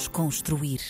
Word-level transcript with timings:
Desconstruir. 0.00 0.80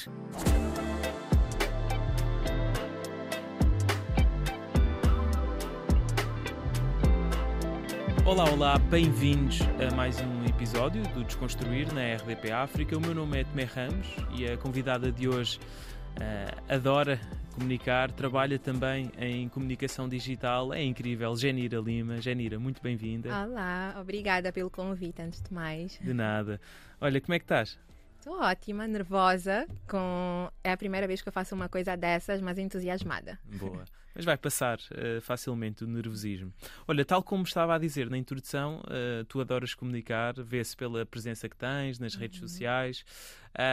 Olá, 8.25 8.49
olá, 8.53 8.79
bem-vindos 8.79 9.59
a 9.62 9.93
mais 9.96 10.21
um 10.21 10.45
episódio 10.45 11.03
do 11.09 11.25
Desconstruir 11.25 11.93
na 11.93 12.15
RDP 12.15 12.53
África. 12.53 12.96
O 12.96 13.01
meu 13.01 13.12
nome 13.12 13.40
é 13.40 13.42
Tomé 13.42 13.65
Ramos 13.65 14.06
e 14.33 14.46
a 14.46 14.56
convidada 14.56 15.11
de 15.11 15.29
hoje 15.29 15.58
uh, 15.58 16.73
adora 16.73 17.20
comunicar, 17.52 18.12
trabalha 18.12 18.61
também 18.61 19.11
em 19.19 19.48
comunicação 19.48 20.09
digital, 20.09 20.73
é 20.73 20.84
incrível. 20.84 21.37
Genira 21.37 21.80
Lima. 21.80 22.20
Genira, 22.20 22.61
muito 22.61 22.80
bem-vinda. 22.80 23.29
Olá, 23.45 23.97
obrigada 24.01 24.52
pelo 24.52 24.70
convite, 24.70 25.20
antes 25.20 25.42
de 25.42 25.52
mais. 25.52 25.98
De 26.01 26.15
nada. 26.15 26.61
Olha, 27.01 27.20
como 27.20 27.34
é 27.34 27.41
que 27.41 27.45
estás? 27.45 27.77
Estou 28.20 28.38
ótima, 28.38 28.87
nervosa, 28.87 29.66
com 29.88 30.52
é 30.62 30.73
a 30.73 30.77
primeira 30.77 31.06
vez 31.06 31.23
que 31.23 31.28
eu 31.30 31.33
faço 31.33 31.55
uma 31.55 31.70
coisa 31.70 31.97
dessas, 31.97 32.38
mas 32.42 32.59
entusiasmada. 32.59 33.38
Boa. 33.47 33.83
Mas 34.15 34.27
vai 34.27 34.37
passar 34.37 34.78
uh, 34.78 35.23
facilmente 35.23 35.84
o 35.84 35.87
nervosismo. 35.87 36.52
Olha, 36.87 37.02
tal 37.02 37.23
como 37.23 37.45
estava 37.45 37.75
a 37.75 37.78
dizer 37.78 38.11
na 38.11 38.19
introdução, 38.19 38.80
uh, 38.80 39.25
tu 39.25 39.41
adoras 39.41 39.73
comunicar, 39.73 40.34
vê-se 40.34 40.77
pela 40.77 41.06
presença 41.06 41.48
que 41.48 41.56
tens 41.56 41.98
nas 41.98 42.12
uhum. 42.12 42.20
redes 42.20 42.41
sociais. 42.41 43.06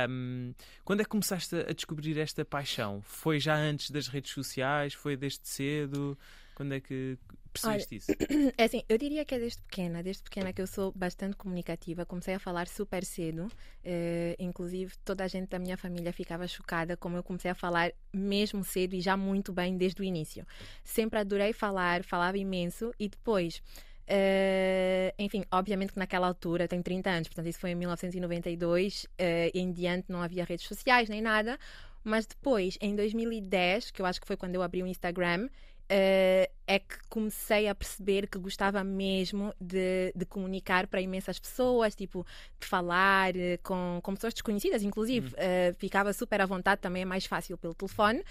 Um, 0.09 0.53
quando 0.85 1.01
é 1.01 1.03
que 1.03 1.09
começaste 1.09 1.53
a 1.53 1.73
descobrir 1.73 2.17
esta 2.17 2.45
paixão? 2.45 3.01
Foi 3.01 3.41
já 3.41 3.53
antes 3.53 3.91
das 3.91 4.07
redes 4.07 4.31
sociais? 4.31 4.93
Foi 4.93 5.17
desde 5.17 5.45
cedo? 5.45 6.17
Quando 6.55 6.73
é 6.73 6.79
que 6.79 7.17
percebeste 7.59 7.95
Olha, 7.95 7.97
isso? 7.97 8.53
É 8.57 8.63
assim, 8.63 8.83
eu 8.87 8.97
diria 8.97 9.25
que 9.25 9.35
é 9.35 9.39
desde 9.39 9.61
pequena, 9.63 10.03
desde 10.03 10.23
pequena 10.23 10.53
que 10.53 10.61
eu 10.61 10.67
sou 10.67 10.91
bastante 10.91 11.35
comunicativa, 11.35 12.05
comecei 12.05 12.33
a 12.33 12.39
falar 12.39 12.67
super 12.67 13.03
cedo, 13.03 13.45
uh, 13.45 14.35
inclusive 14.39 14.93
toda 15.03 15.23
a 15.23 15.27
gente 15.27 15.49
da 15.49 15.59
minha 15.59 15.77
família 15.77 16.13
ficava 16.13 16.47
chocada 16.47 16.95
como 16.95 17.17
eu 17.17 17.23
comecei 17.23 17.51
a 17.51 17.55
falar 17.55 17.91
mesmo 18.13 18.63
cedo 18.63 18.93
e 18.93 19.01
já 19.01 19.17
muito 19.17 19.51
bem 19.51 19.77
desde 19.77 20.01
o 20.01 20.03
início. 20.03 20.45
Sempre 20.83 21.19
adorei 21.19 21.53
falar, 21.53 22.03
falava 22.03 22.37
imenso 22.37 22.93
e 22.99 23.09
depois. 23.09 23.61
Uh, 24.09 25.11
enfim, 25.19 25.43
obviamente 25.51 25.91
que 25.91 25.99
naquela 25.99 26.27
altura, 26.27 26.65
tenho 26.65 26.81
30 26.81 27.09
anos, 27.09 27.27
portanto 27.27 27.47
isso 27.47 27.59
foi 27.59 27.71
em 27.71 27.75
1992, 27.75 29.03
uh, 29.03 29.07
em 29.53 29.71
diante 29.71 30.09
não 30.09 30.21
havia 30.21 30.45
redes 30.45 30.65
sociais 30.65 31.09
nem 31.09 31.21
nada, 31.21 31.59
mas 32.07 32.25
depois, 32.25 32.77
em 32.79 32.95
2010, 32.95 33.91
que 33.91 34.01
eu 34.01 34.05
acho 34.05 34.21
que 34.21 34.25
foi 34.25 34.37
quando 34.37 34.55
eu 34.55 34.63
abri 34.63 34.81
o 34.81 34.87
Instagram, 34.87 35.49
Uh, 35.89 36.51
é 36.69 36.79
que 36.79 36.97
comecei 37.09 37.69
a 37.69 37.73
perceber 37.73 38.27
que 38.27 38.37
gostava 38.37 38.83
mesmo 38.83 39.53
de, 39.59 40.11
de 40.13 40.25
comunicar 40.25 40.85
para 40.85 40.99
imensas 40.99 41.39
pessoas, 41.39 41.95
tipo, 41.95 42.27
de 42.59 42.67
falar 42.67 43.33
uh, 43.33 43.57
com, 43.63 44.01
com 44.03 44.13
pessoas 44.13 44.33
desconhecidas, 44.33 44.83
inclusive. 44.83 45.29
Uh, 45.29 45.73
ficava 45.77 46.11
super 46.11 46.41
à 46.41 46.45
vontade, 46.45 46.81
também 46.81 47.03
é 47.03 47.05
mais 47.05 47.25
fácil 47.25 47.57
pelo 47.57 47.73
telefone, 47.73 48.21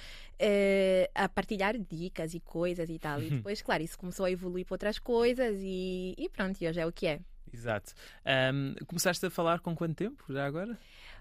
a 1.15 1.29
partilhar 1.31 1.79
dicas 1.79 2.35
e 2.35 2.41
coisas 2.41 2.91
e 2.91 2.99
tal. 2.99 3.23
E 3.23 3.31
depois, 3.31 3.63
claro, 3.63 3.83
isso 3.83 3.99
começou 3.99 4.27
a 4.27 4.31
evoluir 4.31 4.67
para 4.67 4.75
outras 4.75 4.99
coisas 4.99 5.57
e, 5.63 6.15
e 6.19 6.29
pronto, 6.29 6.61
e 6.61 6.69
hoje 6.69 6.81
é 6.81 6.87
o 6.87 6.93
que 6.93 7.07
é. 7.07 7.21
Exato. 7.53 7.95
Um, 8.53 8.75
começaste 8.87 9.25
a 9.25 9.31
falar 9.31 9.61
com 9.61 9.75
quanto 9.75 9.95
tempo 9.95 10.25
já 10.29 10.45
agora? 10.45 10.79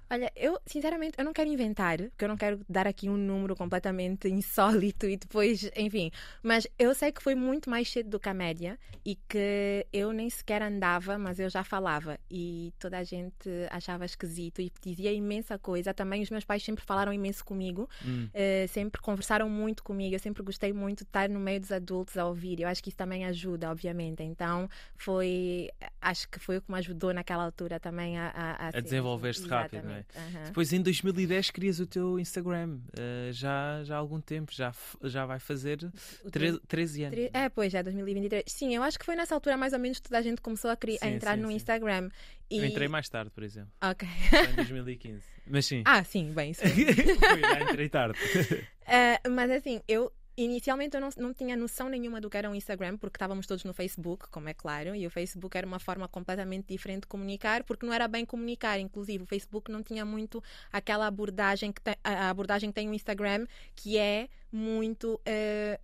Olha, 0.09 0.31
eu 0.35 0.59
sinceramente 0.65 1.15
eu 1.17 1.25
não 1.25 1.33
quero 1.33 1.49
inventar, 1.49 1.97
porque 1.97 2.23
eu 2.23 2.29
não 2.29 2.37
quero 2.37 2.59
dar 2.69 2.85
aqui 2.85 3.09
um 3.09 3.17
número 3.17 3.55
completamente 3.55 4.27
insólito 4.29 5.07
e 5.07 5.17
depois, 5.17 5.69
enfim. 5.75 6.11
Mas 6.43 6.67
eu 6.77 6.93
sei 6.93 7.11
que 7.11 7.21
foi 7.21 7.33
muito 7.33 7.69
mais 7.69 7.89
cedo 7.89 8.09
do 8.09 8.19
que 8.19 8.29
a 8.29 8.33
média 8.33 8.77
e 9.03 9.15
que 9.15 9.85
eu 9.91 10.13
nem 10.13 10.29
sequer 10.29 10.61
andava, 10.61 11.17
mas 11.17 11.39
eu 11.39 11.49
já 11.49 11.63
falava 11.63 12.19
e 12.29 12.71
toda 12.79 12.99
a 12.99 13.03
gente 13.03 13.49
achava 13.71 14.05
esquisito 14.05 14.61
e 14.61 14.71
dizia 14.81 15.11
imensa 15.11 15.57
coisa. 15.57 15.93
Também 15.93 16.21
os 16.21 16.29
meus 16.29 16.43
pais 16.43 16.63
sempre 16.63 16.83
falaram 16.85 17.11
imenso 17.11 17.43
comigo, 17.43 17.89
hum. 18.05 18.27
uh, 18.27 18.67
sempre 18.67 19.01
conversaram 19.01 19.49
muito 19.49 19.83
comigo. 19.83 20.15
Eu 20.15 20.19
sempre 20.19 20.43
gostei 20.43 20.71
muito 20.71 20.99
de 20.99 21.09
estar 21.09 21.27
no 21.29 21.39
meio 21.39 21.59
dos 21.59 21.71
adultos 21.71 22.17
a 22.17 22.25
ouvir. 22.25 22.59
Eu 22.59 22.67
acho 22.67 22.83
que 22.83 22.89
isso 22.89 22.97
também 22.97 23.25
ajuda, 23.25 23.71
obviamente. 23.71 24.21
Então 24.21 24.69
foi, 24.95 25.69
acho 25.99 26.29
que 26.29 26.39
foi 26.39 26.57
o 26.57 26.61
que 26.61 26.71
me 26.71 26.77
ajudou 26.77 27.13
naquela 27.13 27.43
altura 27.43 27.79
também 27.79 28.19
a, 28.19 28.27
a, 28.29 28.65
a, 28.65 28.67
a 28.67 28.79
desenvolver-se 28.79 29.47
rápido, 29.47 29.87
não 29.87 29.94
é? 29.95 30.05
é? 30.13 30.19
Uhum. 30.19 30.43
Depois 30.45 30.73
em 30.73 30.81
2010 30.81 31.51
crias 31.51 31.79
o 31.79 31.85
teu 31.85 32.19
Instagram, 32.19 32.77
uh, 32.77 33.31
já, 33.31 33.83
já 33.83 33.95
há 33.95 33.97
algum 33.97 34.19
tempo, 34.19 34.51
já, 34.53 34.73
já 35.03 35.25
vai 35.25 35.39
fazer 35.39 35.79
13 36.67 37.03
anos. 37.03 37.19
É, 37.33 37.49
pois, 37.49 37.71
já 37.71 37.81
2023. 37.81 38.43
Sim, 38.47 38.75
eu 38.75 38.83
acho 38.83 38.99
que 38.99 39.05
foi 39.05 39.15
nessa 39.15 39.33
altura 39.33 39.57
mais 39.57 39.73
ou 39.73 39.79
menos 39.79 39.99
toda 39.99 40.17
a 40.17 40.21
gente 40.21 40.41
começou 40.41 40.69
a, 40.69 40.75
sim, 40.75 40.97
a 41.01 41.07
entrar 41.07 41.35
sim, 41.35 41.41
no 41.41 41.49
sim. 41.49 41.55
Instagram. 41.55 42.09
E... 42.49 42.57
Eu 42.59 42.65
entrei 42.65 42.87
mais 42.87 43.09
tarde, 43.09 43.31
por 43.31 43.43
exemplo. 43.43 43.71
Ok. 43.81 44.07
em 44.51 44.55
2015. 44.55 45.23
Mas 45.47 45.65
sim. 45.65 45.83
Ah, 45.85 46.03
sim, 46.03 46.31
bem, 46.31 46.53
sim. 46.53 46.65
Foi, 47.19 47.41
já 47.41 47.61
entrei 47.61 47.89
tarde. 47.89 48.19
Uh, 48.19 49.29
mas 49.31 49.49
assim, 49.51 49.81
eu 49.87 50.11
Inicialmente 50.37 50.95
eu 50.95 51.01
não, 51.01 51.09
não 51.17 51.33
tinha 51.33 51.55
noção 51.55 51.87
nenhuma 51.87 52.19
do 52.19 52.29
que 52.29 52.37
era 52.37 52.49
um 52.49 52.55
Instagram, 52.55 52.97
porque 52.97 53.15
estávamos 53.15 53.47
todos 53.47 53.63
no 53.63 53.73
Facebook, 53.73 54.27
como 54.29 54.49
é 54.49 54.53
claro, 54.53 54.93
e 54.93 55.07
o 55.07 55.09
Facebook 55.09 55.57
era 55.57 55.65
uma 55.65 55.79
forma 55.79 56.07
completamente 56.09 56.67
diferente 56.67 57.01
de 57.01 57.07
comunicar, 57.07 57.63
porque 57.63 57.85
não 57.85 57.93
era 57.93 58.07
bem 58.07 58.25
comunicar. 58.25 58.77
Inclusive, 58.79 59.23
o 59.23 59.27
Facebook 59.27 59.71
não 59.71 59.81
tinha 59.81 60.03
muito 60.03 60.43
aquela 60.71 61.07
abordagem 61.07 61.71
que 61.71 61.81
tem, 61.81 61.95
a 62.03 62.29
abordagem 62.29 62.69
que 62.69 62.75
tem 62.75 62.89
o 62.89 62.93
Instagram, 62.93 63.47
que 63.75 63.97
é 63.97 64.27
muito. 64.51 65.15
Uh, 65.21 65.79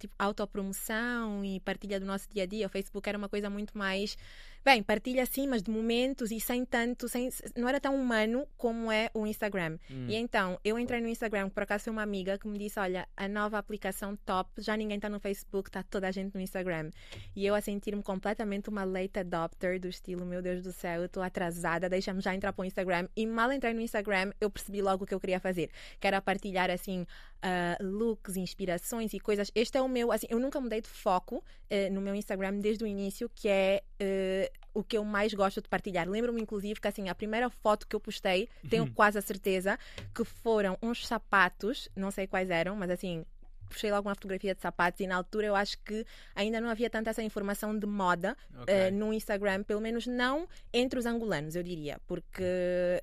tipo, 0.00 0.14
autopromoção 0.18 1.44
e 1.44 1.60
partilha 1.60 2.00
do 2.00 2.06
nosso 2.06 2.26
dia 2.32 2.44
a 2.44 2.46
dia. 2.46 2.66
O 2.66 2.70
Facebook 2.70 3.06
era 3.06 3.18
uma 3.18 3.28
coisa 3.28 3.50
muito 3.50 3.76
mais 3.76 4.16
Bem, 4.62 4.82
partilha 4.82 5.24
sim, 5.24 5.46
mas 5.46 5.62
de 5.62 5.70
momentos 5.70 6.30
e 6.30 6.38
sem 6.38 6.66
tanto, 6.66 7.08
sem, 7.08 7.30
não 7.56 7.66
era 7.66 7.80
tão 7.80 7.94
humano 7.94 8.46
como 8.58 8.92
é 8.92 9.10
o 9.14 9.26
Instagram. 9.26 9.78
Hum. 9.90 10.06
E 10.06 10.14
então, 10.14 10.60
eu 10.62 10.78
entrei 10.78 11.00
no 11.00 11.08
Instagram, 11.08 11.48
por 11.48 11.62
acaso 11.62 11.84
foi 11.84 11.92
uma 11.94 12.02
amiga 12.02 12.36
que 12.38 12.46
me 12.46 12.58
disse: 12.58 12.78
Olha, 12.78 13.08
a 13.16 13.26
nova 13.26 13.56
aplicação 13.56 14.14
top, 14.16 14.50
já 14.58 14.76
ninguém 14.76 14.96
está 14.96 15.08
no 15.08 15.18
Facebook, 15.18 15.70
está 15.70 15.82
toda 15.82 16.08
a 16.08 16.10
gente 16.10 16.34
no 16.34 16.40
Instagram. 16.42 16.90
E 17.34 17.46
eu 17.46 17.54
a 17.54 17.60
sentir-me 17.62 18.02
completamente 18.02 18.68
uma 18.68 18.84
late 18.84 19.18
adopter 19.18 19.80
do 19.80 19.88
estilo: 19.88 20.26
Meu 20.26 20.42
Deus 20.42 20.62
do 20.62 20.72
céu, 20.72 21.00
eu 21.00 21.06
estou 21.06 21.22
atrasada, 21.22 21.88
deixa-me 21.88 22.20
já 22.20 22.34
entrar 22.34 22.52
para 22.52 22.62
o 22.62 22.66
Instagram. 22.66 23.08
E 23.16 23.26
mal 23.26 23.50
entrei 23.50 23.72
no 23.72 23.80
Instagram, 23.80 24.32
eu 24.38 24.50
percebi 24.50 24.82
logo 24.82 25.04
o 25.04 25.06
que 25.06 25.14
eu 25.14 25.20
queria 25.20 25.40
fazer, 25.40 25.70
que 25.98 26.06
era 26.06 26.20
partilhar 26.20 26.70
assim 26.70 27.06
uh, 27.40 27.84
looks, 27.84 28.36
inspirações 28.36 29.12
e 29.14 29.20
coisas. 29.20 29.50
Este 29.54 29.78
é 29.78 29.82
o 29.82 29.88
meu, 29.88 30.12
assim, 30.12 30.26
eu 30.30 30.38
nunca 30.38 30.60
mudei 30.60 30.80
de 30.80 30.88
foco 30.88 31.36
uh, 31.36 31.92
no 31.92 32.00
meu 32.00 32.14
Instagram 32.14 32.58
desde 32.58 32.84
o 32.84 32.86
início, 32.86 33.30
que 33.34 33.48
é 33.48 33.82
uh, 34.00 34.49
o 34.72 34.82
que 34.82 34.96
eu 34.96 35.04
mais 35.04 35.34
gosto 35.34 35.60
de 35.60 35.68
partilhar. 35.68 36.08
Lembro-me, 36.08 36.40
inclusive, 36.40 36.80
que 36.80 36.88
assim, 36.88 37.08
a 37.08 37.14
primeira 37.14 37.50
foto 37.50 37.86
que 37.86 37.94
eu 37.94 38.00
postei, 38.00 38.48
tenho 38.68 38.84
uhum. 38.84 38.92
quase 38.92 39.18
a 39.18 39.22
certeza, 39.22 39.78
que 40.14 40.24
foram 40.24 40.78
uns 40.82 41.06
sapatos, 41.06 41.88
não 41.96 42.10
sei 42.10 42.26
quais 42.26 42.50
eram, 42.50 42.76
mas 42.76 42.90
assim, 42.90 43.24
puxei 43.68 43.90
logo 43.90 44.08
uma 44.08 44.14
fotografia 44.14 44.54
de 44.54 44.60
sapatos 44.60 45.00
e 45.00 45.06
na 45.06 45.16
altura 45.16 45.46
eu 45.46 45.56
acho 45.56 45.78
que 45.78 46.04
ainda 46.34 46.60
não 46.60 46.68
havia 46.68 46.90
tanta 46.90 47.10
essa 47.10 47.22
informação 47.22 47.78
de 47.78 47.86
moda 47.86 48.36
okay. 48.62 48.88
uh, 48.88 48.92
no 48.92 49.12
Instagram, 49.12 49.62
pelo 49.62 49.80
menos 49.80 50.06
não 50.06 50.48
entre 50.72 50.98
os 50.98 51.06
angolanos, 51.06 51.54
eu 51.54 51.62
diria, 51.62 51.98
porque 52.06 53.02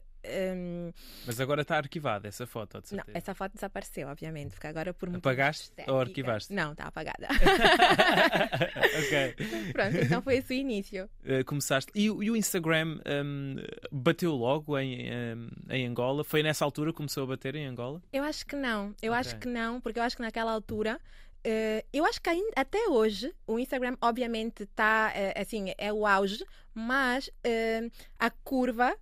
um... 0.55 0.91
Mas 1.25 1.39
agora 1.39 1.61
está 1.61 1.77
arquivada 1.77 2.27
essa 2.27 2.45
foto, 2.45 2.81
de 2.81 2.95
Não, 2.95 3.03
essa 3.13 3.33
foto 3.33 3.53
desapareceu, 3.53 4.07
obviamente, 4.07 4.51
porque 4.51 4.67
agora 4.67 4.93
por 4.93 5.13
Apagaste 5.15 5.71
ou 5.87 5.99
arquivaste? 5.99 6.53
Não, 6.53 6.71
está 6.71 6.85
apagada. 6.85 7.27
ok. 8.99 9.35
Pronto, 9.71 9.97
então 9.97 10.21
foi 10.21 10.37
esse 10.37 10.53
o 10.53 10.55
início. 10.55 11.09
Uh, 11.23 11.43
começaste. 11.45 11.91
E, 11.95 12.05
e, 12.05 12.09
o 12.09 12.35
Instagram 12.35 12.99
um, 13.25 13.55
bateu 13.91 14.33
logo 14.35 14.77
em, 14.77 15.09
um, 15.11 15.49
em 15.69 15.87
Angola? 15.87 16.23
Foi 16.23 16.43
nessa 16.43 16.65
altura 16.65 16.91
que 16.91 16.97
começou 16.97 17.23
a 17.23 17.27
bater 17.27 17.55
em 17.55 17.65
Angola? 17.65 18.01
Eu 18.11 18.23
acho 18.23 18.45
que 18.45 18.55
não. 18.55 18.93
Eu 19.01 19.11
okay. 19.11 19.19
acho 19.19 19.37
que 19.37 19.47
não, 19.47 19.81
porque 19.81 19.99
eu 19.99 20.03
acho 20.03 20.15
que 20.15 20.21
naquela 20.21 20.51
altura. 20.51 20.99
Uh, 21.45 21.79
eu 21.93 22.03
acho 22.03 22.21
que 22.21 22.29
ainda, 22.29 22.51
até 22.55 22.89
hoje 22.89 23.33
o 23.45 23.57
Instagram 23.57 23.95
obviamente 24.01 24.63
está 24.63 25.13
uh, 25.15 25.41
assim 25.41 25.73
é 25.77 25.93
o 25.93 26.05
auge, 26.05 26.43
mas 26.73 27.27
uh, 27.27 27.91
a 28.19 28.29
curva 28.29 28.93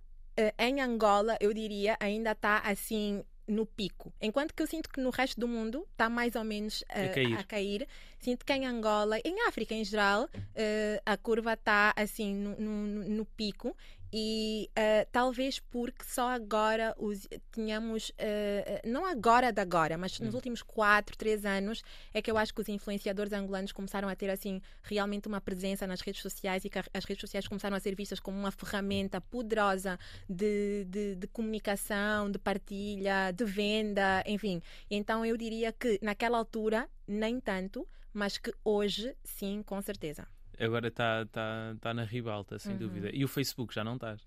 em 0.58 0.80
Angola, 0.80 1.36
eu 1.40 1.52
diria, 1.52 1.96
ainda 2.00 2.32
está 2.32 2.58
assim 2.58 3.24
no 3.46 3.64
pico. 3.64 4.12
Enquanto 4.20 4.52
que 4.52 4.62
eu 4.62 4.66
sinto 4.66 4.88
que 4.90 5.00
no 5.00 5.10
resto 5.10 5.38
do 5.38 5.46
mundo 5.46 5.86
está 5.92 6.08
mais 6.08 6.34
ou 6.34 6.44
menos 6.44 6.82
uh, 6.82 7.04
a, 7.04 7.08
cair. 7.08 7.38
a, 7.38 7.44
cair. 7.44 7.88
Sinto 8.26 8.44
que 8.44 8.52
em 8.52 8.66
Angola, 8.66 9.20
em 9.24 9.46
África 9.46 9.72
em 9.72 9.84
geral, 9.84 10.24
uh, 10.24 11.00
a 11.06 11.16
curva 11.16 11.52
está 11.52 11.94
assim 11.94 12.34
no, 12.34 12.56
no, 12.56 13.08
no, 13.08 13.24
pico 13.24 13.72
e 14.12 14.68
uh, 14.70 15.06
talvez 15.12 15.60
porque 15.60 16.04
só 16.04 16.30
agora 16.30 16.92
os, 16.98 17.28
tínhamos, 17.52 18.08
uh, 18.10 18.82
não 18.84 19.06
agora 19.06 19.52
de 19.52 19.60
agora, 19.60 19.96
mas 19.96 20.18
nos 20.18 20.34
hum. 20.34 20.38
últimos 20.38 20.60
4, 20.60 21.16
3 21.16 21.44
anos, 21.44 21.84
é 22.12 22.20
que 22.20 22.28
eu 22.28 22.36
acho 22.36 22.52
que 22.52 22.60
os 22.60 22.68
influenciadores 22.68 23.32
angolanos 23.32 23.70
começaram 23.70 24.08
a 24.08 24.16
ter 24.16 24.28
assim 24.28 24.60
realmente 24.82 25.28
uma 25.28 25.40
presença 25.40 25.86
nas 25.86 26.00
redes 26.00 26.20
sociais 26.20 26.64
e 26.64 26.68
que 26.68 26.80
as 26.80 27.04
redes 27.04 27.20
sociais 27.20 27.46
começaram 27.46 27.76
a 27.76 27.80
ser 27.80 27.94
vistas 27.94 28.18
como 28.18 28.36
uma 28.36 28.50
ferramenta 28.50 29.20
poderosa 29.20 29.96
de, 30.28 30.84
de, 30.86 31.14
de 31.14 31.28
comunicação, 31.28 32.28
de 32.28 32.40
partilha, 32.40 33.30
de 33.30 33.44
venda, 33.44 34.24
enfim. 34.26 34.60
Então 34.90 35.24
eu 35.24 35.36
diria 35.36 35.70
que 35.70 36.00
naquela 36.02 36.38
altura, 36.38 36.90
nem 37.06 37.38
tanto, 37.38 37.86
mas 38.16 38.38
que 38.38 38.50
hoje, 38.64 39.14
sim, 39.22 39.62
com 39.62 39.78
certeza. 39.82 40.26
Agora 40.58 40.88
está 40.88 41.26
tá, 41.26 41.76
tá 41.78 41.92
na 41.92 42.02
ribalta, 42.02 42.58
sem 42.58 42.72
uhum. 42.72 42.78
dúvida. 42.78 43.10
E 43.12 43.22
o 43.22 43.28
Facebook 43.28 43.74
já 43.74 43.84
não 43.84 43.96
estás? 43.96 44.26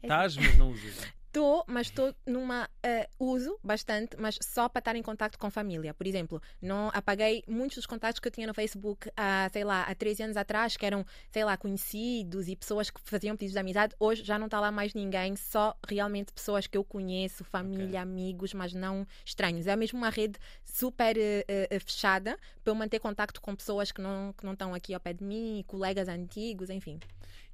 Estás, 0.00 0.36
mas 0.36 0.56
não 0.56 0.70
usas. 0.70 1.12
Estou, 1.28 1.62
mas 1.68 1.88
estou 1.88 2.14
numa. 2.26 2.64
Uh, 2.84 3.32
uso 3.32 3.58
bastante, 3.62 4.16
mas 4.18 4.38
só 4.40 4.66
para 4.66 4.78
estar 4.78 4.96
em 4.96 5.02
contato 5.02 5.38
com 5.38 5.50
família. 5.50 5.92
Por 5.92 6.06
exemplo, 6.06 6.40
não 6.60 6.90
apaguei 6.94 7.44
muitos 7.46 7.76
dos 7.76 7.86
contatos 7.86 8.18
que 8.18 8.26
eu 8.26 8.32
tinha 8.32 8.46
no 8.46 8.54
Facebook 8.54 9.10
há, 9.14 9.46
sei 9.52 9.62
lá, 9.62 9.82
há 9.82 9.94
13 9.94 10.22
anos 10.22 10.36
atrás, 10.38 10.74
que 10.78 10.86
eram, 10.86 11.04
sei 11.30 11.44
lá, 11.44 11.54
conhecidos 11.58 12.48
e 12.48 12.56
pessoas 12.56 12.88
que 12.88 12.98
faziam 13.04 13.36
pedidos 13.36 13.52
de 13.52 13.58
amizade. 13.58 13.94
Hoje 14.00 14.24
já 14.24 14.38
não 14.38 14.46
está 14.46 14.58
lá 14.58 14.72
mais 14.72 14.94
ninguém, 14.94 15.36
só 15.36 15.76
realmente 15.86 16.32
pessoas 16.32 16.66
que 16.66 16.78
eu 16.78 16.82
conheço, 16.82 17.44
família, 17.44 17.86
okay. 17.86 17.96
amigos, 17.98 18.54
mas 18.54 18.72
não 18.72 19.06
estranhos. 19.22 19.66
É 19.66 19.76
mesmo 19.76 19.98
uma 19.98 20.08
rede 20.08 20.38
super 20.64 21.14
uh, 21.14 21.76
uh, 21.76 21.80
fechada 21.80 22.38
para 22.64 22.70
eu 22.70 22.74
manter 22.74 23.00
contato 23.00 23.38
com 23.42 23.54
pessoas 23.54 23.92
que 23.92 24.00
não, 24.00 24.32
que 24.32 24.46
não 24.46 24.54
estão 24.54 24.72
aqui 24.72 24.94
ao 24.94 25.00
pé 25.00 25.12
de 25.12 25.22
mim, 25.22 25.62
colegas 25.66 26.08
antigos, 26.08 26.70
enfim. 26.70 26.98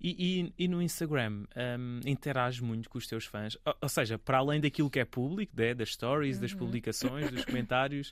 E, 0.07 0.53
e, 0.59 0.65
e, 0.65 0.69
no 0.69 0.83
Instagram, 0.83 1.45
um, 1.79 2.01
interages 2.05 2.61
muito 2.61 2.91
com 2.91 2.99
os 2.99 3.07
teus 3.07 3.25
fãs? 3.25 3.57
Ou, 3.65 3.75
ou, 3.81 3.89
seja, 3.89 4.19
para 4.19 4.37
além 4.37 4.61
daquilo 4.61 4.91
que 4.91 5.01
é 5.01 5.05
público, 5.07 5.55
né, 5.57 5.73
das 5.73 5.95
stories, 5.95 6.37
uhum. 6.37 6.43
das 6.43 6.53
publicações, 6.53 7.31
dos 7.31 7.43
comentários, 7.47 8.11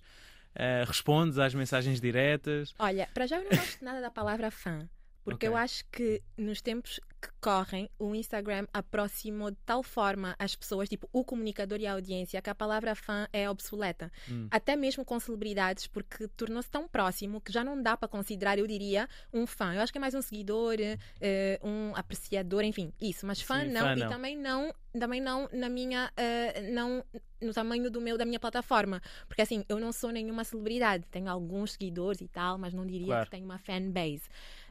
uh, 0.56 0.86
respondes 0.86 1.38
às 1.38 1.52
mensagens 1.54 2.00
diretas? 2.00 2.74
Olha, 2.78 3.06
para 3.12 3.26
já 3.26 3.36
eu 3.36 3.44
não 3.44 3.50
gosto 3.50 3.84
nada 3.84 4.00
da 4.00 4.10
palavra 4.10 4.50
fã. 4.50 4.88
Porque 5.24 5.46
okay. 5.46 5.48
eu 5.48 5.56
acho 5.56 5.84
que 5.90 6.22
nos 6.36 6.60
tempos 6.60 7.00
que 7.22 7.28
correm, 7.40 7.88
o 7.98 8.14
Instagram 8.14 8.66
aproximou 8.72 9.52
de 9.52 9.56
tal 9.64 9.82
forma 9.82 10.34
as 10.38 10.56
pessoas, 10.56 10.88
tipo 10.88 11.08
o 11.12 11.24
comunicador 11.24 11.78
e 11.78 11.86
a 11.86 11.92
audiência, 11.92 12.42
que 12.42 12.50
a 12.50 12.54
palavra 12.54 12.96
fã 12.96 13.28
é 13.32 13.48
obsoleta. 13.48 14.10
Hum. 14.28 14.48
Até 14.50 14.74
mesmo 14.74 15.04
com 15.04 15.18
celebridades, 15.20 15.86
porque 15.86 16.26
tornou-se 16.28 16.68
tão 16.68 16.88
próximo 16.88 17.40
que 17.40 17.52
já 17.52 17.62
não 17.62 17.80
dá 17.80 17.96
para 17.96 18.08
considerar, 18.08 18.58
eu 18.58 18.66
diria, 18.66 19.08
um 19.32 19.46
fã. 19.46 19.72
Eu 19.74 19.82
acho 19.82 19.92
que 19.92 19.98
é 19.98 20.00
mais 20.00 20.14
um 20.14 20.22
seguidor, 20.22 20.74
uh, 20.74 21.68
um 21.68 21.92
apreciador, 21.94 22.64
enfim, 22.64 22.92
isso. 23.00 23.24
Mas 23.24 23.40
fã, 23.40 23.60
Sim, 23.60 23.70
não, 23.70 23.80
fã 23.82 23.94
não, 23.94 24.06
e 24.06 24.08
também 24.08 24.36
não, 24.36 24.74
também 24.98 25.20
não 25.20 25.48
na 25.52 25.68
minha, 25.68 26.10
uh, 26.10 26.72
não 26.72 27.04
no 27.40 27.52
tamanho 27.52 27.90
do 27.90 28.00
meu 28.00 28.16
da 28.16 28.24
minha 28.24 28.40
plataforma, 28.40 29.00
porque 29.26 29.42
assim 29.42 29.64
eu 29.68 29.78
não 29.78 29.92
sou 29.92 30.10
nenhuma 30.10 30.44
celebridade, 30.44 31.04
tenho 31.10 31.28
alguns 31.28 31.72
seguidores 31.72 32.20
e 32.20 32.28
tal, 32.28 32.58
mas 32.58 32.72
não 32.72 32.86
diria 32.86 33.06
claro. 33.06 33.24
que 33.24 33.30
tenho 33.30 33.44
uma 33.44 33.58
fanbase. 33.58 34.22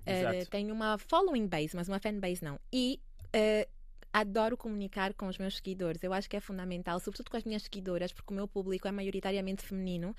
Uh, 0.01 0.49
tenho 0.49 0.73
uma 0.73 0.97
following 0.97 1.47
base, 1.47 1.75
mas 1.75 1.87
uma 1.87 1.99
fanbase 1.99 2.43
não. 2.43 2.59
E 2.71 2.99
uh, 3.35 3.69
adoro 4.13 4.57
comunicar 4.57 5.13
com 5.13 5.27
os 5.27 5.37
meus 5.37 5.55
seguidores. 5.57 6.03
Eu 6.03 6.13
acho 6.13 6.29
que 6.29 6.35
é 6.35 6.39
fundamental, 6.39 6.99
sobretudo 6.99 7.29
com 7.29 7.37
as 7.37 7.43
minhas 7.43 7.63
seguidoras, 7.63 8.11
porque 8.11 8.33
o 8.33 8.35
meu 8.35 8.47
público 8.47 8.87
é 8.87 8.91
maioritariamente 8.91 9.63
feminino 9.63 10.15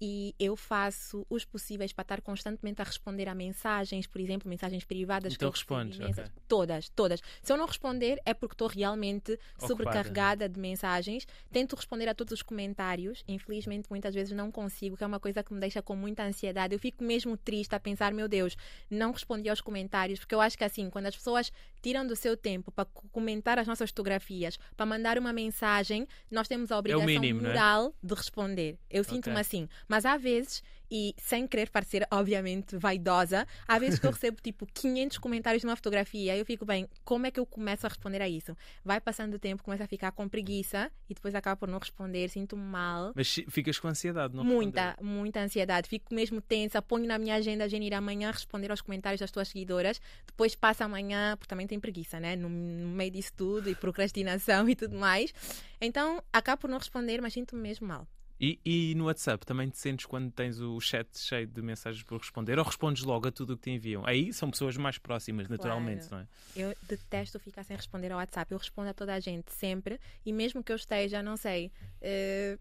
e 0.00 0.34
eu 0.38 0.56
faço 0.56 1.26
os 1.28 1.44
possíveis 1.44 1.92
para 1.92 2.02
estar 2.02 2.20
constantemente 2.20 2.80
a 2.80 2.84
responder 2.84 3.28
a 3.28 3.34
mensagens, 3.34 4.06
por 4.06 4.20
exemplo, 4.20 4.48
mensagens 4.48 4.84
privadas. 4.84 5.34
Então 5.34 5.50
respondes, 5.50 5.98
okay. 5.98 6.24
Todas, 6.46 6.88
todas. 6.90 7.20
Se 7.42 7.52
eu 7.52 7.56
não 7.56 7.66
responder 7.66 8.20
é 8.24 8.32
porque 8.32 8.54
estou 8.54 8.68
realmente 8.68 9.32
Ocupada. 9.32 9.66
sobrecarregada 9.66 10.48
de 10.48 10.58
mensagens. 10.60 11.26
Tento 11.50 11.76
responder 11.76 12.08
a 12.08 12.14
todos 12.14 12.32
os 12.32 12.42
comentários. 12.42 13.24
Infelizmente, 13.26 13.88
muitas 13.90 14.14
vezes 14.14 14.32
não 14.32 14.50
consigo, 14.50 14.96
que 14.96 15.04
é 15.04 15.06
uma 15.06 15.20
coisa 15.20 15.42
que 15.42 15.52
me 15.52 15.60
deixa 15.60 15.82
com 15.82 15.96
muita 15.96 16.24
ansiedade. 16.24 16.74
Eu 16.74 16.78
fico 16.78 17.02
mesmo 17.02 17.36
triste 17.36 17.74
a 17.74 17.80
pensar, 17.80 18.12
meu 18.12 18.28
Deus, 18.28 18.56
não 18.90 19.12
respondi 19.12 19.48
aos 19.48 19.60
comentários, 19.60 20.18
porque 20.18 20.34
eu 20.34 20.40
acho 20.40 20.56
que 20.56 20.64
assim, 20.64 20.90
quando 20.90 21.06
as 21.06 21.16
pessoas 21.16 21.52
tiram 21.80 22.06
do 22.06 22.14
seu 22.14 22.36
tempo 22.36 22.70
para 22.70 22.84
comentar 22.84 23.31
as 23.58 23.66
nossas 23.66 23.90
fotografias, 23.90 24.58
para 24.76 24.86
mandar 24.86 25.18
uma 25.18 25.32
mensagem, 25.32 26.06
nós 26.30 26.48
temos 26.48 26.70
a 26.72 26.78
obrigação 26.78 27.04
é 27.04 27.06
mínimo, 27.06 27.46
é? 27.46 27.48
moral 27.48 27.94
é? 28.02 28.06
de 28.06 28.14
responder. 28.14 28.78
Eu 28.90 29.04
sinto-me 29.04 29.34
okay. 29.34 29.40
assim. 29.40 29.68
Mas 29.88 30.04
há 30.04 30.16
vezes 30.16 30.62
e 30.94 31.14
sem 31.16 31.46
querer 31.46 31.70
parecer, 31.70 32.06
obviamente, 32.10 32.76
vaidosa, 32.76 33.46
há 33.66 33.78
vezes 33.78 33.98
que 33.98 34.06
eu 34.06 34.10
recebo 34.12 34.36
tipo 34.42 34.66
500 34.66 35.16
comentários 35.16 35.64
numa 35.64 35.74
fotografia 35.74 36.36
e 36.36 36.38
eu 36.38 36.44
fico 36.44 36.66
bem, 36.66 36.86
como 37.02 37.26
é 37.26 37.30
que 37.30 37.40
eu 37.40 37.46
começo 37.46 37.86
a 37.86 37.88
responder 37.88 38.20
a 38.20 38.28
isso? 38.28 38.54
Vai 38.84 39.00
passando 39.00 39.32
o 39.32 39.38
tempo, 39.38 39.62
começa 39.62 39.84
a 39.84 39.86
ficar 39.86 40.12
com 40.12 40.28
preguiça 40.28 40.92
e 41.08 41.14
depois 41.14 41.34
acaba 41.34 41.56
por 41.56 41.66
não 41.66 41.78
responder, 41.78 42.28
sinto-me 42.28 42.62
mal. 42.62 43.12
Mas 43.14 43.40
ficas 43.48 43.78
com 43.78 43.88
ansiedade, 43.88 44.36
não 44.36 44.44
Muita, 44.44 44.88
responder. 44.88 45.10
muita 45.10 45.40
ansiedade. 45.40 45.88
Fico 45.88 46.14
mesmo 46.14 46.42
tensa, 46.42 46.82
ponho 46.82 47.06
na 47.06 47.18
minha 47.18 47.36
agenda, 47.36 47.66
ir 47.66 47.94
amanhã 47.94 48.30
responder 48.30 48.70
aos 48.70 48.82
comentários 48.82 49.18
das 49.18 49.30
tuas 49.30 49.48
seguidoras, 49.48 49.98
depois 50.26 50.54
passa 50.54 50.84
amanhã, 50.84 51.38
porque 51.38 51.48
também 51.48 51.66
tem 51.66 51.80
preguiça, 51.80 52.20
né? 52.20 52.36
No, 52.36 52.50
no 52.50 52.88
meio 52.88 53.10
disso 53.10 53.32
tudo 53.34 53.70
e 53.70 53.74
procrastinação 53.74 54.68
e 54.68 54.76
tudo 54.76 54.98
mais. 54.98 55.32
Então, 55.80 56.22
acabo 56.30 56.60
por 56.60 56.68
não 56.68 56.76
responder, 56.76 57.22
mas 57.22 57.32
sinto-me 57.32 57.62
mesmo 57.62 57.86
mal. 57.86 58.06
E, 58.42 58.58
e, 58.64 58.94
no 58.96 59.04
WhatsApp 59.04 59.46
também 59.46 59.70
te 59.70 59.78
sentes 59.78 60.04
quando 60.04 60.28
tens 60.32 60.58
o 60.58 60.80
chat 60.80 61.06
cheio 61.16 61.46
de 61.46 61.62
mensagens 61.62 62.02
por 62.02 62.18
responder 62.18 62.58
ou 62.58 62.64
respondes 62.64 63.04
logo 63.04 63.28
a 63.28 63.30
tudo 63.30 63.52
o 63.52 63.56
que 63.56 63.62
te 63.62 63.70
enviam? 63.70 64.04
Aí 64.04 64.32
são 64.32 64.50
pessoas 64.50 64.76
mais 64.76 64.98
próximas, 64.98 65.48
naturalmente, 65.48 66.08
claro. 66.08 66.26
não 66.56 66.64
é? 66.64 66.68
Eu 66.68 66.76
detesto 66.82 67.38
ficar 67.38 67.62
sem 67.62 67.76
responder 67.76 68.10
ao 68.10 68.18
WhatsApp. 68.18 68.50
Eu 68.50 68.58
respondo 68.58 68.90
a 68.90 68.94
toda 68.94 69.14
a 69.14 69.20
gente 69.20 69.52
sempre 69.52 70.00
e 70.26 70.32
mesmo 70.32 70.60
que 70.60 70.72
eu 70.72 70.76
esteja, 70.76 71.22
não 71.22 71.36
sei. 71.36 71.70
Uh, 72.00 72.58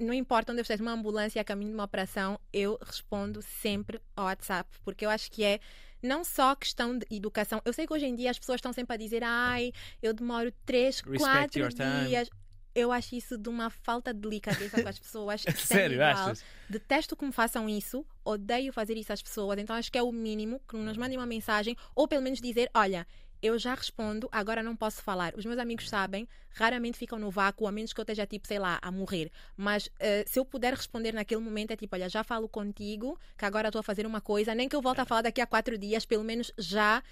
não 0.00 0.12
importa 0.12 0.50
onde 0.50 0.60
eu 0.60 0.62
esteja, 0.62 0.82
uma 0.82 0.92
ambulância 0.92 1.40
a 1.40 1.44
caminho 1.44 1.70
de 1.70 1.74
uma 1.76 1.84
operação, 1.84 2.40
eu 2.52 2.76
respondo 2.84 3.40
sempre 3.40 4.00
ao 4.16 4.24
WhatsApp, 4.24 4.68
porque 4.82 5.06
eu 5.06 5.10
acho 5.10 5.30
que 5.30 5.44
é 5.44 5.60
não 6.02 6.24
só 6.24 6.56
questão 6.56 6.98
de 6.98 7.06
educação. 7.08 7.62
Eu 7.64 7.72
sei 7.72 7.86
que 7.86 7.92
hoje 7.92 8.06
em 8.06 8.16
dia 8.16 8.32
as 8.32 8.38
pessoas 8.38 8.56
estão 8.56 8.72
sempre 8.72 8.94
a 8.94 8.96
dizer, 8.96 9.22
ai, 9.22 9.72
eu 10.02 10.12
demoro 10.12 10.52
3, 10.66 11.02
4 11.02 11.68
dias 12.08 12.28
eu 12.74 12.92
acho 12.92 13.14
isso 13.14 13.36
de 13.36 13.48
uma 13.48 13.70
falta 13.70 14.12
de 14.12 14.20
delicadeza 14.20 14.82
com 14.82 14.88
as 14.88 14.98
pessoas. 15.00 15.44
Sério, 15.56 16.02
achas? 16.02 16.44
Detesto 16.68 17.16
que 17.16 17.24
me 17.24 17.32
façam 17.32 17.68
isso, 17.68 18.04
odeio 18.24 18.72
fazer 18.72 18.96
isso 18.96 19.12
às 19.12 19.22
pessoas, 19.22 19.58
então 19.58 19.76
acho 19.76 19.90
que 19.90 19.98
é 19.98 20.02
o 20.02 20.12
mínimo 20.12 20.60
que 20.68 20.76
nos 20.76 20.96
mandem 20.96 21.18
uma 21.18 21.26
mensagem 21.26 21.76
ou 21.94 22.08
pelo 22.08 22.22
menos 22.22 22.40
dizer: 22.40 22.70
olha. 22.74 23.06
Eu 23.44 23.58
já 23.58 23.74
respondo, 23.74 24.28
agora 24.30 24.62
não 24.62 24.76
posso 24.76 25.02
falar. 25.02 25.34
Os 25.36 25.44
meus 25.44 25.58
amigos 25.58 25.88
sabem, 25.88 26.28
raramente 26.50 26.96
ficam 26.96 27.18
no 27.18 27.28
vácuo, 27.28 27.66
a 27.66 27.72
menos 27.72 27.92
que 27.92 27.98
eu 27.98 28.04
esteja, 28.04 28.24
tipo, 28.24 28.46
sei 28.46 28.60
lá, 28.60 28.78
a 28.80 28.88
morrer. 28.92 29.32
Mas 29.56 29.88
uh, 29.88 29.90
se 30.26 30.38
eu 30.38 30.44
puder 30.44 30.72
responder 30.72 31.12
naquele 31.12 31.40
momento, 31.40 31.72
é 31.72 31.76
tipo: 31.76 31.92
olha, 31.96 32.08
já 32.08 32.22
falo 32.22 32.48
contigo, 32.48 33.18
que 33.36 33.44
agora 33.44 33.66
estou 33.66 33.80
a 33.80 33.82
fazer 33.82 34.06
uma 34.06 34.20
coisa, 34.20 34.54
nem 34.54 34.68
que 34.68 34.76
eu 34.76 34.80
volte 34.80 35.00
a 35.00 35.04
falar 35.04 35.22
daqui 35.22 35.40
a 35.40 35.46
quatro 35.46 35.76
dias, 35.76 36.06
pelo 36.06 36.22
menos 36.22 36.52
já 36.56 37.02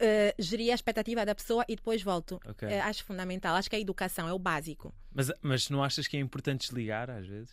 uh, 0.00 0.34
gerir 0.42 0.72
a 0.72 0.74
expectativa 0.74 1.24
da 1.24 1.34
pessoa 1.34 1.64
e 1.68 1.76
depois 1.76 2.02
volto. 2.02 2.40
Okay. 2.48 2.68
Uh, 2.68 2.82
acho 2.82 3.04
fundamental. 3.04 3.54
Acho 3.56 3.68
que 3.68 3.76
a 3.76 3.80
educação 3.80 4.28
é 4.28 4.32
o 4.32 4.38
básico. 4.38 4.94
Mas, 5.12 5.30
mas 5.42 5.70
não 5.70 5.82
achas 5.82 6.06
que 6.06 6.16
é 6.16 6.20
importante 6.20 6.62
desligar 6.68 7.10
às 7.10 7.26
vezes? 7.26 7.52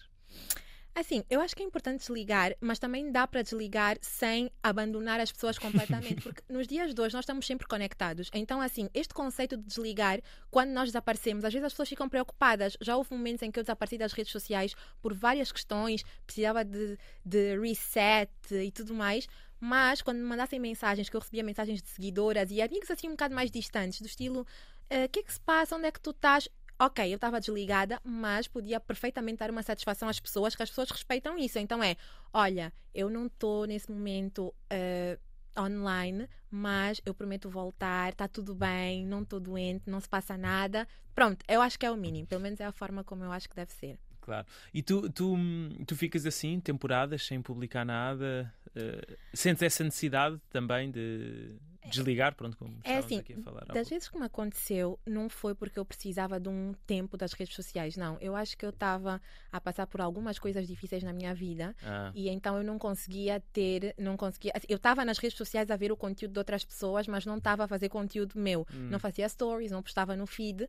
Assim, 0.96 1.26
eu 1.30 1.42
acho 1.42 1.54
que 1.54 1.62
é 1.62 1.66
importante 1.66 2.00
desligar, 2.00 2.56
mas 2.62 2.80
também 2.80 3.12
dá 3.12 3.28
para 3.28 3.42
desligar 3.42 3.98
sem 4.00 4.50
abandonar 4.64 5.20
as 5.20 5.30
pessoas 5.30 5.60
completamente, 5.60 6.22
porque 6.24 6.42
nos 6.48 6.66
dias 6.66 6.94
de 6.94 7.02
hoje 7.02 7.14
nós 7.14 7.24
estamos 7.24 7.46
sempre 7.46 7.68
conectados. 7.68 8.30
Então, 8.34 8.62
assim, 8.62 8.90
este 8.94 9.14
conceito 9.14 9.58
de 9.58 9.64
desligar, 9.64 10.22
quando 10.50 10.70
nós 10.70 10.88
desaparecemos, 10.88 11.44
às 11.44 11.52
vezes 11.52 11.66
as 11.66 11.74
pessoas 11.74 11.90
ficam 11.90 12.08
preocupadas. 12.08 12.78
Já 12.80 12.96
houve 12.96 13.12
momentos 13.12 13.44
em 13.44 13.52
que 13.52 13.60
eu 13.60 13.64
desapareci 13.64 13.98
das 13.98 14.14
redes 14.14 14.32
sociais 14.32 14.74
por 15.02 15.14
várias 15.14 15.52
questões, 15.52 16.02
precisava 16.26 16.64
de, 16.64 16.98
de 17.26 17.60
reset 17.60 18.32
e 18.52 18.72
tudo 18.72 18.94
mais, 18.94 19.28
mas 19.66 20.04
quando 20.04 20.18
me 20.18 20.26
mandassem 20.26 20.60
mensagens, 20.60 21.10
que 21.10 21.16
eu 21.16 21.20
recebia 21.20 21.44
mensagens 21.44 21.82
de 21.82 21.90
seguidoras 21.90 22.52
e 22.52 22.62
amigos 22.62 22.92
assim 22.92 23.08
um 23.08 23.12
bocado 23.12 23.34
mais 23.34 23.50
distantes, 23.50 24.00
do 24.00 24.06
estilo: 24.06 24.42
o 24.42 24.42
uh, 24.42 25.10
que 25.12 25.20
é 25.20 25.24
que 25.24 25.34
se 25.34 25.42
passa? 25.42 25.76
Onde 25.76 25.88
é 25.88 25.92
que 25.92 26.00
tu 26.00 26.12
estás? 26.12 26.48
Ok, 26.78 27.04
eu 27.12 27.16
estava 27.16 27.40
desligada, 27.40 28.00
mas 28.04 28.48
podia 28.48 28.80
perfeitamente 28.80 29.40
dar 29.40 29.50
uma 29.50 29.64
satisfação 29.64 30.08
às 30.08 30.20
pessoas, 30.20 30.56
que 30.56 30.62
as 30.62 30.70
pessoas 30.70 30.92
respeitam 30.92 31.36
isso. 31.36 31.58
Então 31.58 31.82
é: 31.82 31.98
olha, 32.32 32.72
eu 32.94 33.10
não 33.10 33.26
estou 33.26 33.66
nesse 33.66 33.92
momento. 33.92 34.54
Uh, 34.72 35.20
online, 35.58 36.28
mas 36.52 37.00
eu 37.06 37.14
prometo 37.14 37.50
voltar, 37.50 38.12
está 38.12 38.28
tudo 38.28 38.54
bem, 38.54 39.06
não 39.06 39.24
estou 39.24 39.40
doente, 39.40 39.90
não 39.90 40.02
se 40.02 40.10
passa 40.10 40.38
nada. 40.38 40.86
Pronto, 41.14 41.46
eu 41.48 41.62
acho 41.62 41.80
que 41.80 41.86
é 41.86 41.92
o 41.92 41.96
mínimo, 41.96 42.28
pelo 42.28 42.42
menos 42.42 42.60
é 42.60 42.66
a 42.66 42.74
forma 42.74 43.06
como 43.06 43.24
eu 43.24 43.32
acho 43.32 43.48
que 43.48 43.56
deve 43.56 43.72
ser. 43.72 43.98
Claro. 44.20 44.46
E 44.74 44.82
tu, 44.82 45.08
tu, 45.12 45.38
tu 45.86 45.96
ficas 45.96 46.26
assim, 46.26 46.60
temporadas, 46.60 47.24
sem 47.24 47.42
publicar 47.42 47.86
nada? 47.86 48.52
Uh, 48.76 49.18
sentes 49.34 49.62
essa 49.64 49.84
necessidade 49.84 50.40
também 50.50 50.92
de 50.92 51.56
desligar? 51.90 52.36
Pronto, 52.36 52.58
como 52.58 52.78
é 52.84 52.98
assim, 52.98 53.20
aqui 53.20 53.34
a 53.34 53.38
falar. 53.42 53.66
Das 53.66 53.90
vezes 53.90 54.10
que 54.10 54.18
me 54.18 54.26
aconteceu, 54.26 55.00
não 55.06 55.30
foi 55.30 55.54
porque 55.54 55.80
eu 55.80 55.86
precisava 55.86 56.40
de 56.40 56.50
um 56.50 56.74
tempo 56.86 57.18
das 57.18 57.34
redes 57.34 57.56
sociais, 57.56 57.96
não. 57.96 58.18
Eu 58.20 58.36
acho 58.36 58.58
que 58.58 58.66
eu 58.66 58.70
estava 58.70 59.22
a 59.52 59.62
passar 59.62 59.88
por 59.88 60.02
algumas 60.02 60.40
coisas 60.40 60.68
difíceis 60.68 61.04
na 61.04 61.14
minha 61.14 61.34
vida 61.34 61.76
ah. 61.84 62.12
e 62.14 62.30
então 62.30 62.58
eu 62.58 62.64
não 62.64 62.78
conseguia 62.78 63.42
ter, 63.54 63.96
não 63.98 64.18
conseguia. 64.18 64.52
Assim, 64.56 64.68
eu 64.70 64.78
estava 64.78 65.06
nas 65.06 65.18
redes 65.18 65.38
sociais 65.38 65.70
a 65.70 65.76
ver 65.76 65.92
o 65.92 65.98
conteúdo 65.98 66.34
de 66.34 66.40
outras 66.40 66.66
pessoas, 66.66 67.08
mas 67.08 67.26
não 67.26 67.38
estava 67.38 67.64
a 67.64 67.68
fazer 67.68 67.90
conteúdo 67.90 68.34
meu. 68.38 68.66
Hum. 68.74 68.90
Não 68.90 69.00
fazia 69.00 69.28
stories, 69.28 69.72
não 69.72 69.82
postava 69.82 70.16
no 70.16 70.26
feed. 70.26 70.68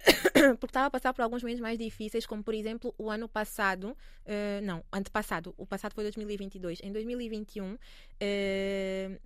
porque 0.58 0.66
estava 0.66 0.86
a 0.86 0.90
passar 0.90 1.12
por 1.12 1.22
alguns 1.22 1.42
momentos 1.42 1.60
mais 1.60 1.78
difíceis, 1.78 2.26
como 2.26 2.42
por 2.42 2.54
exemplo 2.54 2.94
o 2.98 3.10
ano 3.10 3.28
passado, 3.28 3.90
uh, 3.90 4.62
não, 4.62 4.82
antepassado, 4.92 5.54
o 5.56 5.66
passado 5.66 5.94
foi 5.94 6.04
2022. 6.04 6.80
Em 6.82 6.92
2021, 6.92 7.74
uh, 7.74 7.78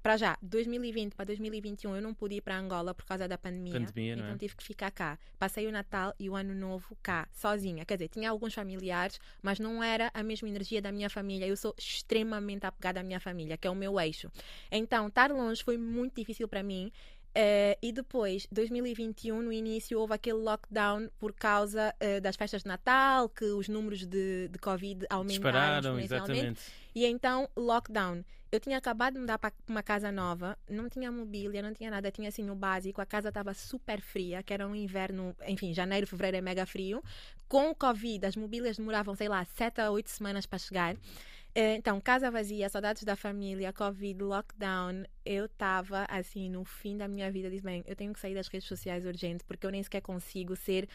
para 0.02 0.16
já, 0.16 0.37
2020 0.43 1.14
para 1.14 1.26
2021 1.26 1.97
eu 1.97 2.02
não 2.02 2.12
pude 2.12 2.37
ir 2.37 2.40
para 2.40 2.59
Angola 2.59 2.95
por 2.95 3.04
causa 3.04 3.28
da 3.28 3.38
pandemia, 3.38 3.81
pandemia 3.81 4.14
então 4.14 4.26
é? 4.26 4.37
tive 4.37 4.57
que 4.57 4.64
ficar 4.64 4.90
cá. 4.90 5.19
Passei 5.38 5.66
o 5.66 5.73
Natal 5.73 6.14
e 6.19 6.28
o 6.28 6.35
Ano 6.35 6.54
Novo 6.54 6.97
cá, 7.02 7.28
sozinha. 7.33 7.85
Quer 7.85 7.97
dizer, 7.97 8.09
tinha 8.09 8.31
alguns 8.31 8.54
familiares, 8.54 9.21
mas 9.43 9.59
não 9.59 9.83
era 9.83 10.11
a 10.12 10.23
mesma 10.23 10.49
energia 10.49 10.83
da 10.83 10.90
minha 10.90 11.11
família. 11.11 11.47
Eu 11.47 11.57
sou 11.57 11.75
extremamente 11.78 12.66
apegada 12.66 13.00
à 13.00 13.02
minha 13.02 13.21
família, 13.21 13.57
que 13.57 13.66
é 13.66 13.71
o 13.71 13.75
meu 13.75 14.00
eixo. 14.00 14.31
Então, 14.71 15.09
estar 15.09 15.31
longe 15.31 15.62
foi 15.62 15.78
muito 15.78 16.14
difícil 16.14 16.49
para 16.49 16.62
mim 16.62 16.90
Uh, 17.37 17.75
e 17.83 17.91
depois, 17.91 18.47
2021, 18.53 19.43
no 19.43 19.53
início, 19.53 19.99
houve 19.99 20.14
aquele 20.14 20.38
lockdown 20.38 21.09
por 21.19 21.33
causa 21.33 21.93
uh, 22.00 22.21
das 22.21 22.37
festas 22.37 22.62
de 22.62 22.69
Natal, 22.69 23.29
que 23.29 23.45
os 23.45 23.69
números 23.69 24.07
de, 24.07 24.47
de 24.49 24.59
Covid 24.61 25.05
aumentaram 25.11 25.81
Dispararam, 25.81 25.99
exatamente. 25.99 26.61
E 26.95 27.05
então, 27.05 27.49
lockdown. 27.57 28.25
Eu 28.53 28.61
tinha 28.61 28.79
acabado 28.79 29.14
de 29.14 29.21
mudar 29.21 29.37
para 29.37 29.53
uma 29.69 29.83
casa 29.83 30.12
nova, 30.12 30.57
não 30.71 30.88
tinha 30.88 31.11
mobília, 31.11 31.61
não 31.61 31.75
tinha 31.75 31.91
nada, 31.91 32.09
tinha 32.12 32.29
assim 32.29 32.49
o 32.49 32.55
básico, 32.55 33.00
a 33.00 33.07
casa 33.07 33.31
estava 33.31 33.53
super 33.53 34.00
fria, 34.00 34.45
que 34.45 34.55
era 34.55 34.64
um 34.64 34.76
inverno, 34.76 35.35
enfim, 35.49 35.75
janeiro, 35.75 36.07
fevereiro 36.07 36.37
é 36.37 36.41
mega 36.41 36.64
frio. 36.64 37.03
Com 37.49 37.71
o 37.71 37.75
Covid, 37.75 38.25
as 38.25 38.37
mobílias 38.37 38.76
demoravam, 38.76 39.17
sei 39.17 39.29
lá, 39.29 39.45
7 39.45 39.81
a 39.81 39.91
8 39.91 40.09
semanas 40.09 40.47
para 40.47 40.61
chegar. 40.61 40.95
Eh, 41.56 41.76
então, 41.76 42.00
casa 42.00 42.32
vazia, 42.32 42.68
saudades 42.68 43.04
da 43.04 43.14
família, 43.14 43.73
Covid, 43.73 44.20
lockdown. 44.25 45.04
Eu 45.25 45.44
estava 45.44 46.04
assim 46.08 46.50
no 46.50 46.64
fim 46.64 46.96
da 46.96 47.06
minha 47.06 47.30
vida. 47.30 47.49
Disse, 47.49 47.62
bem, 47.62 47.84
eu 47.87 47.94
tenho 47.94 48.12
que 48.12 48.18
sair 48.18 48.34
das 48.34 48.49
redes 48.49 48.66
sociais 48.66 49.06
urgente 49.06 49.44
porque 49.44 49.64
eu 49.64 49.70
nem 49.70 49.80
sequer 49.80 50.00
consigo 50.00 50.56
ser. 50.56 50.88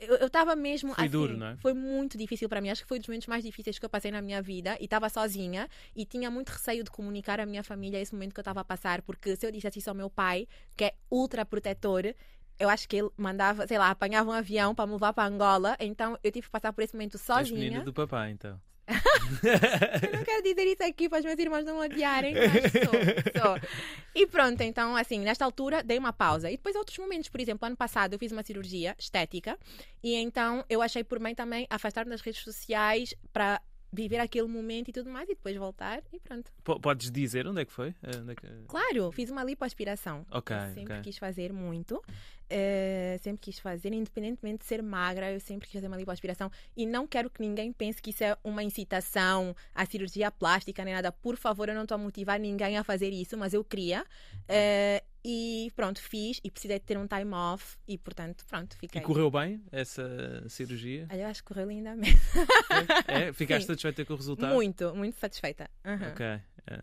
Eu 0.00 0.26
estava 0.26 0.54
mesmo 0.54 0.94
foi 0.94 1.04
assim. 1.04 1.12
Duro, 1.12 1.36
não 1.38 1.46
é? 1.46 1.56
Foi 1.56 1.72
muito 1.72 2.18
difícil 2.18 2.46
para 2.46 2.60
mim. 2.60 2.68
Acho 2.68 2.82
que 2.82 2.88
foi 2.88 2.98
um 2.98 3.00
dos 3.00 3.08
momentos 3.08 3.26
mais 3.26 3.42
difíceis 3.42 3.78
que 3.78 3.84
eu 3.86 3.88
passei 3.88 4.10
na 4.10 4.20
minha 4.20 4.42
vida 4.42 4.76
e 4.78 4.84
estava 4.84 5.08
sozinha 5.08 5.66
e 5.96 6.04
tinha 6.04 6.30
muito 6.30 6.50
receio 6.50 6.84
de 6.84 6.90
comunicar 6.90 7.40
à 7.40 7.46
minha 7.46 7.64
família 7.64 7.98
esse 7.98 8.12
momento 8.12 8.34
que 8.34 8.40
eu 8.40 8.42
estava 8.42 8.60
a 8.60 8.64
passar 8.64 9.00
porque 9.00 9.34
se 9.34 9.46
eu 9.46 9.50
dissesse 9.50 9.78
isso 9.78 9.88
ao 9.88 9.96
meu 9.96 10.10
pai, 10.10 10.46
que 10.76 10.84
é 10.84 10.94
ultra 11.10 11.46
protetor, 11.46 12.14
eu 12.58 12.68
acho 12.68 12.86
que 12.86 12.96
ele 12.96 13.08
mandava, 13.16 13.66
sei 13.66 13.78
lá, 13.78 13.88
apanhava 13.88 14.28
um 14.28 14.34
avião 14.34 14.74
para 14.74 14.86
me 14.86 14.92
levar 14.92 15.14
para 15.14 15.26
Angola, 15.26 15.74
então 15.80 16.18
eu 16.22 16.30
tive 16.30 16.46
que 16.46 16.50
passar 16.50 16.72
por 16.72 16.82
esse 16.82 16.92
momento 16.92 17.16
sozinha. 17.16 17.40
És 17.40 17.50
menina 17.50 17.84
do 17.84 17.92
papai, 17.94 18.30
então. 18.30 18.60
Eu 18.88 20.12
não 20.12 20.24
quero 20.24 20.42
dizer 20.42 20.64
isso 20.66 20.82
aqui 20.82 21.08
para 21.08 21.18
os 21.18 21.24
meus 21.24 21.38
irmãos 21.38 21.64
não 21.64 21.78
odiarem, 21.78 22.34
mas 22.34 22.72
sou, 22.72 23.42
sou. 23.42 23.70
E 24.14 24.26
pronto, 24.26 24.60
então, 24.62 24.96
assim, 24.96 25.20
nesta 25.20 25.44
altura 25.44 25.82
dei 25.82 25.98
uma 25.98 26.12
pausa. 26.12 26.50
E 26.50 26.56
depois, 26.56 26.76
outros 26.76 26.98
momentos, 26.98 27.28
por 27.28 27.40
exemplo, 27.40 27.66
ano 27.66 27.76
passado 27.76 28.14
eu 28.14 28.18
fiz 28.18 28.32
uma 28.32 28.42
cirurgia 28.42 28.94
estética 28.98 29.58
e 30.02 30.14
então 30.14 30.64
eu 30.68 30.82
achei 30.82 31.04
por 31.04 31.18
bem 31.18 31.34
também 31.34 31.66
afastar-me 31.70 32.10
das 32.10 32.20
redes 32.20 32.42
sociais 32.42 33.14
para 33.32 33.60
viver 33.92 34.18
aquele 34.18 34.48
momento 34.48 34.88
e 34.88 34.92
tudo 34.92 35.10
mais 35.10 35.28
e 35.28 35.34
depois 35.34 35.54
voltar 35.56 36.02
e 36.12 36.18
pronto. 36.18 36.50
P 36.64 36.80
podes 36.80 37.10
dizer 37.10 37.46
onde 37.46 37.60
é 37.60 37.64
que 37.64 37.72
foi? 37.72 37.94
É 38.02 38.34
que... 38.34 38.46
Claro, 38.66 39.12
fiz 39.12 39.30
uma 39.30 39.44
lipoaspiração. 39.44 40.24
Ok. 40.30 40.56
Eu 40.56 40.74
sempre 40.74 40.82
okay. 40.84 41.02
quis 41.02 41.18
fazer 41.18 41.52
muito. 41.52 42.02
Uh, 42.52 43.18
sempre 43.22 43.40
quis 43.40 43.58
fazer, 43.58 43.94
independentemente 43.94 44.58
de 44.58 44.66
ser 44.66 44.82
magra, 44.82 45.32
eu 45.32 45.40
sempre 45.40 45.66
quis 45.66 45.72
fazer 45.72 45.86
uma 45.86 45.96
lipoaspiração 45.96 46.50
e 46.76 46.84
não 46.84 47.06
quero 47.06 47.30
que 47.30 47.40
ninguém 47.40 47.72
pense 47.72 48.02
que 48.02 48.10
isso 48.10 48.22
é 48.22 48.36
uma 48.44 48.62
incitação 48.62 49.56
à 49.74 49.86
cirurgia 49.86 50.30
plástica 50.30 50.84
nem 50.84 50.92
nada. 50.92 51.10
Por 51.10 51.38
favor, 51.38 51.70
eu 51.70 51.74
não 51.74 51.84
estou 51.84 51.94
a 51.94 51.98
motivar 51.98 52.38
ninguém 52.38 52.76
a 52.76 52.84
fazer 52.84 53.08
isso, 53.08 53.38
mas 53.38 53.54
eu 53.54 53.64
queria. 53.64 54.02
Uh, 54.42 55.02
e 55.24 55.72
pronto, 55.76 56.02
fiz 56.02 56.40
e 56.42 56.50
precisei 56.50 56.80
ter 56.80 56.98
um 56.98 57.06
time 57.06 57.32
off 57.32 57.78
e 57.86 57.96
portanto, 57.96 58.44
pronto, 58.46 58.76
fiquei. 58.76 59.00
E 59.00 59.04
correu 59.04 59.30
bem 59.30 59.62
essa 59.70 60.44
cirurgia? 60.48 61.06
Olha, 61.10 61.22
eu 61.22 61.26
acho 61.28 61.42
que 61.42 61.48
correu 61.48 61.68
lindamente. 61.68 62.20
É? 63.06 63.32
Ficaste 63.32 63.62
Sim. 63.62 63.68
satisfeita 63.68 64.04
com 64.04 64.12
o 64.12 64.16
resultado? 64.16 64.52
Muito, 64.52 64.94
muito 64.94 65.18
satisfeita. 65.18 65.70
Uhum. 65.86 66.08
Ok. 66.10 66.26
É. 66.26 66.82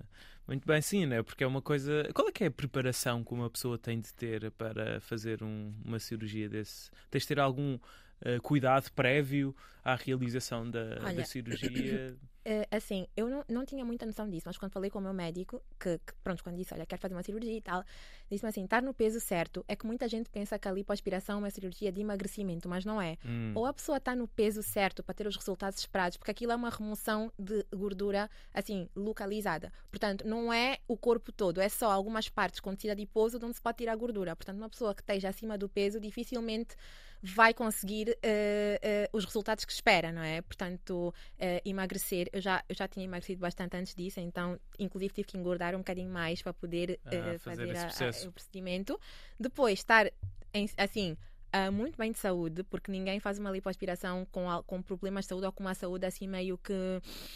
Muito 0.50 0.65
bem, 0.65 0.82
sim, 0.82 1.06
né? 1.06 1.22
Porque 1.22 1.44
é 1.44 1.48
uma 1.48 1.62
coisa. 1.62 2.10
Qual 2.12 2.27
é 2.27 2.32
que 2.32 2.44
é 2.44 2.48
a 2.48 2.51
preparação 2.51 3.24
que 3.24 3.32
uma 3.32 3.48
pessoa 3.51 3.77
tem 3.77 4.00
de 4.00 4.12
ter 4.12 4.50
para 4.50 5.00
fazer 5.00 5.44
um, 5.44 5.72
uma 5.86 6.00
cirurgia 6.00 6.50
desse? 6.50 6.89
Tens 7.12 7.22
de 7.22 7.27
ter 7.27 7.39
algum 7.39 7.75
uh, 7.75 8.41
cuidado 8.41 8.91
prévio 8.94 9.56
à 9.86 9.94
realização 9.94 10.68
da, 10.68 10.98
Olha, 11.03 11.18
da 11.18 11.24
cirurgia? 11.24 12.18
Uh, 12.50 12.65
assim, 12.75 13.06
eu 13.15 13.29
não, 13.29 13.46
não 13.48 13.63
tinha 13.63 13.86
muita 13.86 14.08
noção 14.08 14.27
disso, 14.27 14.46
mas 14.48 14.58
quando 14.58 14.72
falei 14.72 14.89
com 14.89 14.98
o 14.98 15.01
meu 15.03 15.13
médico, 15.13 15.62
que, 15.79 16.00
que 16.00 16.13
pronto, 16.24 16.44
quando 16.44 16.56
disse, 16.56 16.74
olha, 16.74 16.84
quero 16.84 17.00
fazer 17.00 17.13
uma 17.13 17.22
cirurgia 17.22 17.56
e 17.56 17.62
tal, 17.62 17.84
disse-me 18.27 18.50
assim, 18.50 18.63
estar 18.63 18.82
no 18.82 18.91
peso 18.91 19.20
certo, 19.20 19.63
é 19.68 19.75
que 19.75 19.86
muita 19.86 20.08
gente 20.08 20.32
pensa 20.32 20.58
que 20.58 20.68
a 20.68 20.72
lipoaspiração 20.72 21.36
é 21.36 21.38
uma 21.38 21.51
cirurgia 21.51 21.91
de 21.91 22.01
emagrecimento, 22.01 22.68
mas 22.68 22.84
não 22.84 23.00
é. 23.00 23.18
Hum. 23.24 23.51
Ou 23.53 23.68
a 23.68 23.74
pessoa 23.74 24.00
está 24.00 24.15
no 24.15 24.27
peso 24.27 24.63
certo 24.63 25.03
para 25.03 25.13
ter 25.13 25.27
os 25.27 25.36
resultados 25.36 25.77
esperados, 25.77 26.18
porque 26.18 26.32
aquilo 26.32 26.51
é 26.51 26.56
uma 26.56 26.72
remoção 26.72 27.32
de 27.38 27.63
gordura, 27.72 28.27
assim, 28.51 28.89
localizada. 28.96 29.72
Portanto, 29.91 30.27
não 30.27 30.51
é 30.51 30.79
o 30.88 30.98
corpo 30.98 31.32
todo, 31.32 31.62
é 31.62 31.70
só 31.70 31.91
algumas 31.91 32.29
partes 32.29 32.60
com 32.60 32.74
tecido 32.74 32.91
adiposo 32.91 33.38
de 33.38 33.46
onde 33.46 33.58
se 33.58 33.62
pode 33.62 33.77
tirar 33.77 33.94
a 33.94 33.96
gordura. 33.96 34.36
Portanto, 34.36 34.58
uma 34.58 34.70
pessoa 34.70 34.96
que 34.96 35.03
esteja 35.03 35.29
acima 35.29 35.56
do 35.56 35.70
peso 35.70 36.00
dificilmente 36.00 36.75
vai 37.22 37.53
conseguir 37.53 38.10
uh, 38.10 38.13
uh, 38.13 39.18
os 39.18 39.25
resultados 39.25 39.65
que 39.65 39.72
espera, 39.72 40.12
não 40.12 40.22
é? 40.22 40.41
Portanto, 40.41 41.13
uh, 41.13 41.62
emagrecer, 41.65 42.29
eu 42.39 42.41
já, 42.41 42.63
eu 42.67 42.75
já 42.75 42.88
tinha 42.88 43.05
emagrecido 43.05 43.41
bastante 43.41 43.75
antes 43.77 43.93
disso, 43.93 44.19
então, 44.19 44.60
inclusive, 44.79 45.13
tive 45.13 45.27
que 45.27 45.38
engordar 45.38 45.75
um 45.75 45.79
bocadinho 45.79 46.10
mais 46.10 46.41
para 46.41 46.53
poder 46.53 47.00
ah, 47.05 47.10
fazer, 47.39 47.39
fazer 47.39 47.77
a, 47.77 48.25
a, 48.25 48.27
o 48.27 48.31
procedimento. 48.31 49.00
Depois, 49.39 49.79
estar 49.79 50.12
em, 50.53 50.69
assim 50.77 51.17
uh, 51.53 51.72
muito 51.72 51.98
bem 51.98 52.12
de 52.12 52.20
saúde, 52.20 52.63
porque 52.63 52.91
ninguém 52.91 53.20
faz 53.20 53.39
uma 53.39 53.51
lipoaspiração 53.51 54.25
com, 54.32 54.46
com 54.65 54.82
problemas 54.82 55.25
de 55.25 55.29
saúde 55.29 55.46
ou 55.46 55.51
com 55.51 55.63
uma 55.63 55.74
saúde 55.74 56.06
assim 56.06 56.27
meio 56.27 56.58
que. 56.58 56.74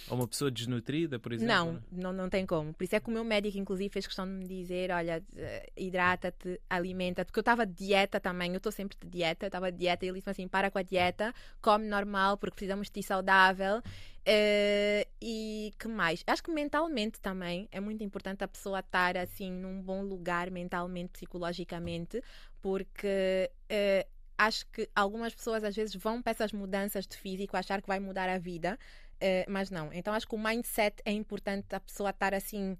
Ou 0.09 0.17
uma 0.17 0.27
pessoa 0.27 0.49
desnutrida, 0.49 1.19
por 1.19 1.33
exemplo? 1.33 1.53
Não, 1.53 1.83
não, 1.91 2.13
não 2.13 2.29
tem 2.29 2.45
como. 2.45 2.73
Por 2.73 2.83
isso 2.83 2.95
é 2.95 2.99
que 2.99 3.09
o 3.09 3.11
meu 3.11 3.23
médico, 3.23 3.57
inclusive, 3.57 3.89
fez 3.89 4.05
questão 4.05 4.25
de 4.25 4.31
me 4.31 4.47
dizer: 4.47 4.91
olha, 4.91 5.23
eh, 5.35 5.71
hidrata-te, 5.75 6.59
alimenta-te, 6.69 7.27
porque 7.27 7.39
eu 7.39 7.41
estava 7.41 7.65
de 7.65 7.73
dieta 7.73 8.19
também, 8.19 8.51
eu 8.51 8.57
estou 8.57 8.71
sempre 8.71 8.97
de 8.99 9.07
dieta, 9.07 9.45
eu 9.45 9.47
estava 9.47 9.71
de 9.71 9.77
dieta 9.77 10.05
e 10.05 10.09
ele 10.09 10.17
disse 10.19 10.29
assim: 10.29 10.47
para 10.47 10.69
com 10.69 10.77
a 10.77 10.83
dieta, 10.83 11.33
come 11.61 11.85
normal, 11.87 12.37
porque 12.37 12.55
precisamos 12.55 12.87
de 12.87 12.93
ti 12.93 13.03
saudável. 13.03 13.81
Uh, 14.25 15.03
e 15.21 15.73
que 15.77 15.85
mais? 15.89 16.23
Acho 16.25 16.41
que 16.41 16.49
mentalmente 16.49 17.19
também 17.19 17.67
é 17.69 17.81
muito 17.81 18.05
importante 18.05 18.41
a 18.41 18.47
pessoa 18.47 18.79
estar 18.79 19.17
assim 19.17 19.51
num 19.51 19.81
bom 19.81 20.01
lugar 20.01 20.49
mentalmente, 20.49 21.11
psicologicamente, 21.11 22.23
porque 22.63 23.51
uh, 23.69 24.09
acho 24.37 24.65
que 24.67 24.89
algumas 24.95 25.35
pessoas 25.35 25.63
às 25.65 25.75
vezes 25.75 25.93
vão 25.93 26.21
para 26.21 26.31
essas 26.31 26.53
mudanças 26.53 27.05
de 27.05 27.17
físico 27.17 27.57
achar 27.57 27.81
que 27.81 27.87
vai 27.87 27.99
mudar 27.99 28.29
a 28.29 28.37
vida, 28.39 28.79
uh, 29.15 29.51
mas 29.51 29.69
não. 29.69 29.91
Então 29.91 30.13
acho 30.13 30.25
que 30.25 30.33
o 30.33 30.39
mindset 30.39 30.95
é 31.03 31.11
importante 31.11 31.75
a 31.75 31.79
pessoa 31.81 32.09
estar 32.09 32.33
assim 32.33 32.77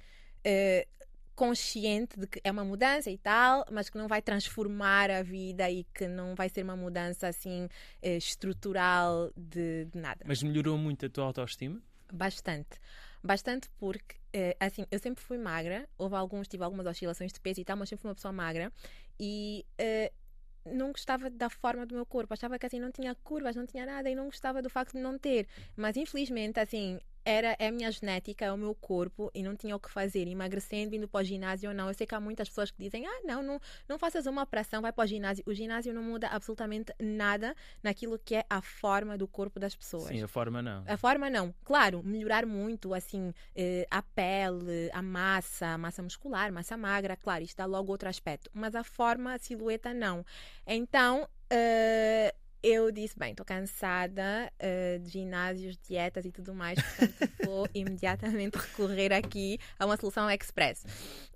consciente 1.36 2.20
de 2.20 2.28
que 2.28 2.42
é 2.44 2.52
uma 2.52 2.66
mudança 2.66 3.10
e 3.10 3.18
tal, 3.18 3.66
mas 3.72 3.90
que 3.90 3.98
não 3.98 4.08
vai 4.08 4.22
transformar 4.22 5.10
a 5.10 5.24
vida 5.24 5.70
e 5.72 5.86
que 5.86 6.06
não 6.08 6.36
vai 6.36 6.50
ser 6.50 6.64
uma 6.64 6.76
mudança 6.76 7.28
assim 7.28 7.70
estrutural 8.02 9.32
de, 9.36 9.86
de 9.86 9.98
nada. 9.98 10.26
Mas 10.28 10.44
melhorou 10.44 10.78
muito 10.78 11.06
a 11.06 11.10
tua 11.10 11.24
autoestima? 11.24 11.82
Bastante. 12.12 12.78
Bastante 13.24 13.70
porque, 13.78 14.18
eh, 14.34 14.58
assim, 14.60 14.86
eu 14.90 15.00
sempre 15.00 15.24
fui 15.24 15.38
magra, 15.38 15.88
houve 15.98 16.16
alguns, 16.16 16.48
tive 16.48 16.64
algumas 16.64 16.86
oscilações 16.88 17.32
de 17.32 17.40
peso 17.40 17.62
e 17.62 17.66
tal, 17.66 17.78
mas 17.78 17.90
sempre 17.90 18.02
fui 18.02 18.10
uma 18.10 18.16
pessoa 18.16 18.32
magra 18.32 18.72
e 19.20 19.66
uh, 19.80 20.74
não 20.76 20.92
gostava 20.92 21.30
da 21.30 21.50
forma 21.50 21.86
do 21.86 21.94
meu 21.96 22.06
corpo, 22.06 22.34
achava 22.34 22.58
que 22.58 22.66
assim 22.66 22.80
não 22.80 22.92
tinha 22.92 23.16
curvas, 23.16 23.56
não 23.56 23.66
tinha 23.66 23.86
nada 23.86 24.10
e 24.10 24.16
não 24.16 24.26
gostava 24.26 24.62
do 24.62 24.70
facto 24.70 24.94
de 24.94 25.00
não 25.00 25.18
ter. 25.18 25.48
Mas 25.76 25.96
infelizmente, 25.98 26.60
assim, 26.60 27.00
era 27.26 27.56
é 27.60 27.68
a 27.68 27.72
minha 27.72 27.92
genética, 27.92 28.46
é 28.46 28.52
o 28.52 28.58
meu 28.58 28.76
corpo 28.76 29.32
e 29.34 29.42
não 29.42 29.56
tinha 29.56 29.76
o 29.76 29.80
que 29.80 29.90
fazer, 29.90 30.28
emagrecendo, 30.28 30.96
indo 30.96 31.08
para 31.08 31.22
o 31.22 31.24
ginásio 31.24 31.70
ou 31.70 31.76
não. 31.76 31.88
Eu 31.88 31.94
sei 31.94 32.06
que 32.06 32.16
há 32.16 32.20
muitas 32.20 32.50
pessoas 32.50 32.72
que 32.72 32.82
dizem: 32.82 33.06
ah, 33.06 33.22
não, 33.24 33.42
não, 33.42 33.60
não 33.88 33.98
faças 33.98 34.26
uma 34.26 34.44
operação, 34.44 34.82
vai 34.82 34.92
para 34.92 35.04
o 35.04 35.08
ginásio. 35.08 35.44
O 35.48 35.54
ginásio 35.54 35.94
não 35.94 36.04
muda 36.04 36.28
absolutamente 36.28 36.94
nada 37.00 37.56
naquilo 37.82 38.20
que 38.20 38.36
é 38.36 38.46
a 38.50 38.62
forma 38.62 39.18
do 39.18 39.28
corpo 39.28 39.60
das 39.60 39.76
pessoas. 39.76 40.06
Sim, 40.06 40.24
a 40.24 40.28
forma 40.28 40.62
não. 40.62 40.84
A 40.88 40.98
forma 40.98 41.30
não. 41.30 41.54
Claro, 41.64 42.02
melhorar 42.04 42.46
muito, 42.46 42.94
assim, 42.94 43.34
eh, 43.56 43.88
a 43.90 44.02
pele, 44.02 44.90
a 44.94 45.02
massa, 45.02 45.68
a 45.68 45.78
massa 45.78 46.04
muscular, 46.04 46.52
massa 46.52 46.76
magra, 46.78 47.16
claro, 47.16 47.44
isto 47.44 47.58
dá 47.58 47.66
logo 47.66 47.92
outro 47.92 48.10
aspecto. 48.10 48.50
Mas 48.54 48.76
a 48.76 48.84
forma, 48.84 49.34
a 49.34 49.40
silhueta, 49.40 49.94
não. 49.94 50.26
Então. 50.68 51.28
Uh, 51.54 52.43
eu 52.64 52.90
disse, 52.92 53.20
bem, 53.20 53.32
estou 53.32 53.46
cansada 53.46 54.50
uh, 54.56 55.00
de 55.00 55.10
ginásios, 55.10 55.78
dietas 55.78 56.24
e 56.24 56.32
tudo 56.32 56.56
mais, 56.56 56.80
portanto 56.82 57.34
vou 57.46 57.68
imediatamente 57.74 58.58
recorrer 58.58 59.12
aqui 59.12 59.60
a 59.78 59.86
uma 59.86 59.98
solução 59.98 60.30
express. 60.32 60.84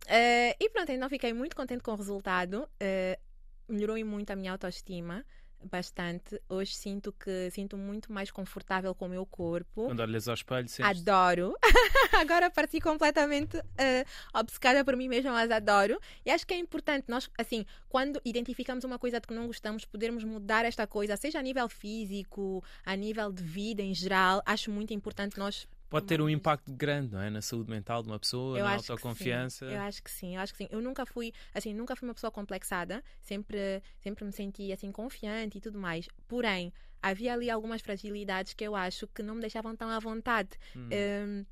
Uh, 0.06 0.56
e 0.58 0.70
pronto, 0.70 0.90
então 0.90 1.10
fiquei 1.10 1.34
muito 1.34 1.54
contente 1.54 1.84
com 1.84 1.92
o 1.92 1.96
resultado, 1.96 2.64
uh, 2.64 3.22
melhorou 3.68 4.04
muito 4.06 4.32
a 4.32 4.36
minha 4.38 4.54
autoestima 4.54 5.26
bastante. 5.64 6.42
Hoje 6.50 6.76
sinto 6.76 7.12
que 7.12 7.50
sinto 7.52 7.78
muito 7.78 8.12
mais 8.12 8.32
confortável 8.32 8.94
com 8.94 9.06
o 9.06 9.10
meu 9.10 9.26
corpo. 9.26 9.86
Quando 9.86 10.00
olhas 10.00 10.28
ao 10.28 10.34
espelho, 10.34 10.68
sentes... 10.68 11.02
Adoro. 11.02 11.56
Agora 12.14 12.50
pareci 12.50 12.80
completamente 12.80 13.58
uh, 13.58 14.06
obcecada 14.34 14.84
por 14.84 14.96
mim 14.96 15.08
mesma, 15.08 15.32
mas 15.32 15.52
adoro. 15.52 16.00
E 16.26 16.32
acho 16.32 16.46
que 16.46 16.54
é 16.54 16.58
importante 16.58 17.06
nós, 17.08 17.30
assim, 17.38 17.66
quando 17.90 18.22
identificamos 18.24 18.84
uma 18.84 19.00
coisa 19.00 19.20
de 19.20 19.28
que 19.28 19.34
não 19.34 19.48
gostamos, 19.48 19.86
podermos 19.86 20.24
mudar 20.24 20.66
esta 20.66 20.86
coisa, 20.86 21.18
seja 21.18 21.40
a 21.40 21.42
nível 21.42 21.68
físico, 21.70 22.64
a 22.86 22.96
nível 22.96 23.32
de 23.32 23.44
vida 23.44 23.82
em 23.82 23.94
geral. 23.94 24.42
Acho 24.46 24.72
muito 24.72 24.94
importante 24.94 25.38
nós 25.38 25.68
pode 25.90 26.06
ter 26.06 26.22
um 26.22 26.30
impacto 26.30 26.72
grande, 26.72 27.14
não 27.14 27.22
é? 27.22 27.30
Na 27.30 27.42
saúde 27.42 27.70
mental 27.70 28.02
de 28.04 28.10
uma 28.10 28.20
pessoa, 28.20 28.58
eu 28.58 28.64
na 28.64 28.76
autoconfiança. 28.76 29.66
Eu 29.66 29.80
acho 29.82 30.04
que 30.04 30.12
sim, 30.12 30.36
eu 30.36 30.42
acho 30.42 30.54
que 30.54 30.58
sim. 30.58 30.68
Eu 30.72 30.82
nunca 30.82 31.06
fui, 31.06 31.34
assim, 31.54 31.74
nunca 31.74 31.96
fui 31.96 32.08
uma 32.08 32.14
pessoa 32.14 32.32
complexada, 32.32 33.04
sempre, 33.22 33.82
sempre 34.00 34.26
me 34.26 34.32
senti 34.32 34.72
assim 34.72 34.92
confiante 34.92 35.58
e 35.58 35.62
tudo 35.62 35.80
mais. 35.80 36.08
Porém, 36.28 36.74
havia 37.02 37.34
ali 37.34 37.50
algumas 37.50 37.82
fragilidades 37.82 38.54
que 38.54 38.64
eu 38.64 38.76
acho 38.76 39.08
que 39.08 39.24
não 39.24 39.36
me 39.36 39.42
deixavam 39.42 39.76
tão 39.76 39.90
à 39.90 40.00
vontade. 40.00 40.50
Hum. 40.76 40.90
Um, 40.92 41.46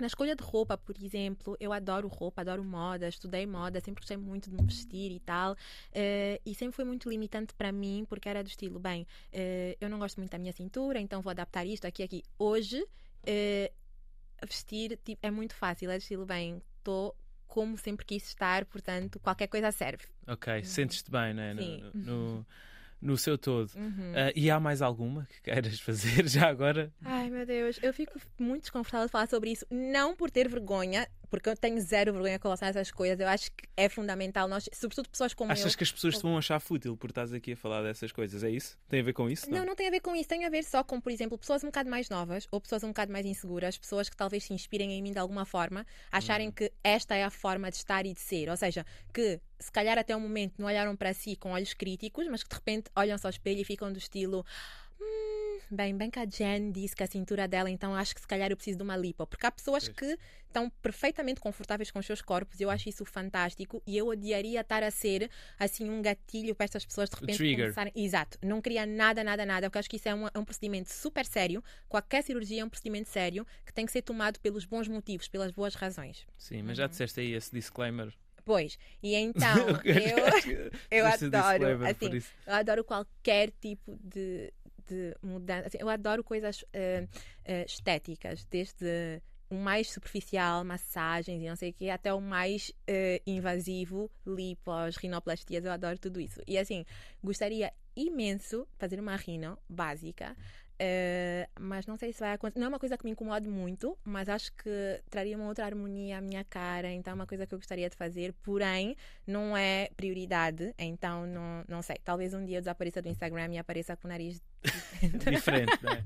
na 0.00 0.06
escolha 0.06 0.34
de 0.34 0.42
roupa, 0.42 0.78
por 0.78 0.96
exemplo, 0.96 1.56
eu 1.60 1.74
adoro 1.74 2.08
roupa, 2.08 2.40
adoro 2.40 2.64
moda, 2.64 3.06
estudei 3.06 3.46
moda, 3.46 3.80
sempre 3.80 4.00
gostei 4.00 4.16
muito 4.16 4.48
de 4.48 4.56
me 4.56 4.62
vestir 4.62 5.12
e 5.12 5.20
tal. 5.20 5.52
Uh, 5.52 6.40
e 6.44 6.54
sempre 6.54 6.74
foi 6.74 6.86
muito 6.86 7.08
limitante 7.08 7.54
para 7.54 7.70
mim, 7.70 8.06
porque 8.08 8.28
era 8.28 8.42
do 8.42 8.48
estilo, 8.48 8.78
bem, 8.80 9.02
uh, 9.02 9.76
eu 9.78 9.90
não 9.90 9.98
gosto 9.98 10.16
muito 10.16 10.30
da 10.30 10.38
minha 10.38 10.52
cintura, 10.54 10.98
então 10.98 11.20
vou 11.20 11.30
adaptar 11.30 11.66
isto 11.66 11.84
aqui, 11.84 12.02
aqui. 12.02 12.22
Hoje, 12.38 12.82
uh, 13.22 14.46
vestir 14.46 14.98
tipo, 15.04 15.24
é 15.24 15.30
muito 15.30 15.54
fácil, 15.54 15.90
é 15.90 15.96
estilo, 15.96 16.26
bem, 16.26 16.62
estou 16.78 17.16
como 17.46 17.76
sempre 17.76 18.06
quis 18.06 18.28
estar, 18.28 18.64
portanto, 18.64 19.18
qualquer 19.18 19.48
coisa 19.48 19.72
serve. 19.72 20.04
Ok, 20.26 20.58
uhum. 20.58 20.64
sentes-te 20.64 21.10
bem, 21.10 21.34
né? 21.34 21.54
Sim. 21.56 21.90
No, 21.92 22.04
no, 22.04 22.46
no 23.00 23.18
seu 23.18 23.36
todo. 23.36 23.72
Uhum. 23.74 24.12
Uh, 24.12 24.32
e 24.36 24.50
há 24.50 24.60
mais 24.60 24.80
alguma 24.80 25.26
que 25.26 25.42
queiras 25.42 25.78
fazer 25.80 26.28
já 26.28 26.48
agora? 26.48 26.92
Ai 27.04 27.28
meu 27.28 27.44
Deus, 27.44 27.78
eu 27.82 27.92
fico 27.92 28.18
muito 28.38 28.62
desconfortável 28.62 29.06
de 29.06 29.12
falar 29.12 29.26
sobre 29.26 29.50
isso. 29.50 29.66
Não 29.70 30.14
por 30.14 30.30
ter 30.30 30.48
vergonha, 30.48 31.08
porque 31.30 31.48
eu 31.48 31.56
tenho 31.56 31.80
zero 31.80 32.12
vergonha 32.12 32.38
com 32.38 32.48
relação 32.48 32.66
a 32.66 32.70
essas 32.70 32.90
coisas. 32.90 33.18
Eu 33.18 33.28
acho 33.28 33.50
que 33.52 33.68
é 33.76 33.88
fundamental 33.88 34.48
nós, 34.48 34.68
sobretudo 34.72 35.08
pessoas 35.08 35.32
como 35.32 35.52
Achas 35.52 35.72
eu. 35.72 35.78
que 35.78 35.84
as 35.84 35.92
pessoas 35.92 36.16
te 36.16 36.22
vão 36.22 36.36
achar 36.36 36.58
fútil 36.60 36.96
por 36.96 37.10
estás 37.10 37.32
aqui 37.32 37.52
a 37.52 37.56
falar 37.56 37.82
dessas 37.82 38.10
coisas? 38.10 38.42
É 38.42 38.50
isso? 38.50 38.76
Tem 38.88 39.00
a 39.00 39.02
ver 39.02 39.12
com 39.12 39.30
isso? 39.30 39.48
Não? 39.48 39.58
não, 39.58 39.66
não 39.66 39.76
tem 39.76 39.86
a 39.86 39.90
ver 39.90 40.00
com 40.00 40.14
isso. 40.14 40.28
Tem 40.28 40.44
a 40.44 40.50
ver 40.50 40.64
só 40.64 40.82
com, 40.82 41.00
por 41.00 41.12
exemplo, 41.12 41.38
pessoas 41.38 41.62
um 41.62 41.68
bocado 41.68 41.88
mais 41.88 42.08
novas 42.08 42.48
ou 42.50 42.60
pessoas 42.60 42.82
um 42.82 42.88
bocado 42.88 43.12
mais 43.12 43.24
inseguras, 43.24 43.78
pessoas 43.78 44.08
que 44.08 44.16
talvez 44.16 44.44
se 44.44 44.52
inspirem 44.52 44.92
em 44.92 45.02
mim 45.02 45.12
de 45.12 45.18
alguma 45.18 45.44
forma, 45.44 45.86
acharem 46.10 46.48
hum. 46.48 46.52
que 46.52 46.72
esta 46.82 47.14
é 47.14 47.24
a 47.24 47.30
forma 47.30 47.70
de 47.70 47.76
estar 47.76 48.04
e 48.04 48.12
de 48.12 48.20
ser. 48.20 48.48
Ou 48.48 48.56
seja, 48.56 48.84
que 49.14 49.40
se 49.58 49.70
calhar 49.70 49.98
até 49.98 50.16
o 50.16 50.20
momento 50.20 50.54
não 50.58 50.66
olharam 50.66 50.96
para 50.96 51.14
si 51.14 51.36
com 51.36 51.52
olhos 51.52 51.74
críticos, 51.74 52.26
mas 52.28 52.42
que 52.42 52.48
de 52.48 52.54
repente 52.56 52.90
olham-se 52.96 53.26
ao 53.26 53.30
espelho 53.30 53.60
e 53.60 53.64
ficam 53.64 53.92
do 53.92 53.98
estilo. 53.98 54.44
Hum, 55.00 55.58
bem, 55.70 55.96
bem 55.96 56.10
que 56.10 56.18
a 56.18 56.26
Jen 56.26 56.70
disse 56.70 56.94
que 56.94 57.02
a 57.02 57.06
cintura 57.06 57.48
dela, 57.48 57.70
então 57.70 57.94
acho 57.94 58.14
que 58.14 58.20
se 58.20 58.26
calhar 58.26 58.50
eu 58.50 58.56
preciso 58.56 58.78
de 58.78 58.84
uma 58.84 58.96
lipo. 58.96 59.26
Porque 59.26 59.46
há 59.46 59.50
pessoas 59.50 59.88
que 59.88 60.18
estão 60.46 60.68
perfeitamente 60.82 61.40
confortáveis 61.40 61.90
com 61.90 62.00
os 62.00 62.06
seus 62.06 62.20
corpos 62.20 62.60
eu 62.60 62.68
acho 62.68 62.88
isso 62.88 63.04
fantástico 63.04 63.80
e 63.86 63.96
eu 63.96 64.08
odiaria 64.08 64.60
estar 64.60 64.82
a 64.82 64.90
ser 64.90 65.30
assim 65.56 65.88
um 65.88 66.02
gatilho 66.02 66.56
para 66.56 66.64
estas 66.64 66.84
pessoas 66.84 67.08
de 67.08 67.16
repente 67.16 67.56
começarem. 67.56 67.92
Exato, 67.96 68.38
não 68.42 68.60
queria 68.60 68.84
nada, 68.84 69.24
nada, 69.24 69.46
nada, 69.46 69.70
porque 69.70 69.78
acho 69.78 69.90
que 69.90 69.96
isso 69.96 70.08
é 70.08 70.14
um, 70.14 70.26
é 70.26 70.38
um 70.38 70.44
procedimento 70.44 70.92
super 70.92 71.24
sério. 71.24 71.62
Qualquer 71.88 72.22
cirurgia 72.22 72.62
é 72.62 72.64
um 72.64 72.68
procedimento 72.68 73.08
sério 73.08 73.46
que 73.64 73.72
tem 73.72 73.86
que 73.86 73.92
ser 73.92 74.02
tomado 74.02 74.38
pelos 74.40 74.64
bons 74.64 74.88
motivos, 74.88 75.28
pelas 75.28 75.52
boas 75.52 75.74
razões. 75.74 76.26
Sim, 76.36 76.62
mas 76.62 76.76
já 76.76 76.84
uhum. 76.84 76.90
disseste 76.90 77.20
aí 77.20 77.32
esse 77.32 77.52
disclaimer 77.52 78.12
Pois, 78.44 78.78
e 79.02 79.14
então 79.16 79.68
eu, 79.84 80.70
eu 80.90 81.06
adoro, 81.06 81.84
assim, 81.86 82.22
eu 82.46 82.52
adoro 82.52 82.84
qualquer 82.84 83.52
tipo 83.60 83.98
de, 84.02 84.52
de 84.90 85.14
mudança. 85.22 85.68
Assim, 85.68 85.78
eu 85.80 85.88
adoro 85.88 86.24
coisas 86.24 86.62
uh, 86.62 87.04
uh, 87.04 87.64
estéticas, 87.66 88.44
desde 88.44 89.22
o 89.48 89.54
mais 89.54 89.90
superficial, 89.90 90.64
massagens 90.64 91.42
e 91.42 91.48
não 91.48 91.56
sei 91.56 91.70
o 91.70 91.72
quê, 91.72 91.88
até 91.88 92.12
o 92.12 92.20
mais 92.20 92.70
uh, 92.70 93.22
invasivo, 93.26 94.10
lipos, 94.26 94.96
rinoplastias, 94.96 95.64
eu 95.64 95.72
adoro 95.72 95.98
tudo 95.98 96.20
isso. 96.20 96.40
E 96.46 96.58
assim, 96.58 96.84
gostaria 97.22 97.72
imenso 97.96 98.66
fazer 98.78 99.00
uma 99.00 99.16
rino 99.16 99.58
básica, 99.68 100.36
Uh, 100.80 101.46
mas 101.60 101.86
não 101.86 101.98
sei 101.98 102.10
se 102.10 102.20
vai 102.20 102.32
acontecer. 102.32 102.58
Não 102.58 102.66
é 102.66 102.68
uma 102.68 102.78
coisa 102.78 102.96
que 102.96 103.04
me 103.04 103.10
incomode 103.10 103.46
muito, 103.46 103.98
mas 104.02 104.30
acho 104.30 104.50
que 104.54 105.02
traria 105.10 105.36
uma 105.36 105.46
outra 105.46 105.66
harmonia 105.66 106.16
à 106.16 106.20
minha 106.22 106.42
cara. 106.42 106.90
Então 106.90 107.10
é 107.10 107.14
uma 107.14 107.26
coisa 107.26 107.46
que 107.46 107.54
eu 107.54 107.58
gostaria 107.58 107.90
de 107.90 107.96
fazer, 107.96 108.32
porém 108.42 108.96
não 109.26 109.54
é 109.54 109.90
prioridade. 109.94 110.74
Então 110.78 111.26
não, 111.26 111.64
não 111.68 111.82
sei. 111.82 111.96
Talvez 112.02 112.32
um 112.32 112.42
dia 112.46 112.56
eu 112.56 112.62
desapareça 112.62 113.02
do 113.02 113.08
Instagram 113.08 113.52
e 113.52 113.58
apareça 113.58 113.94
com 113.94 114.08
o 114.08 114.10
nariz 114.10 114.40
diferente. 115.30 115.78
não 115.82 115.92
é? 115.92 116.04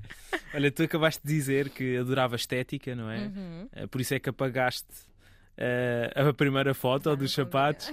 Olha, 0.53 0.69
tu 0.69 0.83
acabaste 0.83 1.25
de 1.25 1.33
dizer 1.33 1.69
que 1.69 1.95
adorava 1.95 2.35
estética, 2.35 2.93
não 2.93 3.09
é? 3.09 3.19
Uhum. 3.19 3.69
Uh, 3.83 3.87
por 3.87 4.01
isso 4.01 4.13
é 4.13 4.19
que 4.19 4.29
apagaste 4.29 4.93
uh, 5.57 6.29
a 6.29 6.33
primeira 6.33 6.73
foto 6.73 7.09
ah, 7.09 7.15
dos 7.15 7.33
sapatos. 7.33 7.91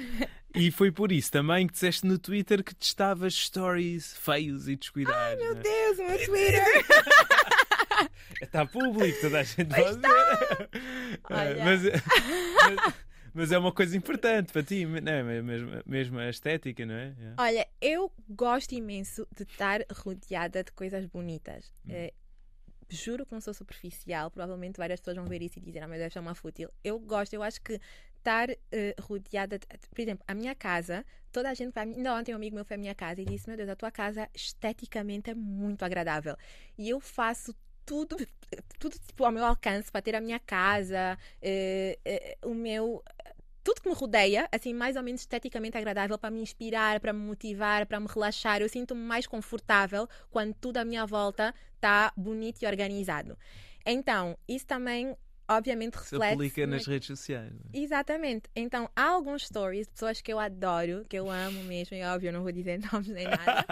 E 0.54 0.71
foi 0.71 0.90
por 0.92 1.11
isso 1.11 1.31
também 1.31 1.66
que 1.66 1.73
disseste 1.73 2.07
no 2.07 2.19
Twitter 2.19 2.62
que 2.62 2.75
testavas 2.75 3.35
stories 3.35 4.14
feios 4.19 4.69
e 4.69 4.76
descuidados. 4.76 5.19
Ai 5.19 5.37
meu 5.37 5.54
né? 5.54 5.62
Deus, 5.62 5.99
o 5.99 6.02
meu 6.02 6.19
Twitter! 6.26 6.85
Está 8.40 8.66
público, 8.66 9.20
toda 9.20 9.40
a 9.40 9.42
gente 9.42 9.68
pode 9.75 9.98
ver. 9.98 10.68
Uh, 11.25 11.64
mas, 11.64 11.83
mas, 12.85 12.94
mas, 13.33 13.53
é 13.53 13.59
uma 13.59 13.72
coisa 13.72 13.96
importante 13.96 14.53
para 14.53 14.62
ti, 14.62 14.85
não 14.85 15.12
é? 15.12 15.22
mesmo, 15.22 15.70
mesmo 15.87 16.18
a 16.18 16.29
estética, 16.29 16.85
não 16.85 16.94
é? 16.94 17.14
Yeah. 17.18 17.42
Olha, 17.42 17.68
eu 17.81 18.12
gosto 18.29 18.72
imenso 18.72 19.27
de 19.35 19.44
estar 19.44 19.81
rodeada 19.90 20.62
de 20.62 20.72
coisas 20.72 21.07
bonitas. 21.07 21.72
Hum. 21.88 22.09
Juro 22.94 23.24
que 23.24 23.33
não 23.33 23.40
sou 23.40 23.55
superficial, 23.55 24.31
provavelmente 24.31 24.76
várias 24.76 25.00
pessoas 25.00 25.16
vão 25.16 25.26
ver 25.26 25.42
isso 25.42 25.59
e 25.59 25.62
dizer, 25.62 25.81
ah, 25.83 25.88
meu 25.88 25.98
Deus, 25.98 26.14
é 26.14 26.20
uma 26.20 26.35
fútil. 26.35 26.70
Eu 26.85 26.98
gosto, 26.98 27.33
eu 27.35 27.42
acho 27.42 27.61
que 27.61 27.81
estar 28.22 28.48
uh, 28.50 29.02
rodeada, 29.02 29.59
de, 29.59 29.66
por 29.66 30.00
exemplo, 30.00 30.24
a 30.26 30.35
minha 30.35 30.55
casa, 30.55 31.05
toda 31.33 31.50
a 31.50 31.55
gente 31.55 31.72
vai. 31.72 31.85
Ainda 31.85 32.14
ontem 32.14 32.33
um 32.33 32.37
amigo 32.37 32.55
meu 32.55 32.64
foi 32.64 32.76
à 32.76 32.78
minha 32.78 32.94
casa 32.94 33.20
e 33.20 33.24
disse: 33.24 33.48
Meu 33.48 33.57
Deus, 33.57 33.68
a 33.68 33.76
tua 33.76 33.90
casa 33.90 34.28
esteticamente 34.35 35.31
é 35.31 35.35
muito 35.35 35.85
agradável. 35.85 36.37
E 36.78 36.88
eu 36.88 37.00
faço 37.00 37.55
tudo, 37.85 38.16
tudo 38.78 38.96
tipo, 38.98 39.24
ao 39.24 39.33
meu 39.33 39.44
alcance 39.44 39.90
para 39.90 40.00
ter 40.00 40.14
a 40.14 40.20
minha 40.20 40.38
casa, 40.38 41.18
uh, 41.42 42.46
uh, 42.46 42.50
o 42.50 42.55
meu. 42.55 43.02
Tudo 43.64 43.81
que 43.81 43.88
me 43.88 43.94
rodeia, 43.94 44.48
assim, 44.50 44.74
mais 44.74 44.96
ou 44.96 45.05
menos 45.05 45.20
esteticamente 45.20 45.78
agradável 45.78 46.18
para 46.18 46.33
me 46.33 46.40
inspirar, 46.42 46.98
para 46.98 47.12
me 47.12 47.20
motivar, 47.20 47.87
para 47.87 48.00
me 48.00 48.09
relaxar. 48.09 48.61
Eu 48.61 48.68
sinto-me 48.68 49.00
mais 49.00 49.24
confortável 49.24 50.09
quando 50.33 50.52
tudo 50.55 50.78
à 50.78 50.85
minha 50.85 51.07
volta 51.07 51.55
está 51.83 52.12
bonito 52.16 52.62
e 52.62 52.66
organizado. 52.66 53.37
Então, 53.85 54.38
isso 54.47 54.64
também 54.64 55.16
obviamente 55.49 55.97
reflete. 55.97 56.29
Se 56.29 56.35
aplica 56.35 56.66
nas 56.66 56.87
redes 56.87 57.09
sociais. 57.09 57.53
É? 57.73 57.79
Exatamente. 57.79 58.49
Então, 58.55 58.88
há 58.95 59.09
alguns 59.09 59.45
stories 59.45 59.87
de 59.88 59.92
pessoas 59.92 60.21
que 60.21 60.33
eu 60.33 60.38
adoro, 60.38 61.05
que 61.09 61.18
eu 61.18 61.29
amo 61.29 61.64
mesmo, 61.64 61.97
e 61.97 62.05
óbvio, 62.05 62.29
eu 62.29 62.33
não 62.33 62.42
vou 62.42 62.53
dizer 62.53 62.81
nomes 62.92 63.09
nem 63.09 63.25
nada. 63.25 63.66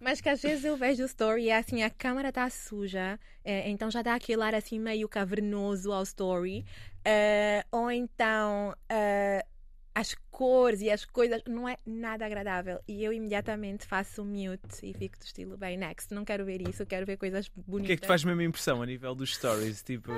mas 0.00 0.20
que 0.20 0.28
às 0.28 0.42
vezes 0.42 0.64
eu 0.64 0.76
vejo 0.76 1.04
o 1.04 1.06
story 1.06 1.44
e 1.44 1.48
é 1.50 1.58
assim, 1.58 1.84
a 1.84 1.90
câmera 1.90 2.30
está 2.30 2.50
suja, 2.50 3.18
é, 3.44 3.70
então 3.70 3.90
já 3.90 4.02
dá 4.02 4.14
aquele 4.14 4.42
ar 4.42 4.54
assim 4.54 4.80
meio 4.80 5.08
cavernoso 5.08 5.92
ao 5.92 6.02
story. 6.02 6.64
Uh, 7.06 7.62
ou 7.70 7.90
então. 7.90 8.74
Uh, 8.90 9.55
as 9.96 10.14
cores 10.30 10.82
e 10.82 10.90
as 10.90 11.06
coisas, 11.06 11.40
não 11.48 11.66
é 11.66 11.78
nada 11.86 12.26
agradável. 12.26 12.78
E 12.86 13.02
eu 13.02 13.14
imediatamente 13.14 13.86
faço 13.86 14.22
mute 14.22 14.78
e 14.82 14.92
fico 14.92 15.18
do 15.18 15.24
estilo, 15.24 15.56
bem, 15.56 15.78
next, 15.78 16.12
não 16.12 16.22
quero 16.22 16.44
ver 16.44 16.68
isso, 16.68 16.84
quero 16.84 17.06
ver 17.06 17.16
coisas 17.16 17.48
bonitas. 17.48 17.84
O 17.84 17.86
que 17.86 17.92
é 17.92 17.96
que 17.96 18.02
te 18.02 18.06
faz 18.06 18.22
mesmo 18.22 18.42
impressão 18.42 18.82
a 18.82 18.86
nível 18.86 19.14
dos 19.14 19.34
stories? 19.34 19.82
Tipo, 19.82 20.12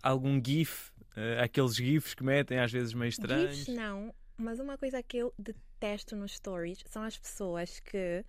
algum 0.00 0.40
GIF? 0.40 0.92
Uh, 1.16 1.42
aqueles 1.42 1.74
GIFs 1.74 2.14
que 2.14 2.22
metem 2.22 2.60
às 2.60 2.70
vezes 2.70 2.94
meio 2.94 3.08
estranhos? 3.08 3.56
GIFs 3.56 3.74
não, 3.74 4.14
mas 4.36 4.60
uma 4.60 4.78
coisa 4.78 5.02
que 5.02 5.16
eu 5.16 5.34
detesto 5.36 6.14
nos 6.14 6.36
stories 6.36 6.78
são 6.86 7.02
as 7.02 7.18
pessoas 7.18 7.80
que. 7.80 8.24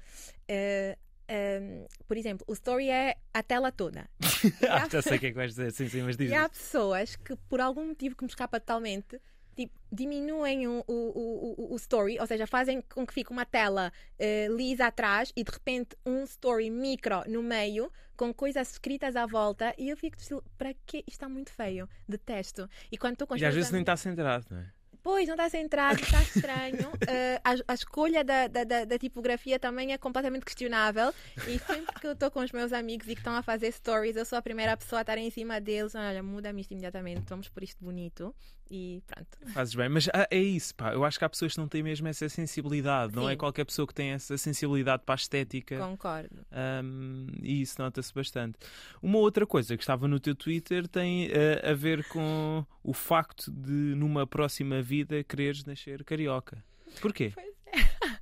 Uh, 0.49 0.97
um, 1.32 1.86
por 2.08 2.17
exemplo, 2.17 2.43
o 2.47 2.54
story 2.54 2.89
é 2.89 3.15
a 3.32 3.43
tela 3.43 3.71
toda. 3.71 4.10
ah, 4.67 4.89
já 4.91 5.01
sei 5.04 5.17
o 5.17 5.19
que 5.19 5.27
é 5.27 5.30
que 5.30 5.36
vais 5.36 5.51
dizer, 5.51 5.71
sim, 5.71 5.88
sim, 5.88 6.01
mas 6.01 6.17
diz. 6.17 6.30
E 6.32 6.34
há 6.34 6.49
pessoas 6.49 7.15
que, 7.15 7.36
por 7.47 7.62
algum 7.62 7.89
motivo 7.89 8.15
que 8.15 8.23
me 8.23 8.30
escapa 8.30 8.60
totalmente, 8.60 9.21
tipo, 9.55 9.73
diminuem 9.91 10.67
o, 10.67 10.83
o, 10.87 10.93
o, 10.93 11.73
o, 11.73 11.75
story, 11.75 12.19
ou 12.19 12.27
seja, 12.27 12.47
fazem 12.47 12.81
com 12.81 13.05
que 13.05 13.13
fique 13.13 13.31
uma 13.31 13.45
tela 13.45 13.91
uh, 14.19 14.55
lisa 14.55 14.87
atrás 14.87 15.31
e 15.35 15.43
de 15.43 15.51
repente 15.51 15.95
um 16.05 16.23
story 16.23 16.69
micro 16.69 17.23
no 17.27 17.43
meio 17.43 17.91
com 18.15 18.33
coisas 18.33 18.71
escritas 18.71 19.15
à 19.15 19.25
volta 19.25 19.73
e 19.77 19.89
eu 19.89 19.97
fico 19.97 20.17
tipo, 20.17 20.43
para 20.57 20.73
que 20.85 20.97
isto 20.99 21.09
está 21.09 21.29
muito 21.29 21.51
feio, 21.51 21.89
detesto. 22.07 22.69
E 22.91 22.97
quando 22.97 23.13
estou 23.13 23.27
com 23.27 23.35
E 23.35 23.45
às 23.45 23.53
vezes 23.53 23.71
nem 23.71 23.81
está 23.81 23.97
centrado, 23.97 24.45
não 24.49 24.59
é? 24.59 24.71
Pois, 25.03 25.27
não 25.27 25.33
está 25.33 25.49
centrado, 25.49 25.99
está 25.99 26.21
estranho. 26.21 26.89
Uh, 26.89 27.41
a, 27.43 27.71
a, 27.71 27.73
escolha 27.73 28.23
da, 28.23 28.47
da, 28.47 28.63
da, 28.63 28.85
da, 28.85 28.99
tipografia 28.99 29.57
também 29.57 29.93
é 29.93 29.97
completamente 29.97 30.45
questionável. 30.45 31.11
E 31.47 31.57
sempre 31.57 31.99
que 31.99 32.05
eu 32.05 32.11
estou 32.11 32.29
com 32.29 32.39
os 32.41 32.51
meus 32.51 32.71
amigos 32.71 33.07
e 33.07 33.15
que 33.15 33.21
estão 33.21 33.35
a 33.35 33.41
fazer 33.41 33.71
stories, 33.71 34.15
eu 34.15 34.25
sou 34.25 34.37
a 34.37 34.41
primeira 34.41 34.77
pessoa 34.77 34.99
a 34.99 35.01
estar 35.01 35.17
em 35.17 35.31
cima 35.31 35.59
deles. 35.59 35.95
Olha, 35.95 36.21
muda-me 36.21 36.61
isto 36.61 36.71
imediatamente, 36.71 37.23
vamos 37.27 37.49
por 37.49 37.63
isto 37.63 37.83
bonito 37.83 38.33
e 38.71 39.03
pronto. 39.05 39.53
Fazes 39.53 39.75
bem, 39.75 39.89
mas 39.89 40.07
ah, 40.13 40.25
é 40.31 40.38
isso, 40.38 40.73
pá. 40.73 40.93
Eu 40.93 41.03
acho 41.03 41.19
que 41.19 41.25
há 41.25 41.29
pessoas 41.29 41.53
que 41.53 41.60
não 41.60 41.67
têm 41.67 41.84
mesmo 41.84 42.07
essa 42.07 42.29
sensibilidade. 42.29 43.12
Sim. 43.12 43.19
Não 43.19 43.29
é 43.29 43.36
qualquer 43.36 43.65
pessoa 43.65 43.86
que 43.86 43.93
tem 43.93 44.12
essa 44.12 44.38
sensibilidade 44.38 45.03
para 45.05 45.15
a 45.15 45.17
estética. 45.17 45.77
Concordo. 45.77 46.45
Um, 46.84 47.27
e 47.41 47.62
isso 47.62 47.81
nota-se 47.81 48.13
bastante. 48.13 48.57
Uma 49.01 49.17
outra 49.17 49.45
coisa 49.45 49.75
que 49.75 49.84
estava 49.84 50.07
no 50.07 50.21
teu 50.21 50.34
Twitter 50.34 50.88
tem 50.88 51.27
uh, 51.27 51.69
a 51.69 51.73
ver 51.73 52.05
com 52.05 52.65
o 52.81 52.93
facto 52.93 53.51
de, 53.51 53.71
numa 53.71 54.25
próxima 54.25 54.81
vida, 54.81 55.21
quereres 55.23 55.65
nascer 55.65 56.05
carioca. 56.05 56.63
Porquê? 57.01 57.34
Pois 57.36 57.47
é. 57.65 58.21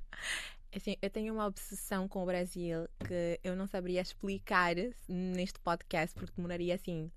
Assim, 0.74 0.96
eu 1.02 1.10
tenho 1.10 1.34
uma 1.34 1.46
obsessão 1.46 2.06
com 2.06 2.22
o 2.22 2.26
Brasil 2.26 2.88
que 3.06 3.40
eu 3.42 3.56
não 3.56 3.66
saberia 3.66 4.00
explicar 4.00 4.76
neste 5.08 5.58
podcast 5.58 6.14
porque 6.14 6.32
demoraria 6.36 6.76
assim 6.76 7.10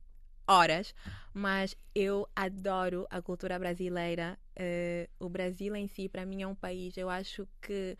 horas, 0.48 0.94
mas 1.34 1.76
eu 1.96 2.28
adoro 2.36 3.08
a 3.10 3.22
cultura 3.22 3.58
brasileira. 3.58 4.38
Uh, 4.58 5.26
o 5.26 5.30
Brasil 5.30 5.76
em 5.76 5.88
si, 5.88 6.08
para 6.08 6.26
mim, 6.26 6.42
é 6.42 6.48
um 6.48 6.56
país, 6.56 6.96
eu 6.98 7.10
acho 7.10 7.48
que 7.62 7.98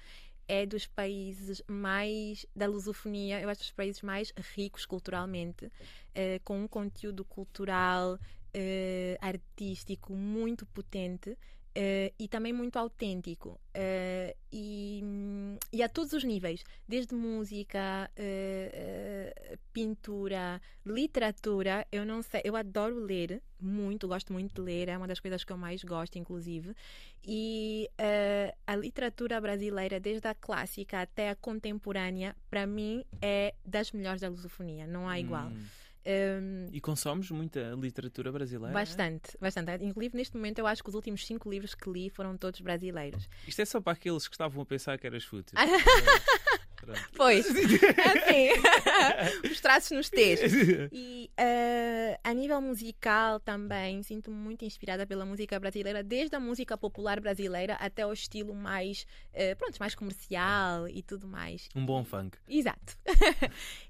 é 0.48 0.66
dos 0.66 0.86
países 0.86 1.64
mais 1.68 2.46
da 2.56 2.68
lusofonia, 2.68 3.40
eu 3.40 3.50
acho 3.50 3.62
dos 3.62 3.72
países 3.72 4.02
mais 4.02 4.34
ricos 4.56 4.86
culturalmente, 4.86 5.66
uh, 5.66 6.40
com 6.44 6.62
um 6.62 6.68
conteúdo 6.68 7.24
cultural 7.24 8.16
uh, 8.16 9.18
artístico 9.20 10.14
muito 10.14 10.66
potente 10.66 11.38
Uh, 11.76 12.14
e 12.20 12.28
também 12.28 12.54
muito 12.54 12.78
autêntico 12.78 13.60
uh, 13.76 14.38
e, 14.52 15.02
e, 15.72 15.82
a 15.82 15.90
todos 15.90 16.14
os 16.14 16.24
níveis, 16.24 16.64
desde 16.88 17.16
música, 17.16 18.12
uh, 18.16 19.58
pintura, 19.74 20.62
literatura. 20.86 21.84
Eu 21.92 22.06
não 22.06 22.22
sei, 22.22 22.42
eu 22.44 22.56
adoro 22.56 23.00
ler 23.00 23.42
muito, 23.60 24.08
gosto 24.08 24.32
muito 24.32 24.54
de 24.54 24.62
ler, 24.62 24.88
é 24.88 24.96
uma 24.96 25.08
das 25.08 25.20
coisas 25.20 25.44
que 25.44 25.52
eu 25.52 25.58
mais 25.58 25.84
gosto, 25.84 26.16
inclusive. 26.20 26.76
E 27.26 27.90
a 28.68 28.76
literatura 28.76 29.42
brasileira, 29.42 30.00
desde 30.00 30.28
a 30.28 30.36
clássica 30.36 31.02
até 31.02 31.32
a 31.32 31.36
contemporânea, 31.36 32.36
para 32.52 32.68
mim 32.68 33.04
é 33.20 33.56
das 33.66 33.92
melhores 33.92 34.22
da 34.22 34.30
lusofonia, 34.30 34.86
não 34.86 35.10
há 35.10 35.20
igual. 35.20 35.48
Hum. 35.48 35.66
Um, 36.06 36.68
e 36.72 36.82
consomes 36.82 37.32
muita 37.32 37.74
literatura 37.80 38.32
brasileira? 38.32 38.74
Bastante, 38.74 39.38
bastante. 39.40 39.84
Inclusive, 39.84 40.18
neste 40.18 40.36
momento, 40.36 40.60
eu 40.60 40.68
acho 40.68 40.84
que 40.84 40.90
os 40.90 40.96
últimos 40.96 41.26
cinco 41.26 41.50
livros 41.50 41.74
que 41.74 41.90
li 41.90 42.10
foram 42.10 42.38
todos 42.38 42.60
brasileiros. 42.60 43.30
Isto 43.48 43.62
é 43.62 43.66
só 43.66 43.80
para 43.80 43.94
aqueles 43.94 44.28
que 44.28 44.34
estavam 44.34 44.62
a 44.62 44.66
pensar 44.66 44.98
que 44.98 45.08
eras 45.08 45.24
fútil. 45.24 45.58
Pois, 47.16 47.46
assim, 47.50 48.50
os 49.52 49.60
traços 49.62 49.92
nos 49.92 50.10
T's. 50.10 50.42
E 50.92 51.30
uh, 51.40 52.20
a 52.24 52.34
nível 52.34 52.62
musical 52.62 53.40
também, 53.40 54.04
sinto-me 54.04 54.36
muito 54.36 54.66
inspirada 54.66 55.06
pela 55.06 55.26
música 55.26 55.60
brasileira, 55.60 56.04
desde 56.04 56.36
a 56.36 56.40
música 56.40 56.78
popular 56.78 57.20
brasileira 57.20 57.76
até 57.76 58.06
o 58.06 58.14
estilo 58.14 58.54
mais, 58.54 59.06
uh, 59.34 59.56
pronto, 59.58 59.78
mais 59.80 59.96
comercial 59.96 60.88
e 60.88 61.02
tudo 61.02 61.28
mais. 61.28 61.70
Um 61.76 61.86
bom 61.86 62.04
funk. 62.04 62.38
Exato. 62.48 62.98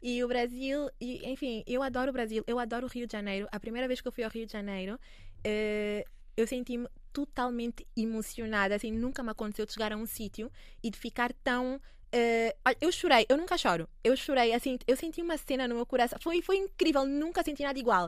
e 0.01 0.23
o 0.23 0.27
Brasil, 0.27 0.89
e, 0.99 1.29
enfim, 1.29 1.63
eu 1.67 1.81
adoro 1.83 2.09
o 2.09 2.13
Brasil, 2.13 2.43
eu 2.47 2.59
adoro 2.59 2.85
o 2.85 2.89
Rio 2.89 3.07
de 3.07 3.13
Janeiro. 3.13 3.47
A 3.51 3.59
primeira 3.59 3.87
vez 3.87 4.01
que 4.01 4.07
eu 4.07 4.11
fui 4.11 4.23
ao 4.23 4.29
Rio 4.29 4.45
de 4.45 4.53
Janeiro, 4.53 4.95
uh, 4.95 6.09
eu 6.35 6.47
senti-me 6.47 6.87
totalmente 7.11 7.87
emocionada. 7.95 8.75
Assim, 8.75 8.91
nunca 8.91 9.23
me 9.23 9.29
aconteceu 9.29 9.65
de 9.65 9.73
chegar 9.73 9.93
a 9.93 9.95
um 9.95 10.05
sítio 10.05 10.51
e 10.81 10.89
de 10.89 10.97
ficar 10.97 11.31
tão 11.43 11.79
Uh, 12.13 12.75
eu 12.79 12.91
chorei, 12.91 13.25
eu 13.27 13.35
nunca 13.35 13.57
choro. 13.57 13.89
Eu 14.03 14.15
chorei, 14.15 14.53
assim, 14.53 14.77
eu 14.85 14.95
senti 14.95 15.19
uma 15.19 15.35
cena 15.35 15.67
no 15.67 15.73
meu 15.73 15.85
coração. 15.85 16.19
Foi, 16.21 16.43
foi 16.43 16.57
incrível, 16.57 17.05
nunca 17.07 17.41
senti 17.43 17.63
nada 17.63 17.79
igual. 17.79 18.07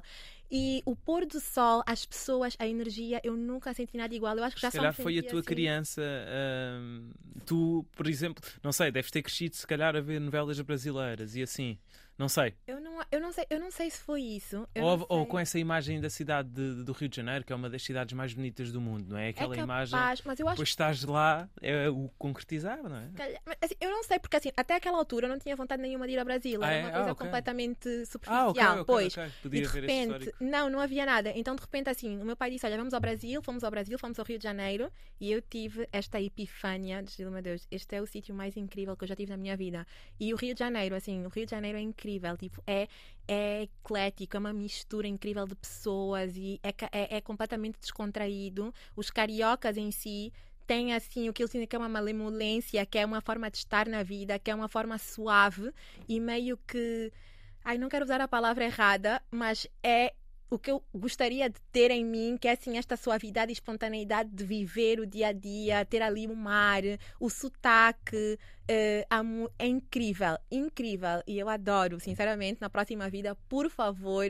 E 0.52 0.84
o 0.86 0.96
pôr 0.96 1.26
do 1.26 1.40
sol, 1.40 1.82
as 1.88 2.06
pessoas, 2.06 2.56
a 2.60 2.68
energia, 2.68 3.20
eu 3.24 3.36
nunca 3.36 3.74
senti 3.74 3.98
nada 3.98 4.14
igual. 4.14 4.38
Eu 4.38 4.44
acho 4.44 4.56
que 4.56 4.62
já 4.62 4.70
se 4.70 4.78
calhar 4.78 4.94
foi 4.94 5.18
a 5.18 5.24
tua 5.24 5.40
assim. 5.40 5.48
criança. 5.48 6.04
Tu, 7.48 7.84
por 7.96 8.08
exemplo, 8.08 8.44
não 8.62 8.72
sei, 8.72 8.92
deves 8.92 9.10
ter 9.10 9.24
crescido 9.24 9.56
se 9.56 9.66
calhar 9.66 9.96
a 9.96 10.02
ver 10.02 10.22
novelas 10.22 10.60
brasileiras 10.62 11.36
e 11.36 11.42
assim. 11.42 11.80
Não 12.18 12.30
sei. 12.30 12.54
Eu 12.66 12.80
não, 12.80 13.02
eu 13.12 13.20
não 13.20 13.32
sei, 13.32 13.46
eu 13.50 13.60
não 13.60 13.70
sei 13.70 13.90
se 13.90 14.00
foi 14.00 14.22
isso. 14.22 14.68
Ou, 14.76 15.06
ou, 15.10 15.26
com 15.26 15.38
essa 15.38 15.60
imagem 15.60 16.00
da 16.00 16.10
cidade 16.10 16.50
de, 16.50 16.84
do 16.84 16.94
Rio 16.94 17.10
de 17.10 17.16
Janeiro, 17.16 17.44
que 17.44 17.52
é 17.52 17.56
uma 17.56 17.70
das 17.70 17.84
cidades 17.84 18.14
mais 18.14 18.34
bonitas 18.34 18.72
do 18.72 18.80
mundo, 18.80 19.10
não 19.10 19.18
é? 19.18 19.30
Aquela 19.30 19.54
é 19.54 19.58
capaz, 19.58 19.90
imagem. 19.90 20.24
Mas 20.26 20.40
eu 20.40 20.48
acho... 20.48 20.56
Depois 20.56 20.70
estás 20.70 21.04
lá, 21.04 21.50
é 21.62 21.90
o 21.90 22.10
concretizar, 22.18 22.82
não 22.84 22.96
é? 22.96 23.10
Mas, 23.46 23.58
assim, 23.62 23.76
eu 23.82 23.90
não 23.90 24.04
sei, 24.04 24.18
porque 24.18 24.38
assim, 24.38 24.52
até 24.56 24.76
aquela 24.76 24.98
altura 24.98 25.28
eu 25.28 25.30
não 25.30 25.40
tinha 25.40 25.56
vontade 25.56 25.82
nenhuma 25.82 26.08
de 26.08 26.14
ir 26.14 26.20
ao 26.20 26.26
Brasil. 26.26 26.64
Era 26.64 26.74
ah, 26.74 26.78
é? 26.78 26.82
uma 26.82 26.92
coisa 26.92 27.10
ah, 27.10 27.12
okay. 27.12 27.26
completamente 27.26 28.06
superficial. 28.06 28.48
Ah, 28.48 28.50
okay, 28.50 28.64
okay, 28.64 28.84
pois. 28.86 29.16
Podia 29.42 29.60
e 29.60 29.64
de 29.64 29.68
repente, 29.68 30.34
não, 30.40 30.70
não 30.70 30.80
havia 30.80 31.06
nada. 31.06 31.34
Então, 31.36 31.56
de 31.56 31.62
repente, 31.62 31.90
assim, 31.90 32.22
o 32.22 32.26
meu 32.26 32.36
pai 32.36 32.50
disse: 32.50 32.66
Olha, 32.66 32.78
vamos 32.78 32.94
ao 32.94 33.02
Brasil, 33.02 33.42
fomos 33.42 33.64
ao 33.64 33.72
Brasil, 33.72 34.00
fomos 34.00 34.18
ao 34.20 34.26
Rio 34.26 34.38
de 34.38 34.44
Janeiro, 34.44 34.92
e 35.20 35.32
eu 35.32 35.42
tive 35.42 35.88
esta 35.92 36.22
epifânia 36.22 37.04
de 37.04 37.26
meu 37.26 37.42
Deus, 37.42 37.68
este 37.72 37.96
é 37.96 38.02
o 38.02 38.06
sítio 38.06 38.34
mais 38.34 38.56
incrível 38.56 38.96
que 38.96 39.04
eu 39.04 39.08
já 39.08 39.16
tive 39.16 39.32
na 39.32 39.38
minha 39.38 39.58
vida. 39.58 39.86
E 40.20 40.34
o 40.34 40.38
Rio 40.38 40.54
de 40.54 40.60
Janeiro, 40.60 40.96
assim, 40.96 41.26
o 41.26 41.30
Rio 41.30 41.46
de 41.46 41.52
Janeiro 41.52 41.78
é 41.78 41.82
incrível, 41.82 42.05
tipo, 42.38 42.62
é 42.66 42.88
é, 43.28 43.64
eclético, 43.64 44.38
é 44.38 44.40
uma 44.40 44.54
mistura 44.54 45.08
incrível 45.08 45.46
de 45.48 45.56
pessoas 45.56 46.36
e 46.38 46.60
é, 46.64 46.70
é, 46.92 47.18
é 47.18 47.22
completamente 47.22 47.80
descontraído. 47.80 48.74
Os 48.96 49.10
cariocas 49.10 49.78
em 49.78 49.92
si 49.92 50.32
têm 50.68 50.94
assim 50.94 51.30
o 51.30 51.34
que 51.34 51.42
eles 51.42 51.52
dizem 51.52 51.68
que 51.68 51.76
é 51.76 51.80
uma 51.80 51.90
malemolência, 51.90 52.86
que 52.86 52.98
é 52.98 53.06
uma 53.06 53.22
forma 53.22 53.50
de 53.50 53.58
estar 53.58 53.88
na 53.88 54.04
vida, 54.04 54.40
que 54.40 54.52
é 54.52 54.56
uma 54.56 54.68
forma 54.68 54.98
suave 54.98 55.72
e 56.08 56.20
meio 56.20 56.58
que. 56.68 57.12
Ai, 57.64 57.78
não 57.78 57.90
quero 57.90 58.06
usar 58.06 58.22
a 58.22 58.28
palavra 58.28 58.66
errada, 58.66 59.22
mas 59.32 59.68
é 59.82 60.14
o 60.50 60.60
que 60.60 60.72
eu 60.72 60.84
gostaria 60.94 61.50
de 61.50 61.60
ter 61.72 61.92
em 61.92 62.06
mim, 62.06 62.38
que 62.40 62.48
é 62.48 62.52
assim 62.52 62.78
esta 62.78 62.96
suavidade 62.96 63.52
e 63.52 63.54
espontaneidade 63.54 64.30
de 64.30 64.44
viver 64.44 65.00
o 65.00 65.06
dia 65.06 65.30
a 65.30 65.32
dia, 65.32 65.86
ter 65.86 66.02
ali 66.02 66.28
o 66.28 66.36
mar, 66.36 66.84
o 67.20 67.30
sotaque, 67.30 68.38
uh, 68.70 69.52
é 69.58 69.68
incrível, 69.68 70.38
incrível 70.52 71.22
e 71.28 71.40
eu 71.40 71.50
adoro, 71.50 72.00
sinceramente, 72.00 72.62
na 72.62 72.70
próxima 72.70 73.10
vida, 73.10 73.36
por 73.50 73.70
favor, 73.70 74.28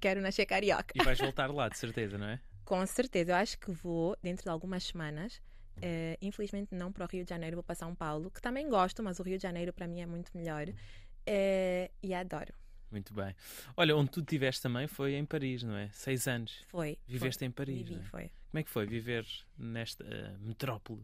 quero 0.00 0.20
nascer 0.20 0.46
carioca. 0.46 0.94
E 0.94 1.04
vais 1.04 1.18
voltar 1.18 1.50
lá, 1.52 1.68
de 1.68 1.78
certeza, 1.78 2.16
não 2.16 2.26
é? 2.26 2.40
Com 2.64 2.84
certeza, 2.86 3.32
eu 3.32 3.36
acho 3.36 3.58
que 3.58 3.70
vou 3.70 4.16
dentro 4.22 4.44
de 4.44 4.50
algumas 4.50 4.84
semanas. 4.84 5.40
Uh, 5.78 6.18
infelizmente 6.20 6.74
não 6.74 6.90
para 6.90 7.04
o 7.04 7.08
Rio 7.08 7.24
de 7.24 7.30
Janeiro, 7.30 7.56
vou 7.56 7.62
para 7.62 7.76
São 7.76 7.94
Paulo, 7.94 8.32
que 8.32 8.42
também 8.42 8.68
gosto, 8.68 9.00
mas 9.00 9.20
o 9.20 9.22
Rio 9.22 9.36
de 9.36 9.42
Janeiro 9.44 9.72
para 9.72 9.86
mim 9.86 10.00
é 10.00 10.06
muito 10.06 10.30
melhor. 10.36 10.68
Uh, 10.68 11.90
e 12.02 12.12
adoro. 12.12 12.52
Muito 12.90 13.12
bem. 13.12 13.34
Olha, 13.76 13.96
onde 13.96 14.10
tu 14.10 14.20
estiveste 14.20 14.62
também 14.62 14.86
foi 14.86 15.14
em 15.14 15.24
Paris, 15.24 15.62
não 15.62 15.76
é? 15.76 15.88
Seis 15.92 16.26
anos. 16.26 16.64
Foi. 16.68 16.98
Viveste 17.06 17.40
foi. 17.40 17.48
em 17.48 17.50
Paris, 17.50 17.88
Vivi, 17.88 18.00
é? 18.00 18.02
foi. 18.02 18.30
Como 18.50 18.60
é 18.60 18.62
que 18.62 18.70
foi 18.70 18.86
viver 18.86 19.26
nesta 19.58 20.04
uh, 20.04 20.38
metrópole 20.40 21.02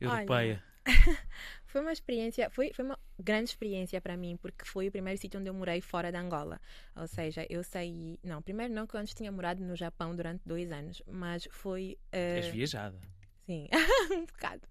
europeia? 0.00 0.62
foi 1.66 1.80
uma 1.80 1.92
experiência, 1.92 2.48
foi, 2.48 2.72
foi 2.72 2.84
uma 2.84 2.98
grande 3.18 3.50
experiência 3.50 4.00
para 4.00 4.16
mim, 4.16 4.38
porque 4.40 4.64
foi 4.64 4.88
o 4.88 4.90
primeiro 4.90 5.20
sítio 5.20 5.38
onde 5.38 5.50
eu 5.50 5.54
morei 5.54 5.80
fora 5.80 6.10
da 6.10 6.20
Angola. 6.20 6.60
Ou 6.94 7.06
seja, 7.06 7.46
eu 7.50 7.62
saí. 7.62 8.18
Não, 8.22 8.40
primeiro 8.40 8.72
não, 8.72 8.86
que 8.86 8.96
eu 8.96 9.00
antes 9.00 9.14
tinha 9.14 9.30
morado 9.30 9.62
no 9.62 9.76
Japão 9.76 10.14
durante 10.16 10.42
dois 10.46 10.72
anos, 10.72 11.02
mas 11.06 11.46
foi. 11.50 11.98
Uh... 12.12 12.36
És 12.36 12.46
viajada. 12.46 12.98
Sim, 13.46 13.68
um 14.10 14.26
bocado. 14.26 14.62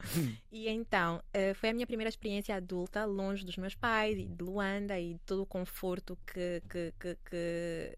e 0.51 0.67
então, 0.67 1.23
uh, 1.29 1.55
foi 1.55 1.69
a 1.69 1.73
minha 1.73 1.87
primeira 1.87 2.09
experiência 2.09 2.53
adulta, 2.53 3.05
longe 3.05 3.45
dos 3.45 3.57
meus 3.57 3.73
pais 3.73 4.17
e 4.17 4.25
de 4.25 4.43
Luanda 4.43 4.99
e 4.99 5.13
de 5.13 5.19
todo 5.19 5.43
o 5.43 5.45
conforto 5.45 6.17
que, 6.27 6.61
que, 6.69 6.93
que, 6.99 7.17
que 7.29 7.97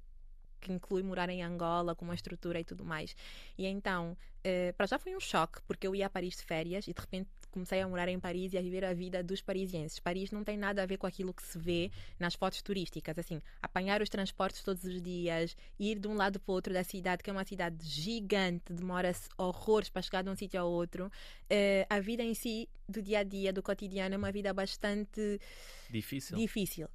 que 0.60 0.72
inclui 0.72 1.04
morar 1.04 1.30
em 1.30 1.44
Angola, 1.44 1.96
com 1.96 2.04
uma 2.04 2.16
estrutura 2.16 2.60
e 2.60 2.64
tudo 2.64 2.84
mais. 2.84 3.16
E 3.58 3.66
então, 3.66 4.18
uh, 4.40 4.74
para 4.76 4.86
já 4.86 5.00
foi 5.00 5.16
um 5.16 5.20
choque, 5.20 5.62
porque 5.68 5.88
eu 5.88 5.96
ia 5.96 6.08
a 6.08 6.10
Paris 6.10 6.36
de 6.36 6.44
férias 6.44 6.88
e 6.88 6.94
de 6.94 7.00
repente 7.00 7.30
comecei 7.52 7.82
a 7.82 7.88
morar 7.88 8.08
em 8.08 8.20
Paris 8.20 8.54
e 8.54 8.58
a 8.58 8.62
viver 8.62 8.84
a 8.86 8.94
vida 8.94 9.24
dos 9.24 9.42
parisienses. 9.42 10.00
Paris 10.00 10.32
não 10.32 10.44
tem 10.44 10.58
nada 10.58 10.84
a 10.84 10.86
ver 10.86 10.98
com 10.98 11.08
aquilo 11.08 11.34
que 11.34 11.44
se 11.44 11.58
vê 11.58 11.92
nas 12.20 12.36
fotos 12.36 12.62
turísticas. 12.62 13.18
Assim, 13.18 13.42
apanhar 13.62 14.02
os 14.02 14.10
transportes 14.10 14.64
todos 14.64 14.84
os 14.84 15.02
dias, 15.02 15.56
ir 15.80 16.00
de 16.00 16.08
um 16.08 16.16
lado 16.16 16.40
para 16.40 16.52
o 16.52 16.56
outro 16.56 16.74
da 16.74 16.84
cidade, 16.84 17.24
que 17.24 17.30
é 17.30 17.34
uma 17.34 17.46
cidade 17.46 17.86
gigante, 17.86 18.74
demora-se 18.74 19.30
horrores 19.38 19.90
para 19.90 20.02
chegar 20.02 20.24
de 20.24 20.30
um 20.30 20.36
sítio 20.36 20.60
ao 20.60 20.70
outro. 20.70 21.06
Uh, 21.06 21.86
a 21.90 22.00
vida 22.00 22.24
em 22.24 22.34
si, 22.34 22.70
do 22.88 23.02
dia 23.02 23.20
a 23.20 23.24
dia, 23.24 23.52
do 23.52 23.64
cotidiano, 23.64 24.16
é 24.16 24.18
uma 24.18 24.32
vida 24.32 24.54
bastante 24.54 25.40
difícil. 25.90 26.38
difícil. 26.38 26.88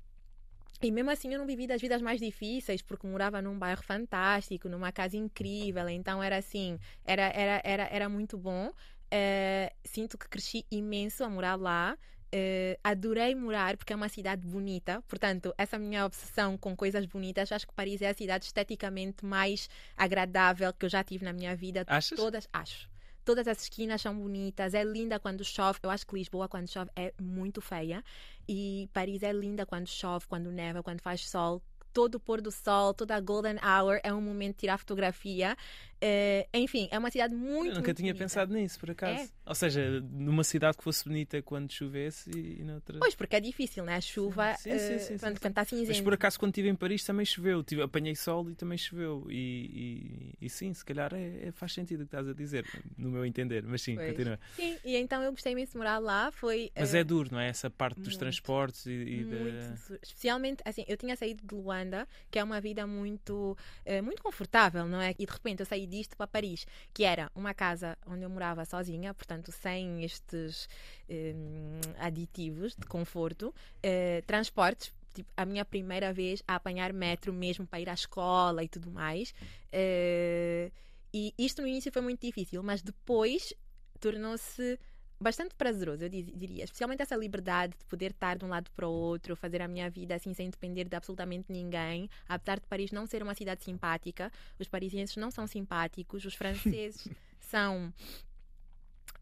E 0.82 0.90
mesmo 0.90 1.10
assim 1.12 1.32
eu 1.32 1.38
não 1.38 1.46
vivi 1.46 1.64
das 1.64 1.80
vidas 1.80 2.02
mais 2.02 2.18
difíceis, 2.20 2.82
porque 2.82 3.06
morava 3.06 3.40
num 3.40 3.56
bairro 3.56 3.82
fantástico, 3.82 4.68
numa 4.68 4.90
casa 4.90 5.16
incrível, 5.16 5.88
então 5.88 6.20
era 6.20 6.36
assim, 6.36 6.76
era, 7.04 7.22
era, 7.22 7.60
era, 7.62 7.84
era 7.84 8.08
muito 8.08 8.36
bom. 8.36 8.72
Uh, 9.12 9.70
sinto 9.84 10.16
que 10.16 10.26
cresci 10.26 10.64
imenso 10.70 11.22
a 11.22 11.28
morar 11.28 11.56
lá. 11.56 11.98
Uh, 12.34 12.80
adorei 12.82 13.34
morar 13.34 13.76
porque 13.76 13.92
é 13.92 13.96
uma 13.96 14.08
cidade 14.08 14.46
bonita, 14.46 15.04
portanto, 15.06 15.52
essa 15.58 15.78
minha 15.78 16.06
obsessão 16.06 16.56
com 16.56 16.74
coisas 16.74 17.04
bonitas, 17.04 17.52
acho 17.52 17.66
que 17.66 17.74
Paris 17.74 18.00
é 18.00 18.08
a 18.08 18.14
cidade 18.14 18.46
esteticamente 18.46 19.22
mais 19.22 19.68
agradável 19.94 20.72
que 20.72 20.86
eu 20.86 20.88
já 20.88 21.04
tive 21.04 21.26
na 21.26 21.32
minha 21.34 21.54
vida. 21.54 21.84
Achas? 21.86 22.16
Todas, 22.16 22.48
acho. 22.50 22.90
Todas 23.22 23.46
as 23.46 23.64
esquinas 23.64 24.00
são 24.00 24.18
bonitas, 24.18 24.72
é 24.72 24.82
linda 24.82 25.20
quando 25.20 25.44
chove. 25.44 25.78
Eu 25.82 25.90
acho 25.90 26.06
que 26.06 26.14
Lisboa, 26.14 26.48
quando 26.48 26.68
chove, 26.68 26.90
é 26.96 27.12
muito 27.20 27.60
feia. 27.60 28.02
E 28.48 28.88
Paris 28.94 29.22
é 29.22 29.32
linda 29.32 29.66
quando 29.66 29.86
chove, 29.86 30.26
quando 30.26 30.50
neva, 30.50 30.82
quando 30.82 31.02
faz 31.02 31.28
sol 31.28 31.62
todo 31.92 32.16
o 32.16 32.20
pôr 32.20 32.40
do 32.40 32.50
sol, 32.50 32.94
toda 32.94 33.14
a 33.14 33.20
golden 33.20 33.56
hour 33.62 34.00
é 34.02 34.12
um 34.12 34.20
momento 34.20 34.54
de 34.54 34.60
tirar 34.60 34.78
fotografia. 34.78 35.56
Uh, 36.02 36.48
enfim, 36.52 36.88
é 36.90 36.98
uma 36.98 37.12
cidade 37.12 37.32
muito. 37.32 37.68
Eu 37.68 37.74
nunca 37.76 37.86
muito 37.86 37.96
tinha 37.98 38.12
bonita. 38.12 38.24
pensado 38.24 38.52
nisso, 38.52 38.76
por 38.80 38.90
acaso. 38.90 39.22
É. 39.22 39.28
Ou 39.46 39.54
seja, 39.54 40.00
numa 40.00 40.42
cidade 40.42 40.76
que 40.76 40.82
fosse 40.82 41.04
bonita 41.04 41.40
quando 41.42 41.70
chovesse 41.70 42.28
e, 42.28 42.64
noutra. 42.64 42.98
Pois, 42.98 43.14
porque 43.14 43.36
é 43.36 43.40
difícil, 43.40 43.84
né? 43.84 43.94
A 43.94 44.00
chuva, 44.00 44.52
sim, 44.54 44.76
sim, 44.80 44.98
sim, 44.98 45.14
uh, 45.14 45.20
quando, 45.20 45.38
quando 45.38 45.52
está 45.52 45.64
cinzento. 45.64 45.90
Mas 45.90 46.00
por 46.00 46.14
acaso, 46.14 46.40
quando 46.40 46.50
estive 46.50 46.68
em 46.68 46.74
Paris, 46.74 47.04
também 47.04 47.24
choveu. 47.24 47.62
Tive, 47.62 47.82
apanhei 47.82 48.16
sol 48.16 48.50
e 48.50 48.54
também 48.56 48.76
choveu. 48.76 49.28
E, 49.30 50.34
e, 50.40 50.46
e 50.46 50.50
sim, 50.50 50.74
se 50.74 50.84
calhar 50.84 51.14
é, 51.14 51.46
é, 51.46 51.52
faz 51.52 51.72
sentido 51.72 52.00
o 52.00 52.02
que 52.02 52.08
estás 52.08 52.28
a 52.28 52.32
dizer, 52.32 52.66
no 52.98 53.08
meu 53.08 53.24
entender. 53.24 53.62
Mas 53.62 53.82
sim, 53.82 53.94
pois. 53.94 54.10
continua. 54.10 54.40
Sim, 54.56 54.76
e 54.84 54.96
então 54.96 55.22
eu 55.22 55.30
gostei 55.30 55.52
imenso 55.52 55.70
de 55.70 55.78
morar 55.78 56.00
lá. 56.00 56.32
Foi, 56.32 56.72
Mas 56.76 56.94
uh, 56.94 56.96
é 56.96 57.04
duro, 57.04 57.28
não 57.30 57.38
é? 57.38 57.48
Essa 57.48 57.70
parte 57.70 57.98
dos 57.98 58.08
muito, 58.08 58.18
transportes 58.18 58.86
e, 58.86 58.90
e 58.90 59.24
muito, 59.24 59.98
Especialmente, 60.02 60.62
assim, 60.64 60.84
eu 60.88 60.96
tinha 60.96 61.14
saído 61.14 61.46
de 61.46 61.54
Luanda, 61.54 62.08
que 62.28 62.40
é 62.40 62.44
uma 62.44 62.60
vida 62.60 62.88
muito, 62.88 63.56
muito 64.02 64.20
confortável, 64.20 64.88
não 64.88 65.00
é? 65.00 65.14
E 65.16 65.24
de 65.26 65.32
repente 65.32 65.60
eu 65.60 65.66
saí 65.66 65.91
disto 65.92 66.16
para 66.16 66.26
Paris 66.26 66.66
que 66.92 67.04
era 67.04 67.30
uma 67.34 67.52
casa 67.54 67.96
onde 68.06 68.22
eu 68.22 68.30
morava 68.30 68.64
sozinha, 68.64 69.12
portanto, 69.14 69.52
sem 69.52 70.02
estes 70.02 70.68
um, 71.08 71.80
aditivos 71.98 72.74
de 72.74 72.86
conforto, 72.86 73.48
uh, 73.48 74.22
transportes 74.26 74.92
tipo, 75.14 75.30
a 75.36 75.44
minha 75.44 75.64
primeira 75.64 76.12
vez 76.12 76.42
a 76.48 76.54
apanhar 76.56 76.92
metro 76.92 77.32
mesmo 77.32 77.66
para 77.66 77.80
ir 77.80 77.88
à 77.88 77.94
escola 77.94 78.64
e 78.64 78.68
tudo 78.68 78.90
mais. 78.90 79.30
Uh, 79.72 80.72
e 81.14 81.34
isto 81.38 81.60
no 81.60 81.68
início 81.68 81.92
foi 81.92 82.02
muito 82.02 82.20
difícil, 82.20 82.62
mas 82.62 82.80
depois 82.82 83.52
tornou-se 84.00 84.78
bastante 85.22 85.54
prazeroso, 85.54 86.04
eu 86.04 86.08
diria. 86.08 86.64
Especialmente 86.64 87.02
essa 87.02 87.16
liberdade 87.16 87.74
de 87.78 87.84
poder 87.86 88.10
estar 88.10 88.36
de 88.36 88.44
um 88.44 88.48
lado 88.48 88.70
para 88.72 88.86
o 88.86 88.90
outro, 88.90 89.36
fazer 89.36 89.62
a 89.62 89.68
minha 89.68 89.88
vida 89.88 90.14
assim 90.14 90.34
sem 90.34 90.50
depender 90.50 90.84
de 90.84 90.96
absolutamente 90.96 91.50
ninguém. 91.50 92.10
Apesar 92.28 92.60
de 92.60 92.66
Paris 92.66 92.90
não 92.92 93.06
ser 93.06 93.22
uma 93.22 93.34
cidade 93.34 93.64
simpática, 93.64 94.30
os 94.58 94.68
parisienses 94.68 95.16
não 95.16 95.30
são 95.30 95.46
simpáticos, 95.46 96.24
os 96.24 96.34
franceses 96.34 97.08
são. 97.40 97.92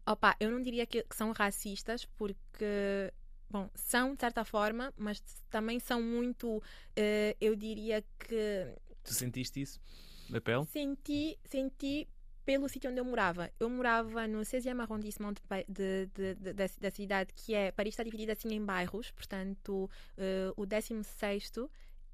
Opa, 0.05 0.35
eu 0.39 0.49
não 0.49 0.61
diria 0.61 0.85
que, 0.85 1.05
são 1.11 1.31
racistas, 1.31 2.05
porque 2.05 3.13
bom, 3.49 3.69
são 3.75 4.15
de 4.15 4.21
certa 4.21 4.43
forma, 4.43 4.93
mas 4.97 5.21
também 5.49 5.79
são 5.79 6.01
muito, 6.01 6.57
uh, 6.57 6.61
eu 7.39 7.55
diria 7.55 8.03
que. 8.19 8.73
Tu 9.03 9.13
sentiste 9.13 9.61
isso 9.61 9.79
na 10.29 10.41
pele? 10.41 10.65
Senti, 10.65 11.37
senti 11.45 12.07
pelo 12.45 12.67
sítio 12.67 12.89
onde 12.89 12.99
eu 12.99 13.05
morava. 13.05 13.51
Eu 13.59 13.69
morava 13.69 14.27
no 14.27 14.43
6 14.43 14.67
arrondissement 14.67 15.35
de, 15.67 16.07
de, 16.07 16.35
de, 16.35 16.53
da, 16.53 16.65
da, 16.79 16.91
cidade, 16.91 17.33
que 17.33 17.53
é. 17.53 17.71
Paris 17.71 17.93
está 17.93 18.03
dividida 18.03 18.33
assim 18.33 18.53
em 18.53 18.63
bairros, 18.63 19.11
portanto, 19.11 19.89
uh, 20.17 20.53
o 20.55 20.65
16 20.65 21.51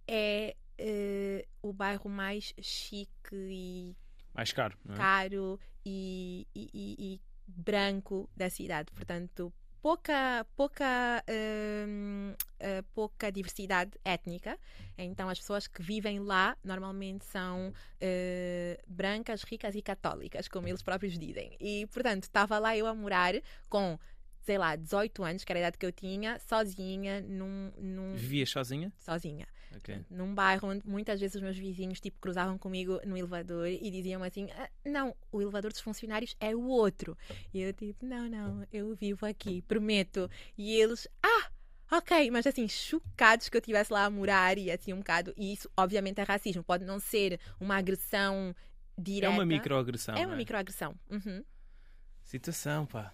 é 0.07 0.55
uh, 0.79 1.67
o 1.69 1.73
bairro 1.73 2.09
mais 2.09 2.53
chique 2.61 3.33
e. 3.33 3.95
Mais 4.33 4.51
caro. 4.51 4.77
É? 4.89 4.95
Caro 4.95 5.59
e, 5.85 6.47
e, 6.53 6.69
e, 6.73 7.13
e 7.13 7.21
branco 7.47 8.29
da 8.35 8.49
cidade. 8.49 8.91
Portanto, 8.91 9.53
pouca, 9.81 10.45
pouca, 10.55 11.23
uh, 11.27 12.31
uh, 12.33 12.83
pouca 12.93 13.31
diversidade 13.31 13.91
étnica. 14.03 14.57
Então, 14.97 15.29
as 15.29 15.39
pessoas 15.39 15.67
que 15.67 15.81
vivem 15.81 16.19
lá 16.19 16.57
normalmente 16.63 17.25
são 17.25 17.69
uh, 17.69 18.83
brancas, 18.87 19.43
ricas 19.43 19.75
e 19.75 19.81
católicas, 19.81 20.47
como 20.47 20.67
eles 20.67 20.81
próprios 20.81 21.17
dizem. 21.17 21.55
E, 21.59 21.85
portanto, 21.87 22.23
estava 22.23 22.57
lá 22.59 22.75
eu 22.75 22.87
a 22.87 22.93
morar 22.93 23.33
com 23.69 23.97
sei 24.47 24.57
lá, 24.57 24.77
18 24.77 25.23
anos, 25.25 25.43
que 25.43 25.51
era 25.51 25.59
a 25.59 25.63
idade 25.63 25.77
que 25.77 25.85
eu 25.85 25.91
tinha, 25.91 26.39
sozinha, 26.39 27.19
num. 27.19 27.69
num... 27.77 28.15
Vivias 28.15 28.49
sozinha? 28.49 28.93
Sozinha. 28.97 29.45
Okay. 29.75 30.05
Num 30.09 30.33
bairro 30.33 30.69
onde 30.69 30.87
muitas 30.87 31.19
vezes 31.19 31.35
os 31.35 31.41
meus 31.41 31.57
vizinhos 31.57 31.99
tipo, 31.99 32.17
cruzavam 32.19 32.57
comigo 32.57 32.99
no 33.05 33.17
elevador 33.17 33.67
e 33.67 33.91
diziam 33.91 34.23
assim: 34.23 34.49
ah, 34.51 34.69
Não, 34.85 35.15
o 35.31 35.41
elevador 35.41 35.71
dos 35.71 35.81
funcionários 35.81 36.35
é 36.39 36.55
o 36.55 36.67
outro. 36.67 37.17
E 37.53 37.61
eu, 37.61 37.73
tipo, 37.73 38.05
não, 38.05 38.29
não, 38.29 38.67
eu 38.71 38.95
vivo 38.95 39.25
aqui, 39.25 39.61
prometo. 39.61 40.29
E 40.57 40.73
eles, 40.75 41.07
ah! 41.21 41.51
Ok, 41.89 42.29
mas 42.31 42.45
assim, 42.45 42.67
chocados 42.67 43.47
que 43.47 43.55
eu 43.55 43.59
estivesse 43.59 43.93
lá 43.93 44.03
a 44.03 44.09
morar 44.09 44.57
e 44.57 44.69
assim 44.69 44.91
um 44.91 44.97
bocado. 44.97 45.33
E 45.37 45.53
isso, 45.53 45.69
obviamente, 45.77 46.19
é 46.19 46.23
racismo. 46.23 46.61
Pode 46.61 46.83
não 46.83 46.99
ser 46.99 47.39
uma 47.61 47.77
agressão 47.77 48.53
direta. 48.97 49.31
É 49.31 49.35
uma 49.35 49.45
microagressão. 49.45 50.15
É 50.15 50.25
uma 50.25 50.35
é? 50.35 50.37
microagressão. 50.37 50.95
Uhum. 51.09 51.45
Situação, 52.23 52.85
pá 52.85 53.13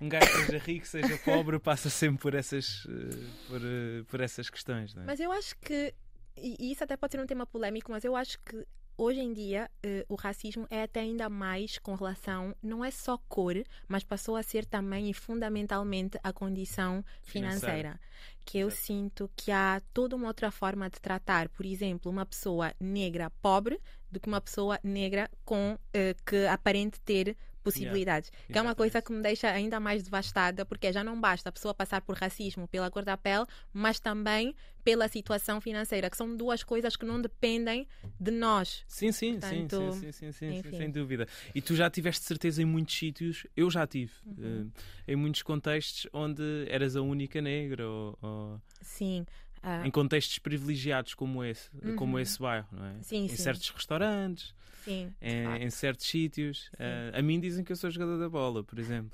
um 0.00 0.08
gajo 0.08 0.26
seja 0.26 0.58
rico, 0.58 0.86
seja 0.86 1.18
pobre, 1.18 1.58
passa 1.58 1.88
sempre 1.88 2.18
por 2.18 2.34
essas, 2.34 2.86
eh, 2.88 3.26
por, 3.48 3.60
eh, 3.62 4.02
por 4.08 4.20
essas 4.20 4.50
questões. 4.50 4.94
Não 4.94 5.02
é? 5.02 5.06
Mas 5.06 5.20
eu 5.20 5.32
acho 5.32 5.56
que, 5.56 5.94
e 6.36 6.70
isso 6.70 6.84
até 6.84 6.96
pode 6.96 7.12
ser 7.12 7.20
um 7.20 7.26
tema 7.26 7.46
polémico, 7.46 7.90
mas 7.90 8.04
eu 8.04 8.14
acho 8.14 8.38
que 8.40 8.66
hoje 8.98 9.20
em 9.20 9.32
dia 9.32 9.70
uh, 9.84 10.04
o 10.08 10.14
racismo 10.14 10.66
é 10.70 10.82
até 10.82 11.00
ainda 11.00 11.28
mais 11.28 11.78
com 11.78 11.94
relação, 11.94 12.54
não 12.62 12.84
é 12.84 12.90
só 12.90 13.18
cor, 13.28 13.54
mas 13.86 14.02
passou 14.04 14.36
a 14.36 14.42
ser 14.42 14.64
também 14.64 15.10
e 15.10 15.14
fundamentalmente 15.14 16.18
a 16.22 16.32
condição 16.32 17.04
financeira. 17.22 17.58
financeira. 17.60 18.00
Que 18.44 18.58
eu 18.58 18.70
sinto 18.70 19.30
que 19.36 19.50
há 19.50 19.82
toda 19.92 20.16
uma 20.16 20.28
outra 20.28 20.50
forma 20.50 20.88
de 20.88 21.00
tratar, 21.00 21.48
por 21.48 21.66
exemplo, 21.66 22.10
uma 22.10 22.24
pessoa 22.24 22.72
negra 22.80 23.30
pobre 23.42 23.80
do 24.10 24.20
que 24.20 24.28
uma 24.28 24.40
pessoa 24.40 24.78
negra 24.82 25.28
com 25.44 25.76
que 26.24 26.46
aparente 26.46 27.00
ter 27.00 27.36
possibilidades. 27.66 28.30
Yeah. 28.30 28.52
Que 28.52 28.58
é 28.58 28.62
uma 28.62 28.74
coisa 28.74 29.02
que 29.02 29.12
me 29.12 29.20
deixa 29.20 29.50
ainda 29.50 29.80
mais 29.80 30.04
devastada, 30.04 30.64
porque 30.64 30.92
já 30.92 31.02
não 31.02 31.20
basta 31.20 31.48
a 31.48 31.52
pessoa 31.52 31.74
passar 31.74 32.00
por 32.00 32.16
racismo 32.16 32.68
pela 32.68 32.90
cor 32.90 33.04
da 33.04 33.16
pele, 33.16 33.44
mas 33.72 33.98
também 33.98 34.54
pela 34.84 35.08
situação 35.08 35.60
financeira, 35.60 36.08
que 36.08 36.16
são 36.16 36.36
duas 36.36 36.62
coisas 36.62 36.94
que 36.94 37.04
não 37.04 37.20
dependem 37.20 37.88
de 38.20 38.30
nós. 38.30 38.84
Sim, 38.86 39.10
sim, 39.10 39.32
Portanto, 39.32 39.92
sim, 39.94 40.00
sim, 40.00 40.12
sim, 40.12 40.32
sim, 40.32 40.62
sim, 40.62 40.76
sem 40.78 40.90
dúvida. 40.90 41.26
E 41.52 41.60
tu 41.60 41.74
já 41.74 41.90
tiveste 41.90 42.24
certeza 42.24 42.62
em 42.62 42.64
muitos 42.64 42.96
sítios, 42.96 43.44
eu 43.56 43.68
já 43.68 43.84
tive, 43.84 44.12
uhum. 44.24 44.68
uh, 44.68 44.72
em 45.08 45.16
muitos 45.16 45.42
contextos 45.42 46.06
onde 46.12 46.42
eras 46.68 46.94
a 46.94 47.02
única 47.02 47.40
negra 47.40 47.88
ou... 47.88 48.16
ou... 48.22 48.60
Sim. 48.80 49.26
Uh... 49.66 49.84
Em 49.84 49.90
contextos 49.90 50.38
privilegiados 50.38 51.12
como 51.12 51.42
esse, 51.42 51.68
uhum. 51.82 51.96
como 51.96 52.20
esse 52.20 52.38
bairro, 52.38 52.68
não 52.70 52.86
é? 52.86 52.94
Sim, 53.02 53.24
em 53.24 53.28
sim. 53.28 53.36
certos 53.36 53.68
restaurantes, 53.70 54.54
Sim, 54.84 55.12
em, 55.20 55.64
em, 55.64 55.70
certos 55.70 56.06
sítios. 56.06 56.70
Uh, 56.74 57.18
a 57.18 57.20
mim 57.20 57.40
dizem 57.40 57.64
que 57.64 57.72
eu 57.72 57.76
sou 57.76 57.90
jogador 57.90 58.16
da 58.16 58.28
bola, 58.28 58.62
por 58.62 58.78
exemplo. 58.78 59.10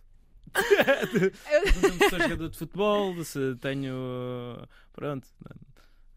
eu... 0.54 2.10
sou 2.10 2.20
jogador 2.20 2.50
de 2.50 2.58
futebol, 2.58 3.24
se 3.24 3.56
tenho. 3.62 4.68
Pronto. 4.92 5.26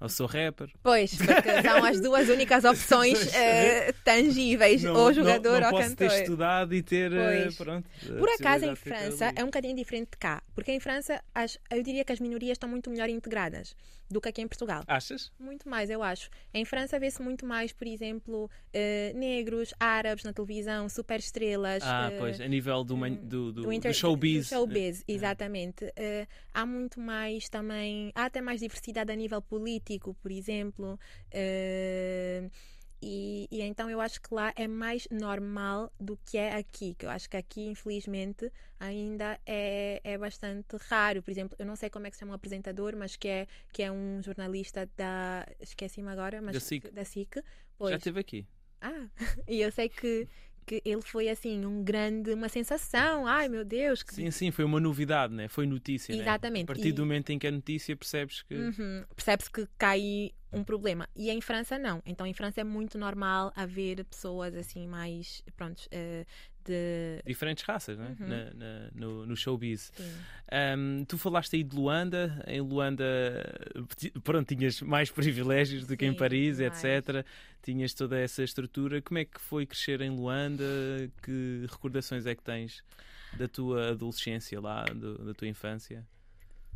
Ou 0.01 0.09
sou 0.09 0.27
rapper. 0.27 0.69
Pois, 0.83 1.15
porque 1.15 1.61
são 1.61 1.85
as 1.85 2.01
duas 2.01 2.27
únicas 2.27 2.65
opções 2.65 3.17
uh, 3.27 3.93
tangíveis, 4.03 4.83
não, 4.83 4.93
ou 4.93 5.13
jogador 5.13 5.53
não, 5.53 5.59
não 5.61 5.67
ou 5.67 5.71
posso 5.71 5.89
cantor. 5.95 6.09
ter 6.09 6.21
estudado 6.21 6.75
e 6.75 6.83
ter. 6.83 7.13
Uh, 7.13 7.55
pronto, 7.55 7.89
Por 8.19 8.29
acaso, 8.29 8.65
em 8.65 8.75
França, 8.75 9.31
é 9.33 9.41
um 9.41 9.47
bocadinho 9.47 9.75
diferente 9.75 10.09
de 10.11 10.17
cá. 10.17 10.43
Porque 10.55 10.71
em 10.71 10.79
França, 10.79 11.21
as, 11.33 11.59
eu 11.69 11.83
diria 11.83 12.05
que 12.05 12.13
as 12.13 12.19
minorias 12.19 12.53
estão 12.53 12.69
muito 12.69 12.89
melhor 12.89 13.09
integradas 13.09 13.75
do 14.09 14.21
que 14.21 14.29
aqui 14.29 14.41
em 14.41 14.47
Portugal. 14.47 14.83
Achas? 14.87 15.31
Muito 15.37 15.67
mais, 15.67 15.89
eu 15.89 16.01
acho. 16.01 16.29
Em 16.53 16.63
França 16.63 16.97
vê-se 16.97 17.21
muito 17.21 17.45
mais, 17.45 17.73
por 17.73 17.85
exemplo, 17.85 18.45
uh, 18.45 19.17
negros, 19.17 19.73
árabes 19.79 20.23
na 20.23 20.31
televisão, 20.31 20.87
super 20.87 21.19
estrelas. 21.19 21.83
Ah, 21.83 22.09
uh, 22.13 22.19
pois, 22.19 22.39
a 22.39 22.47
nível 22.47 22.83
do, 22.83 22.95
man, 22.95 23.11
do, 23.13 23.51
do, 23.51 23.63
do, 23.63 23.73
inter... 23.73 23.91
do 23.91 23.95
showbiz. 23.95 24.47
Do 24.47 24.49
showbiz, 24.49 25.03
é. 25.07 25.11
exatamente. 25.11 25.85
Uh, 25.85 26.27
há 26.53 26.65
muito 26.65 26.99
mais 26.99 27.49
também, 27.49 28.11
há 28.15 28.25
até 28.25 28.39
mais 28.39 28.61
diversidade 28.61 29.11
a 29.11 29.15
nível 29.15 29.41
político, 29.41 30.15
por 30.21 30.31
exemplo. 30.31 30.97
Uh, 31.33 32.49
e, 33.07 33.47
e, 33.51 33.61
então 33.61 33.87
eu 33.87 34.01
acho 34.01 34.19
que 34.19 34.33
lá 34.33 34.51
é 34.55 34.67
mais 34.67 35.07
normal 35.11 35.93
do 35.99 36.17
que 36.25 36.39
é 36.39 36.55
aqui. 36.55 36.95
Que 36.95 37.05
eu 37.05 37.09
acho 37.11 37.29
que 37.29 37.37
aqui, 37.37 37.67
infelizmente, 37.67 38.51
ainda 38.79 39.39
é, 39.45 40.01
é 40.03 40.17
bastante 40.17 40.75
raro. 40.89 41.21
Por 41.21 41.29
exemplo, 41.29 41.55
eu 41.59 41.67
não 41.67 41.75
sei 41.75 41.87
como 41.87 42.07
é 42.07 42.09
que 42.09 42.15
se 42.15 42.21
chama 42.21 42.31
o 42.31 42.35
apresentador, 42.35 42.95
mas 42.97 43.15
que 43.15 43.27
é, 43.27 43.47
que 43.71 43.83
é 43.83 43.91
um 43.91 44.23
jornalista 44.23 44.89
da. 44.97 45.45
Esqueci-me 45.61 46.09
agora, 46.09 46.41
mas. 46.41 46.55
Da 46.55 46.59
SIC. 46.59 46.91
Da 46.91 47.05
SIC. 47.05 47.43
Pois. 47.77 47.91
Já 47.91 47.97
esteve 47.97 48.19
aqui. 48.19 48.47
Ah, 48.81 49.07
e 49.47 49.61
eu 49.61 49.71
sei 49.71 49.87
que, 49.87 50.27
que 50.65 50.81
ele 50.83 51.03
foi 51.03 51.29
assim 51.29 51.63
um 51.63 51.83
grande 51.83 52.33
uma 52.33 52.49
sensação 52.49 53.25
ai 53.25 53.47
meu 53.47 53.63
Deus 53.63 54.03
que... 54.03 54.13
sim 54.13 54.29
sim 54.29 54.51
foi 54.51 54.65
uma 54.65 54.79
novidade 54.79 55.33
né 55.33 55.47
foi 55.47 55.65
notícia 55.65 56.13
exatamente 56.13 56.67
né? 56.67 56.71
a 56.71 56.75
partir 56.75 56.89
e... 56.89 56.91
do 56.91 57.03
momento 57.03 57.31
em 57.31 57.39
que 57.39 57.47
é 57.47 57.51
notícia 57.51 57.95
percebes 57.95 58.43
que 58.43 58.53
uhum. 58.53 59.05
percebes 59.15 59.47
que 59.47 59.67
cai 59.77 60.31
um 60.55 60.63
problema 60.63 61.07
e 61.15 61.29
em 61.29 61.41
França 61.41 61.77
não 61.77 62.01
então 62.05 62.25
em 62.25 62.33
França 62.33 62.61
é 62.61 62.63
muito 62.63 62.97
normal 62.97 63.51
haver 63.55 64.03
pessoas 64.05 64.55
assim 64.55 64.87
mais 64.87 65.43
pronto 65.55 65.81
uh, 65.85 66.25
de 66.65 67.21
diferentes 67.25 67.63
raças 67.63 67.97
né? 67.97 68.15
Uhum. 68.19 68.27
Na, 68.27 68.53
na, 68.53 68.89
no, 68.93 69.25
no 69.25 69.35
showbiz. 69.35 69.91
Um, 70.51 71.05
tu 71.05 71.17
falaste 71.17 71.55
aí 71.55 71.63
de 71.63 71.75
Luanda, 71.75 72.43
em 72.47 72.59
Luanda 72.59 73.05
pronto, 74.23 74.55
tinhas 74.55 74.81
mais 74.81 75.09
privilégios 75.11 75.85
do 75.85 75.95
que 75.95 76.05
Sim, 76.05 76.11
em 76.11 76.15
Paris, 76.15 76.59
mais. 76.59 76.83
etc. 76.83 77.25
Tinhas 77.61 77.93
toda 77.93 78.19
essa 78.19 78.43
estrutura. 78.43 79.01
Como 79.01 79.19
é 79.19 79.25
que 79.25 79.39
foi 79.39 79.65
crescer 79.65 80.01
em 80.01 80.09
Luanda? 80.09 80.63
Que 81.21 81.65
recordações 81.69 82.25
é 82.25 82.35
que 82.35 82.43
tens 82.43 82.83
da 83.37 83.47
tua 83.47 83.89
adolescência 83.89 84.59
lá, 84.59 84.83
do, 84.85 85.17
da 85.25 85.33
tua 85.33 85.47
infância? 85.47 86.05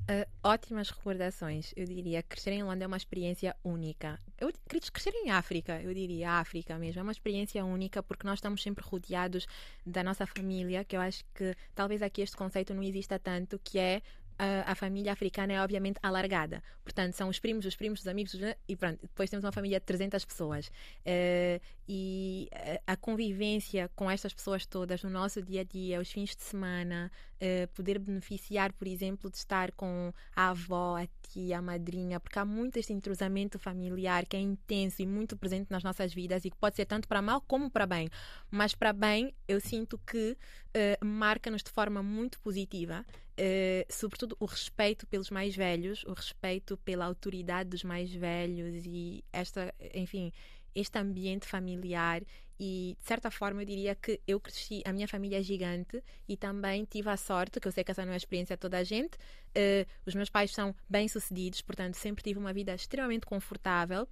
Uh, 0.10 0.26
ótimas 0.44 0.90
recordações, 0.90 1.72
eu 1.76 1.86
diria. 1.86 2.24
Crescer 2.24 2.52
em 2.52 2.64
Luanda 2.64 2.84
é 2.84 2.88
uma 2.88 2.98
experiência 2.98 3.56
única. 3.64 4.20
Eu, 4.40 4.52
crescer 4.92 5.14
em 5.14 5.30
África, 5.30 5.82
eu 5.82 5.94
diria 5.94 6.32
África 6.32 6.78
mesmo, 6.80 7.00
é 7.00 7.04
uma 7.04 7.12
experiência 7.12 7.64
única 7.64 8.02
porque 8.02 8.26
nós 8.26 8.40
estamos 8.40 8.64
sempre 8.64 8.84
rodeados 8.84 9.46
da 9.86 10.04
nossa 10.04 10.26
família, 10.26 10.84
que 10.84 10.96
eu 10.96 11.02
acho 11.02 11.24
que 11.36 11.56
talvez 11.76 12.02
aqui 12.02 12.22
este 12.22 12.36
conceito 12.36 12.74
não 12.74 12.82
exista 12.82 13.20
tanto, 13.20 13.60
que 13.64 13.78
é 13.78 14.02
a, 14.40 14.72
a, 14.72 14.76
família 14.76 15.12
africana 15.12 15.52
é 15.52 15.62
obviamente 15.62 16.00
alargada. 16.02 16.64
Portanto, 16.82 17.14
são 17.14 17.28
os 17.28 17.40
primos, 17.40 17.66
os 17.66 17.76
primos, 17.76 18.00
os 18.00 18.08
amigos, 18.08 18.34
e 18.68 18.76
pronto, 18.76 19.02
depois 19.02 19.30
temos 19.30 19.44
uma 19.44 19.52
família 19.52 19.80
de 19.80 19.86
300 19.86 20.24
pessoas. 20.24 20.68
Uh, 20.68 21.62
e 21.88 22.48
a, 22.88 22.94
a, 22.94 22.96
convivência 22.96 23.90
com 23.96 24.10
estas 24.10 24.34
pessoas 24.34 24.66
todas 24.66 25.04
no 25.04 25.10
nosso 25.10 25.42
dia 25.42 25.62
a 25.62 25.64
dia, 25.66 26.00
os 26.00 26.10
fins 26.10 26.36
de 26.36 26.42
semana, 26.44 27.12
uh, 27.36 27.68
poder 27.74 28.00
beneficiar, 28.00 28.72
por 28.72 28.88
exemplo, 28.88 29.30
de 29.30 29.38
estar 29.38 29.74
com 29.74 30.14
a 30.34 30.50
avó, 30.50 30.96
a 30.98 31.08
tia, 31.28 31.58
a 31.58 31.62
madrinha, 31.62 32.20
porque 32.20 32.40
há 32.40 32.46
muito 32.46 32.78
este 32.78 32.94
entrosamento 32.94 33.60
familiar 33.60 34.26
que 34.26 34.38
é 34.38 34.40
intenso 34.40 35.02
e 35.02 35.06
muito 35.06 35.36
presente 35.36 35.70
nas 35.70 35.84
nossas 35.84 36.14
vidas 36.14 36.46
e 36.46 36.50
que 36.50 36.58
pode 36.58 36.78
ser 36.78 36.86
tanto 36.86 37.10
para 37.10 37.22
mal 37.22 37.42
como 37.42 37.70
para 37.70 37.86
bem. 37.86 38.10
Mas 38.50 38.74
para 38.74 38.94
bem, 38.94 39.34
eu 39.48 39.60
sinto 39.60 40.00
que 40.08 40.38
uh, 40.76 41.06
marca-nos 41.06 41.64
de 41.64 41.72
forma 41.72 42.02
muito 42.04 42.40
positiva 42.40 43.06
uh, 43.40 43.86
sobretudo 43.90 44.36
o 44.40 44.46
respeito 44.46 45.08
pelos 45.08 45.30
mais 45.30 45.56
velhos, 45.56 46.04
o 46.04 46.14
respeito 46.14 46.78
pela 46.78 47.06
autoridade 47.06 47.70
dos 47.70 47.84
mais 47.84 48.14
velhos 48.14 48.86
e 48.86 49.24
esta, 49.32 49.74
enfim, 49.94 50.32
este 50.76 50.98
ambiente 50.98 51.48
familiar. 51.48 52.22
E 52.62 52.98
de 53.00 53.08
certa 53.08 53.32
forma 53.32 53.62
eu 53.62 53.66
diria 53.66 53.96
que 53.96 54.20
eu 54.28 54.38
cresci, 54.38 54.82
a 54.86 54.92
minha 54.92 55.08
família 55.08 55.40
é 55.40 55.42
gigante 55.42 56.04
e 56.28 56.36
também 56.36 56.84
tive 56.84 57.10
a 57.10 57.16
sorte, 57.16 57.58
que 57.58 57.66
eu 57.66 57.72
sei 57.72 57.86
que 57.86 57.92
essa 57.92 58.04
não 58.04 58.12
é 58.12 58.16
a 58.16 58.18
experiência 58.18 58.58
de 58.58 58.60
toda 58.60 58.78
a 58.78 58.84
gente, 58.84 59.16
uh, 59.16 59.88
os 60.06 60.14
meus 60.14 60.30
pais 60.30 60.52
são 60.52 60.76
bem-sucedidos, 60.90 61.62
portanto 61.62 61.96
sempre 61.96 62.22
tive 62.22 62.38
uma 62.38 62.52
vida 62.52 62.76
extremamente 62.76 63.26
confortável 63.26 64.06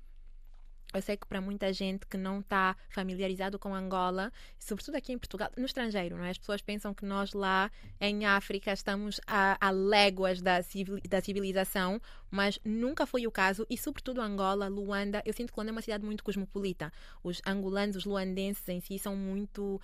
eu 0.93 1.02
sei 1.02 1.17
que 1.17 1.28
para 1.28 1.41
muita 1.41 1.71
gente 1.73 2.06
que 2.08 2.17
não 2.17 2.39
está 2.39 2.76
familiarizado 2.89 3.60
com 3.60 3.76
Angola, 3.76 4.32
sobretudo 4.58 4.95
aqui 4.95 5.12
em 5.12 5.17
Portugal, 5.17 5.52
no 5.58 5.65
estrangeiro, 5.65 6.17
não 6.17 6.23
é? 6.23 6.30
As 6.30 6.38
pessoas 6.38 6.62
pensam 6.62 6.93
que 6.93 7.06
nós 7.06 7.34
lá 7.34 7.69
em 8.00 8.26
África 8.26 8.71
estamos 8.71 9.19
a, 9.28 9.58
a 9.60 9.69
léguas 9.69 10.41
da, 10.41 10.62
civil, 10.63 11.00
da 11.08 11.21
civilização, 11.21 12.02
mas 12.30 12.60
nunca 12.63 13.06
foi 13.06 13.26
o 13.28 13.32
caso 13.32 13.65
e 13.69 13.78
sobretudo 13.78 14.21
Angola, 14.21 14.67
Luanda, 14.67 15.21
eu 15.26 15.34
sinto 15.34 15.52
que 15.52 15.58
Luanda 15.58 15.71
é 15.71 15.73
uma 15.73 15.82
cidade 15.82 16.06
muito 16.06 16.23
cosmopolita. 16.23 16.91
Os 17.23 17.41
angolanos, 17.45 17.95
os 17.95 18.06
luandenses 18.06 18.67
em 18.69 18.80
si 18.80 18.97
são 19.00 19.15
muito 19.15 19.80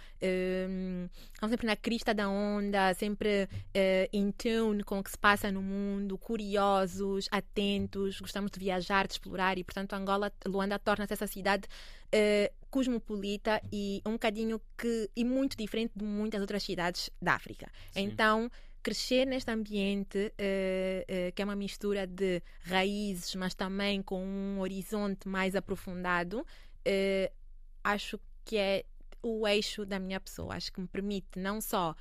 estão 1.34 1.50
sempre 1.50 1.68
na 1.68 1.76
crista 1.76 2.14
da 2.14 2.30
onda, 2.30 2.94
sempre 2.94 3.44
uh, 3.46 4.10
in 4.12 4.32
tune 4.32 4.84
com 4.84 5.00
o 5.00 5.04
que 5.04 5.12
se 5.12 5.18
passa 5.18 5.52
no 5.52 5.62
mundo, 5.62 6.18
curiosos, 6.18 7.28
atentos, 7.32 8.20
gostamos 8.20 8.52
de 8.52 8.60
viajar, 8.60 9.08
de 9.08 9.14
explorar 9.14 9.58
e 9.58 9.64
portanto 9.64 9.94
Angola, 9.94 10.32
Luanda 10.46 10.80
torna-se 10.94 11.14
essa 11.14 11.28
cidade 11.28 11.68
uh, 11.68 12.54
cosmopolita 12.70 13.62
e 13.72 14.02
um 14.06 14.14
bocadinho 14.14 14.62
que 14.78 15.10
e 15.16 15.26
muito 15.26 15.58
diferente 15.58 15.92
de 15.96 16.06
muitas 16.06 16.40
outras 16.40 16.64
cidades 16.64 17.10
da 17.22 17.34
África. 17.34 17.68
Sim. 17.92 18.02
Então 18.02 18.50
crescer 18.84 19.26
neste 19.26 19.50
ambiente 19.50 20.18
uh, 20.18 21.30
uh, 21.30 21.32
que 21.34 21.42
é 21.42 21.46
uma 21.46 21.56
mistura 21.56 22.06
de 22.06 22.42
raízes, 22.64 23.34
mas 23.36 23.56
também 23.56 24.02
com 24.02 24.24
um 24.24 24.60
horizonte 24.60 25.28
mais 25.28 25.56
aprofundado, 25.56 26.46
acho 27.84 28.20
que 28.44 28.58
é 28.58 28.84
o 29.22 29.48
eixo 29.48 29.86
da 29.86 30.00
minha 30.00 30.20
pessoa. 30.20 30.56
Acho 30.56 30.72
que 30.72 30.82
me 30.82 30.88
permite 30.88 31.40
não 31.40 31.62
só 31.62 31.96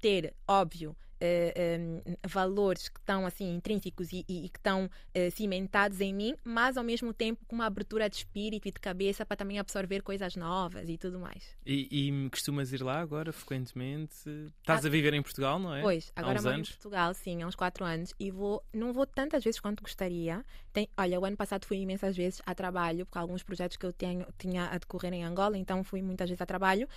ter, 0.00 0.34
óbvio, 0.48 0.96
uh, 1.18 1.24
eh, 1.54 1.78
um, 1.78 2.12
eh, 2.12 2.16
valores 2.26 2.88
que 2.88 2.98
estão 2.98 3.26
assim 3.26 3.54
intrínsecos 3.54 4.12
e, 4.12 4.24
e, 4.28 4.46
e 4.46 4.48
que 4.48 4.58
estão 4.58 4.86
uh, 4.86 5.30
cimentados 5.32 6.00
em 6.00 6.14
mim, 6.14 6.34
mas 6.44 6.76
ao 6.76 6.84
mesmo 6.84 7.12
tempo 7.12 7.44
com 7.46 7.56
uma 7.56 7.66
abertura 7.66 8.08
de 8.08 8.16
espírito 8.16 8.68
e 8.68 8.72
de 8.72 8.80
cabeça 8.80 9.26
para 9.26 9.36
também 9.36 9.58
absorver 9.58 10.02
coisas 10.02 10.36
novas 10.36 10.88
e 10.88 10.96
tudo 10.96 11.18
mais. 11.18 11.56
E, 11.66 11.88
e 11.90 12.30
costumas 12.30 12.72
ir 12.72 12.82
lá 12.82 13.00
agora 13.00 13.32
frequentemente? 13.32 14.16
Estás 14.58 14.84
ah, 14.84 14.88
a 14.88 14.90
viver 14.90 15.14
em 15.14 15.22
Portugal, 15.22 15.58
não 15.58 15.74
é? 15.74 15.82
Pois, 15.82 16.12
agora 16.14 16.40
moro 16.40 16.54
anos? 16.54 16.68
em 16.68 16.72
Portugal, 16.72 17.14
sim, 17.14 17.42
há 17.42 17.46
uns 17.46 17.54
4 17.54 17.84
anos 17.84 18.14
e 18.18 18.30
vou, 18.30 18.62
não 18.72 18.92
vou 18.92 19.06
tantas 19.06 19.42
vezes 19.44 19.60
quanto 19.60 19.82
gostaria. 19.82 20.44
Tem, 20.72 20.88
olha, 20.96 21.18
o 21.18 21.24
ano 21.24 21.36
passado 21.36 21.64
fui 21.66 21.78
imensas 21.78 22.16
vezes 22.16 22.40
a 22.46 22.54
trabalho, 22.54 23.04
porque 23.06 23.18
alguns 23.18 23.42
projetos 23.42 23.76
que 23.76 23.84
eu 23.84 23.92
tenho, 23.92 24.26
tinha 24.38 24.66
a 24.66 24.78
decorrer 24.78 25.12
em 25.12 25.24
Angola, 25.24 25.56
então 25.56 25.82
fui 25.82 26.02
muitas 26.02 26.28
vezes 26.28 26.40
a 26.40 26.46
trabalho. 26.46 26.88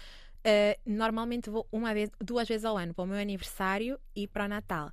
Uh, 0.42 0.80
normalmente 0.86 1.50
vou 1.50 1.68
uma 1.72 1.94
vez, 1.94 2.10
duas 2.20 2.48
vezes 2.48 2.66
ao 2.66 2.78
ano 2.78 2.94
para 2.94 3.04
o 3.04 3.08
meu 3.08 3.20
aniversário 3.20 4.00
e 4.16 4.28
para 4.28 4.46
o 4.46 4.48
Natal. 4.48 4.92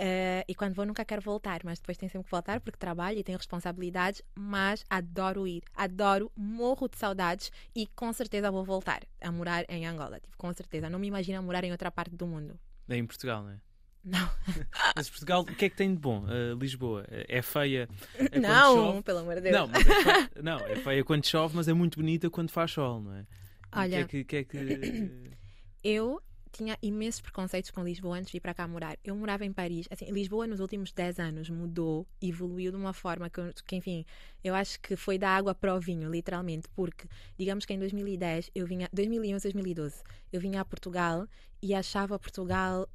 Uh, 0.00 0.46
e 0.46 0.54
quando 0.54 0.74
vou 0.74 0.86
nunca 0.86 1.04
quero 1.04 1.20
voltar, 1.20 1.60
mas 1.64 1.80
depois 1.80 1.98
tenho 1.98 2.10
sempre 2.10 2.26
que 2.26 2.30
voltar 2.30 2.60
porque 2.60 2.78
trabalho 2.78 3.18
e 3.18 3.24
tenho 3.24 3.36
responsabilidades, 3.36 4.22
mas 4.36 4.84
adoro 4.88 5.46
ir, 5.46 5.64
adoro, 5.74 6.30
morro 6.36 6.88
de 6.88 6.96
saudades 6.96 7.50
e 7.74 7.86
com 7.88 8.12
certeza 8.12 8.48
vou 8.48 8.64
voltar 8.64 9.02
a 9.20 9.32
morar 9.32 9.64
em 9.68 9.86
Angola, 9.86 10.20
tipo, 10.20 10.36
com 10.36 10.52
certeza, 10.52 10.88
não 10.88 11.00
me 11.00 11.08
imagino 11.08 11.38
a 11.38 11.42
morar 11.42 11.64
em 11.64 11.72
outra 11.72 11.90
parte 11.90 12.14
do 12.14 12.28
mundo. 12.28 12.58
É 12.88 12.96
em 12.96 13.04
Portugal, 13.04 13.42
não 13.42 13.50
é? 13.50 13.58
Não. 14.04 14.30
Mas 14.96 15.10
Portugal, 15.10 15.42
o 15.42 15.44
que 15.44 15.64
é 15.64 15.68
que 15.68 15.76
tem 15.76 15.92
de 15.92 16.00
bom? 16.00 16.24
Uh, 16.24 16.56
Lisboa 16.58 17.04
é 17.08 17.42
feia. 17.42 17.88
É 18.32 18.38
não, 18.38 19.02
pelo 19.02 19.18
amor 19.18 19.34
de 19.34 19.40
Deus. 19.42 19.56
Não, 19.56 19.70
é 19.74 19.84
feia, 19.84 20.30
não, 20.42 20.58
é 20.60 20.76
feia 20.76 21.04
quando 21.04 21.26
chove, 21.26 21.56
mas 21.56 21.66
é 21.66 21.72
muito 21.72 21.98
bonita 21.98 22.30
quando 22.30 22.50
faz 22.50 22.70
sol, 22.70 23.00
não 23.02 23.14
é? 23.14 23.26
Olha, 23.72 24.06
que 24.06 24.18
é 24.18 24.24
que, 24.24 24.44
que, 24.44 24.56
é 24.56 24.64
que... 24.66 25.30
eu 25.84 26.20
tinha 26.50 26.76
imensos 26.82 27.20
preconceitos 27.20 27.70
com 27.70 27.84
Lisboa 27.84 28.16
antes 28.16 28.28
de 28.28 28.32
vir 28.32 28.40
para 28.40 28.54
cá 28.54 28.66
morar. 28.66 28.98
Eu 29.04 29.14
morava 29.14 29.44
em 29.44 29.52
Paris. 29.52 29.86
Assim, 29.90 30.10
Lisboa 30.10 30.46
nos 30.46 30.60
últimos 30.60 30.92
10 30.92 31.18
anos 31.18 31.50
mudou, 31.50 32.06
evoluiu 32.20 32.70
de 32.70 32.76
uma 32.76 32.92
forma 32.92 33.30
que, 33.30 33.40
que, 33.64 33.76
enfim, 33.76 34.04
eu 34.42 34.54
acho 34.54 34.80
que 34.80 34.96
foi 34.96 35.18
da 35.18 35.30
água 35.30 35.54
para 35.54 35.74
o 35.74 35.80
vinho, 35.80 36.10
literalmente, 36.10 36.68
porque 36.74 37.06
digamos 37.38 37.64
que 37.64 37.72
em 37.72 37.78
2010, 37.78 38.50
eu 38.54 38.66
vinha, 38.66 38.88
2011, 38.92 39.42
2012, 39.42 40.02
eu 40.32 40.40
vinha 40.40 40.60
a 40.60 40.64
Portugal 40.64 41.26
e 41.62 41.74
achava 41.74 42.18
Portugal 42.18 42.88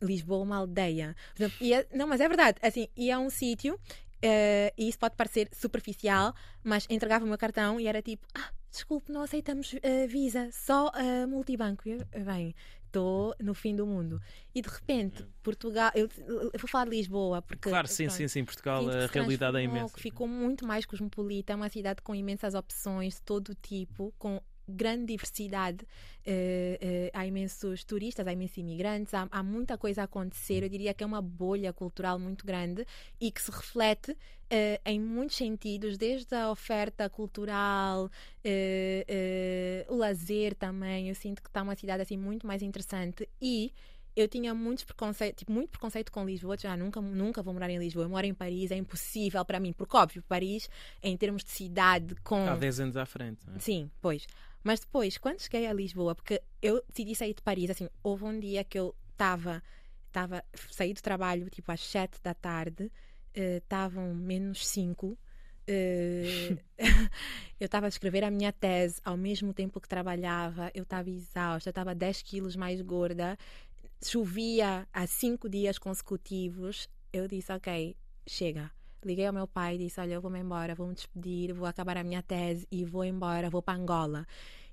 Lisboa 0.00 0.42
uma 0.42 0.56
aldeia. 0.56 1.14
Exemplo, 1.38 1.56
ia, 1.60 1.86
não, 1.94 2.06
mas 2.06 2.20
é 2.20 2.28
verdade. 2.28 2.58
Assim, 2.62 2.88
ia 2.96 3.16
a 3.16 3.18
um 3.18 3.30
sítio 3.30 3.78
Uh, 4.16 4.72
e 4.78 4.88
isso 4.88 4.98
pode 4.98 5.14
parecer 5.14 5.46
superficial, 5.52 6.34
mas 6.64 6.86
entregava 6.88 7.24
o 7.24 7.28
meu 7.28 7.36
cartão 7.36 7.78
e 7.78 7.86
era 7.86 8.00
tipo: 8.00 8.26
ah, 8.34 8.50
desculpe, 8.76 9.10
não 9.10 9.22
aceitamos 9.22 9.72
uh, 9.72 10.08
Visa, 10.08 10.48
só 10.52 10.88
uh, 10.88 11.28
multibanco. 11.28 11.88
Eu, 11.88 11.98
bem, 12.24 12.54
estou 12.86 13.34
no 13.40 13.54
fim 13.54 13.74
do 13.74 13.86
mundo. 13.86 14.20
E 14.54 14.62
de 14.62 14.68
repente, 14.68 15.26
Portugal, 15.42 15.90
eu, 15.94 16.08
eu 16.26 16.50
vou 16.58 16.68
falar 16.68 16.84
de 16.84 16.90
Lisboa, 16.90 17.42
porque. 17.42 17.68
Claro, 17.68 17.86
sim, 17.86 18.04
pronto, 18.04 18.16
sim, 18.16 18.28
sim. 18.28 18.44
Portugal, 18.44 18.88
a 18.88 19.06
realidade 19.06 19.58
é 19.58 19.62
imensa. 19.62 19.96
Ficou 19.98 20.26
muito 20.26 20.66
mais 20.66 20.86
cosmopolita, 20.86 21.52
é 21.52 21.56
uma 21.56 21.68
cidade 21.68 22.02
com 22.02 22.14
imensas 22.14 22.54
opções 22.54 23.16
de 23.16 23.22
todo 23.22 23.54
tipo, 23.54 24.14
com 24.18 24.40
grande 24.68 25.06
diversidade. 25.06 25.86
Uh, 26.26 26.28
uh, 26.28 27.10
há 27.12 27.26
imensos 27.26 27.84
turistas, 27.84 28.26
há 28.26 28.32
imensos 28.32 28.56
imigrantes, 28.56 29.14
há, 29.14 29.28
há, 29.30 29.42
muita 29.42 29.78
coisa 29.78 30.02
a 30.02 30.04
acontecer. 30.04 30.62
Eu 30.62 30.68
diria 30.68 30.92
que 30.92 31.04
é 31.04 31.06
uma 31.06 31.22
bolha 31.22 31.72
cultural 31.72 32.18
muito 32.18 32.44
grande 32.44 32.84
e 33.20 33.30
que 33.30 33.40
se 33.40 33.50
reflete 33.50 34.10
uh, 34.12 34.16
em 34.84 35.00
muitos 35.00 35.36
sentidos, 35.36 35.96
desde 35.96 36.34
a 36.34 36.50
oferta 36.50 37.08
cultural, 37.08 38.10
o 39.88 39.94
lazer 39.94 40.54
também. 40.54 41.08
Eu 41.08 41.14
sinto 41.14 41.42
que 41.42 41.48
está 41.48 41.62
uma 41.62 41.76
cidade 41.76 42.02
assim 42.02 42.16
muito 42.16 42.46
mais 42.46 42.62
interessante 42.62 43.28
e 43.40 43.72
eu 44.16 44.26
tinha 44.26 44.54
muitos 44.54 44.82
preconceito, 44.82 45.36
tipo, 45.36 45.52
muito 45.52 45.68
preconceito 45.68 46.10
com 46.10 46.24
Lisboa, 46.24 46.56
já 46.56 46.74
nunca, 46.74 47.00
nunca 47.02 47.42
vou 47.42 47.52
morar 47.52 47.68
em 47.68 47.78
Lisboa. 47.78 48.06
Eu 48.06 48.08
moro 48.08 48.26
em 48.26 48.32
Paris, 48.32 48.70
é 48.70 48.76
impossível 48.76 49.44
para 49.44 49.60
mim, 49.60 49.74
porque 49.74 49.94
óbvio, 49.94 50.22
Paris, 50.26 50.70
em 51.02 51.14
termos 51.16 51.44
de 51.44 51.50
cidade, 51.50 52.14
com. 52.24 52.48
Há 52.48 52.56
10 52.56 52.80
anos 52.80 52.96
à 52.96 53.04
frente. 53.04 53.40
É? 53.54 53.58
Sim, 53.58 53.90
pois. 54.00 54.26
Mas 54.66 54.80
depois, 54.80 55.16
quando 55.16 55.40
cheguei 55.40 55.64
a 55.68 55.72
Lisboa, 55.72 56.12
porque 56.12 56.42
eu 56.60 56.82
decidi 56.88 57.14
sair 57.14 57.32
de 57.32 57.40
Paris, 57.40 57.70
assim, 57.70 57.88
houve 58.02 58.24
um 58.24 58.36
dia 58.36 58.64
que 58.64 58.76
eu 58.76 58.96
estava, 59.12 59.62
estava 60.08 60.44
saí 60.72 60.92
do 60.92 61.00
trabalho 61.00 61.48
tipo 61.48 61.70
às 61.70 61.80
7 61.80 62.20
da 62.20 62.34
tarde, 62.34 62.90
estavam 63.32 64.10
uh, 64.10 64.14
menos 64.16 64.66
5. 64.66 65.06
Uh, 65.06 65.16
eu 67.60 67.66
estava 67.66 67.86
a 67.86 67.88
escrever 67.88 68.24
a 68.24 68.30
minha 68.30 68.52
tese 68.52 69.00
ao 69.04 69.16
mesmo 69.16 69.54
tempo 69.54 69.80
que 69.80 69.88
trabalhava, 69.88 70.68
eu 70.74 70.82
estava 70.82 71.08
exausta, 71.10 71.70
estava 71.70 71.94
10 71.94 72.22
quilos 72.22 72.56
mais 72.56 72.80
gorda, 72.80 73.38
chovia 74.04 74.84
há 74.92 75.06
cinco 75.06 75.48
dias 75.48 75.78
consecutivos. 75.78 76.88
Eu 77.12 77.28
disse: 77.28 77.52
Ok, 77.52 77.96
chega. 78.26 78.75
Liguei 79.06 79.26
ao 79.26 79.32
meu 79.32 79.46
pai 79.46 79.76
e 79.76 79.78
disse: 79.78 80.00
Olha, 80.00 80.14
eu 80.14 80.20
vou-me 80.20 80.40
embora, 80.40 80.74
vou-me 80.74 80.94
despedir, 80.94 81.54
vou 81.54 81.66
acabar 81.66 81.96
a 81.96 82.04
minha 82.04 82.22
tese 82.22 82.66
e 82.70 82.84
vou 82.84 83.04
embora, 83.04 83.48
vou 83.48 83.62
para 83.62 83.78
Angola. 83.78 84.26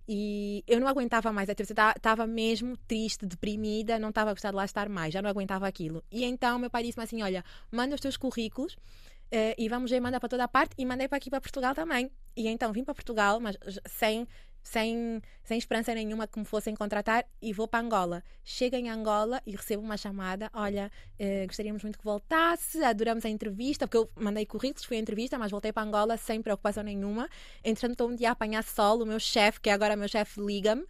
E 0.07 0.63
eu 0.67 0.79
não 0.79 0.87
aguentava 0.87 1.31
mais, 1.31 1.47
eu 1.47 1.55
estava 1.55 2.27
mesmo 2.27 2.75
triste, 2.87 3.25
deprimida, 3.25 3.97
não 3.97 4.09
estava 4.09 4.31
a 4.31 4.33
gostar 4.33 4.49
de 4.49 4.57
lá 4.57 4.65
estar 4.65 4.89
mais, 4.89 5.13
já 5.13 5.21
não 5.21 5.29
aguentava 5.29 5.65
aquilo. 5.65 6.03
E 6.11 6.25
então 6.25 6.59
meu 6.59 6.69
pai 6.69 6.83
disse-me 6.83 7.03
assim: 7.03 7.21
Olha, 7.21 7.43
manda 7.71 7.95
os 7.95 8.01
teus 8.01 8.17
currículos 8.17 8.73
uh, 8.73 9.55
e 9.57 9.69
vamos 9.69 9.91
ver, 9.91 10.01
manda 10.01 10.19
para 10.19 10.29
toda 10.29 10.43
a 10.43 10.47
parte. 10.47 10.73
E 10.77 10.85
mandei 10.85 11.07
para 11.07 11.17
aqui 11.17 11.29
para 11.29 11.39
Portugal 11.39 11.73
também. 11.73 12.11
E 12.35 12.47
então 12.47 12.73
vim 12.73 12.83
para 12.83 12.95
Portugal, 12.95 13.39
mas 13.39 13.55
sem 13.85 14.27
sem, 14.63 15.21
sem 15.43 15.57
esperança 15.57 15.93
nenhuma 15.93 16.25
que 16.25 16.39
me 16.39 16.45
fossem 16.45 16.73
contratar 16.73 17.25
e 17.41 17.51
vou 17.51 17.67
para 17.67 17.83
Angola. 17.83 18.23
Chego 18.43 18.77
em 18.77 18.89
Angola 18.89 19.41
e 19.45 19.51
recebo 19.51 19.83
uma 19.83 19.97
chamada: 19.97 20.49
Olha, 20.53 20.89
eh, 21.19 21.45
gostaríamos 21.45 21.83
muito 21.83 21.99
que 21.99 22.05
voltasse, 22.05 22.83
adoramos 22.83 23.25
a 23.25 23.29
entrevista, 23.29 23.85
porque 23.85 23.97
eu 23.97 24.09
mandei 24.15 24.45
currículos, 24.45 24.85
fui 24.85 24.97
à 24.97 24.99
entrevista, 24.99 25.37
mas 25.37 25.51
voltei 25.51 25.73
para 25.73 25.83
Angola 25.83 26.17
sem 26.17 26.41
preocupação 26.41 26.83
nenhuma. 26.83 27.29
Entretanto, 27.63 27.91
estou 27.91 28.09
um 28.09 28.15
dia 28.15 28.29
a 28.29 28.31
apanhar 28.31 28.63
sol, 28.63 29.03
o 29.03 29.05
meu 29.05 29.19
chefe, 29.19 29.59
que 29.59 29.69
é 29.69 29.73
agora 29.73 29.95
meu 29.97 30.07
chefe, 30.07 30.39
liga-me. 30.39 30.85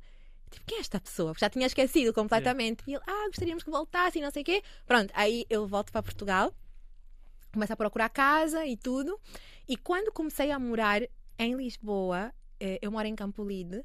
Tipo, 0.51 0.65
quem 0.67 0.77
é 0.77 0.81
esta 0.81 1.01
pessoa? 1.01 1.33
Já 1.35 1.49
tinha 1.49 1.65
esquecido 1.65 2.13
completamente. 2.13 2.83
Yeah. 2.87 3.03
E 3.05 3.11
ele, 3.11 3.19
ah, 3.19 3.27
gostaríamos 3.27 3.63
que 3.63 3.71
voltasse 3.71 4.19
e 4.19 4.21
não 4.21 4.29
sei 4.29 4.43
o 4.43 4.45
quê. 4.45 4.61
Pronto, 4.85 5.11
aí 5.15 5.45
eu 5.49 5.65
volto 5.65 5.91
para 5.91 6.03
Portugal, 6.03 6.53
começo 7.51 7.73
a 7.73 7.75
procurar 7.75 8.09
casa 8.09 8.63
e 8.67 8.77
tudo. 8.77 9.19
E 9.67 9.75
quando 9.75 10.11
comecei 10.11 10.51
a 10.51 10.59
morar 10.59 11.01
em 11.39 11.55
Lisboa, 11.55 12.31
eu 12.81 12.91
moro 12.91 13.07
em 13.07 13.15
Campolide, 13.15 13.83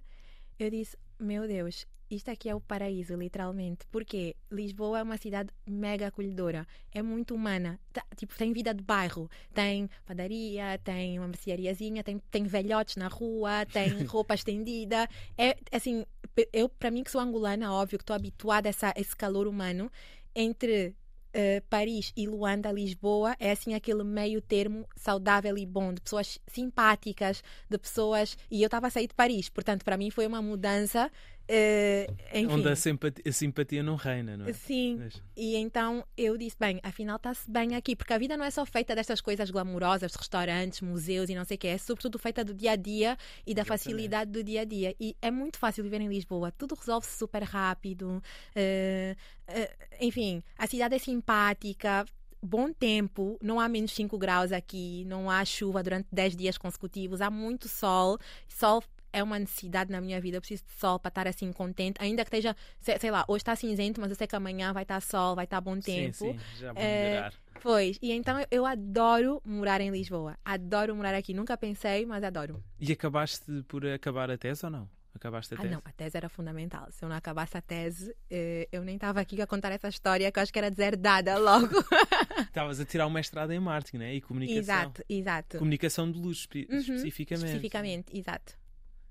eu 0.58 0.70
disse, 0.70 0.96
meu 1.18 1.46
Deus, 1.46 1.86
isto 2.10 2.30
aqui 2.30 2.48
é 2.48 2.54
o 2.54 2.60
paraíso, 2.60 3.14
literalmente. 3.14 3.86
Porque 3.90 4.34
Lisboa 4.50 5.00
é 5.00 5.02
uma 5.02 5.16
cidade 5.18 5.50
mega 5.66 6.06
acolhedora, 6.06 6.66
é 6.90 7.02
muito 7.02 7.34
humana. 7.34 7.78
Tá, 7.92 8.02
tipo, 8.16 8.36
tem 8.36 8.52
vida 8.52 8.72
de 8.72 8.82
bairro, 8.82 9.30
tem 9.52 9.90
padaria, 10.06 10.78
tem 10.82 11.18
uma 11.18 11.28
merceariazinha, 11.28 12.02
tem, 12.02 12.18
tem 12.30 12.44
velhotes 12.44 12.96
na 12.96 13.08
rua, 13.08 13.66
tem 13.66 13.88
roupa 14.06 14.34
estendida. 14.34 15.08
É 15.36 15.56
assim, 15.70 16.04
eu, 16.52 16.68
para 16.68 16.90
mim 16.90 17.04
que 17.04 17.10
sou 17.10 17.20
angolana, 17.20 17.72
óbvio 17.72 17.98
que 17.98 18.04
estou 18.04 18.16
habituada 18.16 18.68
a 18.68 18.70
essa, 18.70 18.94
esse 18.96 19.14
calor 19.14 19.46
humano. 19.46 19.90
entre 20.34 20.94
uh, 21.34 21.62
Paris 21.68 22.12
e 22.16 22.26
Luanda, 22.26 22.70
Lisboa, 22.72 23.36
é 23.38 23.50
assim 23.50 23.74
aquele 23.74 24.04
meio 24.04 24.40
termo 24.40 24.86
saudável 24.96 25.56
e 25.56 25.66
bom, 25.66 25.92
de 25.92 26.00
pessoas 26.00 26.38
simpáticas, 26.46 27.42
de 27.68 27.78
pessoas. 27.78 28.36
E 28.50 28.62
eu 28.62 28.66
estava 28.66 28.86
a 28.86 28.90
sair 28.90 29.06
de 29.06 29.14
Paris, 29.14 29.48
portanto, 29.48 29.84
para 29.84 29.96
mim 29.96 30.10
foi 30.10 30.26
uma 30.26 30.42
mudança 30.42 31.10
Uh. 31.48 32.52
Onde 32.52 32.68
a 32.68 32.76
simpatia, 32.76 33.24
a 33.26 33.32
simpatia, 33.32 33.82
não 33.82 33.96
reina, 33.96 34.36
não 34.36 34.46
é? 34.46 34.52
Sim. 34.52 34.96
Mas... 34.98 35.22
E 35.34 35.56
então 35.56 36.04
eu 36.16 36.36
disse: 36.36 36.56
bem, 36.60 36.78
afinal 36.82 37.16
está-se 37.16 37.50
bem 37.50 37.74
aqui, 37.74 37.96
porque 37.96 38.12
a 38.12 38.18
vida 38.18 38.36
não 38.36 38.44
é 38.44 38.50
só 38.50 38.66
feita 38.66 38.94
destas 38.94 39.20
coisas 39.20 39.50
glamourosas, 39.50 40.14
restaurantes, 40.14 40.82
museus 40.82 41.30
e 41.30 41.34
não 41.34 41.44
sei 41.44 41.56
o 41.56 41.58
que, 41.58 41.68
é 41.68 41.78
sobretudo 41.78 42.18
feita 42.18 42.44
do 42.44 42.52
dia 42.52 42.72
a 42.72 42.76
dia 42.76 43.16
e 43.46 43.54
da 43.54 43.62
Exatamente. 43.62 43.66
facilidade 43.66 44.30
do 44.30 44.44
dia 44.44 44.60
a 44.60 44.64
dia. 44.64 44.94
E 45.00 45.16
é 45.22 45.30
muito 45.30 45.58
fácil 45.58 45.82
viver 45.82 46.02
em 46.02 46.08
Lisboa, 46.08 46.52
tudo 46.52 46.74
resolve-se 46.74 47.16
super 47.16 47.42
rápido. 47.42 48.22
Uh, 48.54 49.16
uh, 49.48 49.86
enfim, 50.00 50.42
a 50.58 50.66
cidade 50.66 50.96
é 50.96 50.98
simpática, 50.98 52.04
bom 52.42 52.72
tempo, 52.72 53.38
não 53.42 53.58
há 53.58 53.68
menos 53.68 53.92
5 53.92 54.16
graus 54.18 54.52
aqui, 54.52 55.04
não 55.06 55.30
há 55.30 55.44
chuva 55.44 55.82
durante 55.82 56.08
10 56.12 56.36
dias 56.36 56.58
consecutivos, 56.58 57.20
há 57.20 57.30
muito 57.30 57.68
sol, 57.68 58.18
sol 58.46 58.82
é 59.12 59.22
uma 59.22 59.38
necessidade 59.38 59.90
na 59.90 60.00
minha 60.00 60.20
vida. 60.20 60.36
Eu 60.36 60.40
preciso 60.40 60.64
de 60.64 60.72
sol 60.72 60.98
para 60.98 61.08
estar 61.08 61.26
assim 61.26 61.52
contente, 61.52 61.96
ainda 62.00 62.24
que 62.24 62.28
esteja, 62.28 62.56
sei, 62.80 63.10
lá, 63.10 63.24
hoje 63.28 63.42
está 63.42 63.56
cinzento, 63.56 64.00
mas 64.00 64.10
eu 64.10 64.16
sei 64.16 64.26
que 64.26 64.36
amanhã 64.36 64.72
vai 64.72 64.82
estar 64.82 65.00
sol, 65.00 65.34
vai 65.34 65.44
estar 65.44 65.60
bom 65.60 65.78
tempo. 65.80 66.14
Sim, 66.14 66.38
sim, 66.38 66.58
já 66.58 66.72
melhorar. 66.72 67.32
É, 67.32 67.60
pois, 67.60 67.98
e 68.02 68.12
então 68.12 68.36
eu 68.50 68.66
adoro 68.66 69.40
morar 69.44 69.80
em 69.80 69.90
Lisboa. 69.90 70.36
Adoro 70.44 70.94
morar 70.94 71.14
aqui. 71.14 71.34
Nunca 71.34 71.56
pensei, 71.56 72.06
mas 72.06 72.22
adoro. 72.22 72.62
E 72.80 72.92
acabaste 72.92 73.62
por 73.66 73.86
acabar 73.86 74.30
a 74.30 74.38
tese 74.38 74.64
ou 74.64 74.70
não? 74.70 74.88
Acabaste 75.14 75.54
a 75.54 75.56
tese? 75.56 75.68
Ah, 75.68 75.72
não, 75.72 75.82
a 75.84 75.92
tese 75.92 76.16
era 76.16 76.28
fundamental. 76.28 76.86
Se 76.90 77.04
eu 77.04 77.08
não 77.08 77.16
acabasse 77.16 77.56
a 77.56 77.60
tese, 77.60 78.14
eh, 78.30 78.68
eu 78.70 78.84
nem 78.84 78.94
estava 78.94 79.20
aqui 79.20 79.40
a 79.42 79.46
contar 79.46 79.72
essa 79.72 79.88
história 79.88 80.30
que 80.30 80.38
eu 80.38 80.42
acho 80.42 80.52
que 80.52 80.58
era 80.58 80.70
deserdada 80.70 81.36
logo. 81.38 81.74
Estavas 82.46 82.78
a 82.78 82.84
tirar 82.84 83.06
um 83.06 83.10
mestrado 83.10 83.50
em 83.50 83.58
marketing, 83.58 83.98
né? 83.98 84.14
E 84.14 84.20
comunicação. 84.20 84.60
Exato, 84.60 85.04
exato. 85.08 85.58
Comunicação 85.58 86.10
de 86.10 86.18
luz, 86.18 86.38
espe 86.38 86.68
uhum, 86.70 86.78
especificamente. 86.78 87.46
Especificamente, 87.46 88.16
exato. 88.16 88.56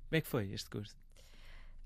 Como 0.10 0.18
é 0.18 0.22
que 0.22 0.28
foi 0.28 0.52
este 0.52 0.70
curso? 0.70 0.96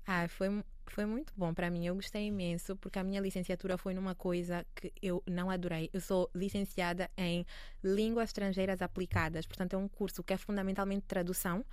Ah, 0.06 0.26
foi, 0.28 0.48
foi 0.86 1.06
muito 1.06 1.32
bom 1.36 1.54
para 1.54 1.70
mim. 1.70 1.86
Eu 1.86 1.94
gostei 1.94 2.26
imenso, 2.26 2.76
porque 2.76 2.98
a 2.98 3.04
minha 3.04 3.20
licenciatura 3.20 3.78
foi 3.78 3.94
numa 3.94 4.14
coisa 4.14 4.66
que 4.74 4.92
eu 5.00 5.22
não 5.28 5.50
adorei. 5.50 5.90
Eu 5.92 6.00
sou 6.00 6.30
licenciada 6.34 7.10
em 7.16 7.46
Línguas 7.82 8.30
Estrangeiras 8.30 8.82
Aplicadas, 8.82 9.46
portanto, 9.46 9.74
é 9.74 9.76
um 9.76 9.88
curso 9.88 10.22
que 10.22 10.32
é 10.32 10.36
fundamentalmente 10.36 11.06
tradução. 11.06 11.64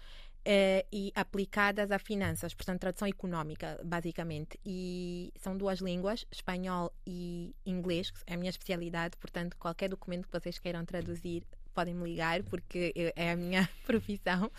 Eh, 0.46 0.86
e 0.92 1.12
aplicadas 1.16 1.92
a 1.92 2.00
finanças, 2.00 2.54
portanto, 2.54 2.80
tradução 2.80 3.08
económica, 3.08 3.80
basicamente. 3.84 4.58
E 4.66 5.34
são 5.36 5.58
duas 5.58 5.80
línguas, 5.80 6.26
espanhol 6.32 6.94
e 7.06 7.54
inglês, 7.66 8.10
que 8.10 8.20
é 8.26 8.36
a 8.36 8.38
minha 8.38 8.50
especialidade, 8.50 9.18
portanto, 9.18 9.58
qualquer 9.58 9.90
documento 9.90 10.28
que 10.28 10.40
vocês 10.40 10.58
queiram 10.58 10.86
traduzir, 10.86 11.44
podem 11.74 11.94
me 11.94 12.06
ligar, 12.06 12.42
porque 12.44 12.94
é 13.16 13.32
a 13.32 13.36
minha 13.36 13.70
profissão. 13.86 14.50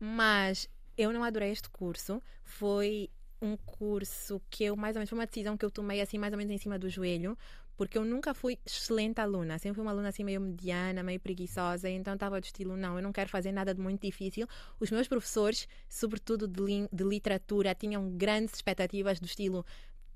Mas 0.00 0.68
eu 1.00 1.12
não 1.12 1.24
adorei 1.24 1.50
este 1.50 1.70
curso. 1.70 2.22
Foi 2.44 3.10
um 3.40 3.56
curso 3.56 4.40
que 4.50 4.64
eu, 4.64 4.76
mais 4.76 4.96
ou 4.96 5.00
menos, 5.00 5.08
foi 5.08 5.18
uma 5.18 5.26
decisão 5.26 5.56
que 5.56 5.64
eu 5.64 5.70
tomei 5.70 6.00
assim, 6.00 6.18
mais 6.18 6.32
ou 6.32 6.36
menos 6.38 6.52
em 6.52 6.58
cima 6.58 6.78
do 6.78 6.90
joelho, 6.90 7.36
porque 7.74 7.96
eu 7.96 8.04
nunca 8.04 8.34
fui 8.34 8.58
excelente 8.66 9.18
aluna, 9.22 9.58
sempre 9.58 9.76
fui 9.76 9.82
uma 9.82 9.90
aluna 9.90 10.10
assim 10.10 10.22
meio 10.22 10.38
mediana, 10.38 11.02
meio 11.02 11.18
preguiçosa, 11.18 11.88
então 11.88 12.12
estava 12.12 12.38
do 12.38 12.44
estilo, 12.44 12.76
não, 12.76 12.96
eu 12.96 13.02
não 13.02 13.10
quero 13.10 13.30
fazer 13.30 13.52
nada 13.52 13.74
de 13.74 13.80
muito 13.80 14.02
difícil. 14.02 14.46
Os 14.78 14.90
meus 14.90 15.08
professores, 15.08 15.66
sobretudo 15.88 16.46
de, 16.46 16.86
de 16.92 17.04
literatura, 17.04 17.74
tinham 17.74 18.10
grandes 18.10 18.56
expectativas 18.56 19.18
do 19.18 19.24
estilo, 19.24 19.64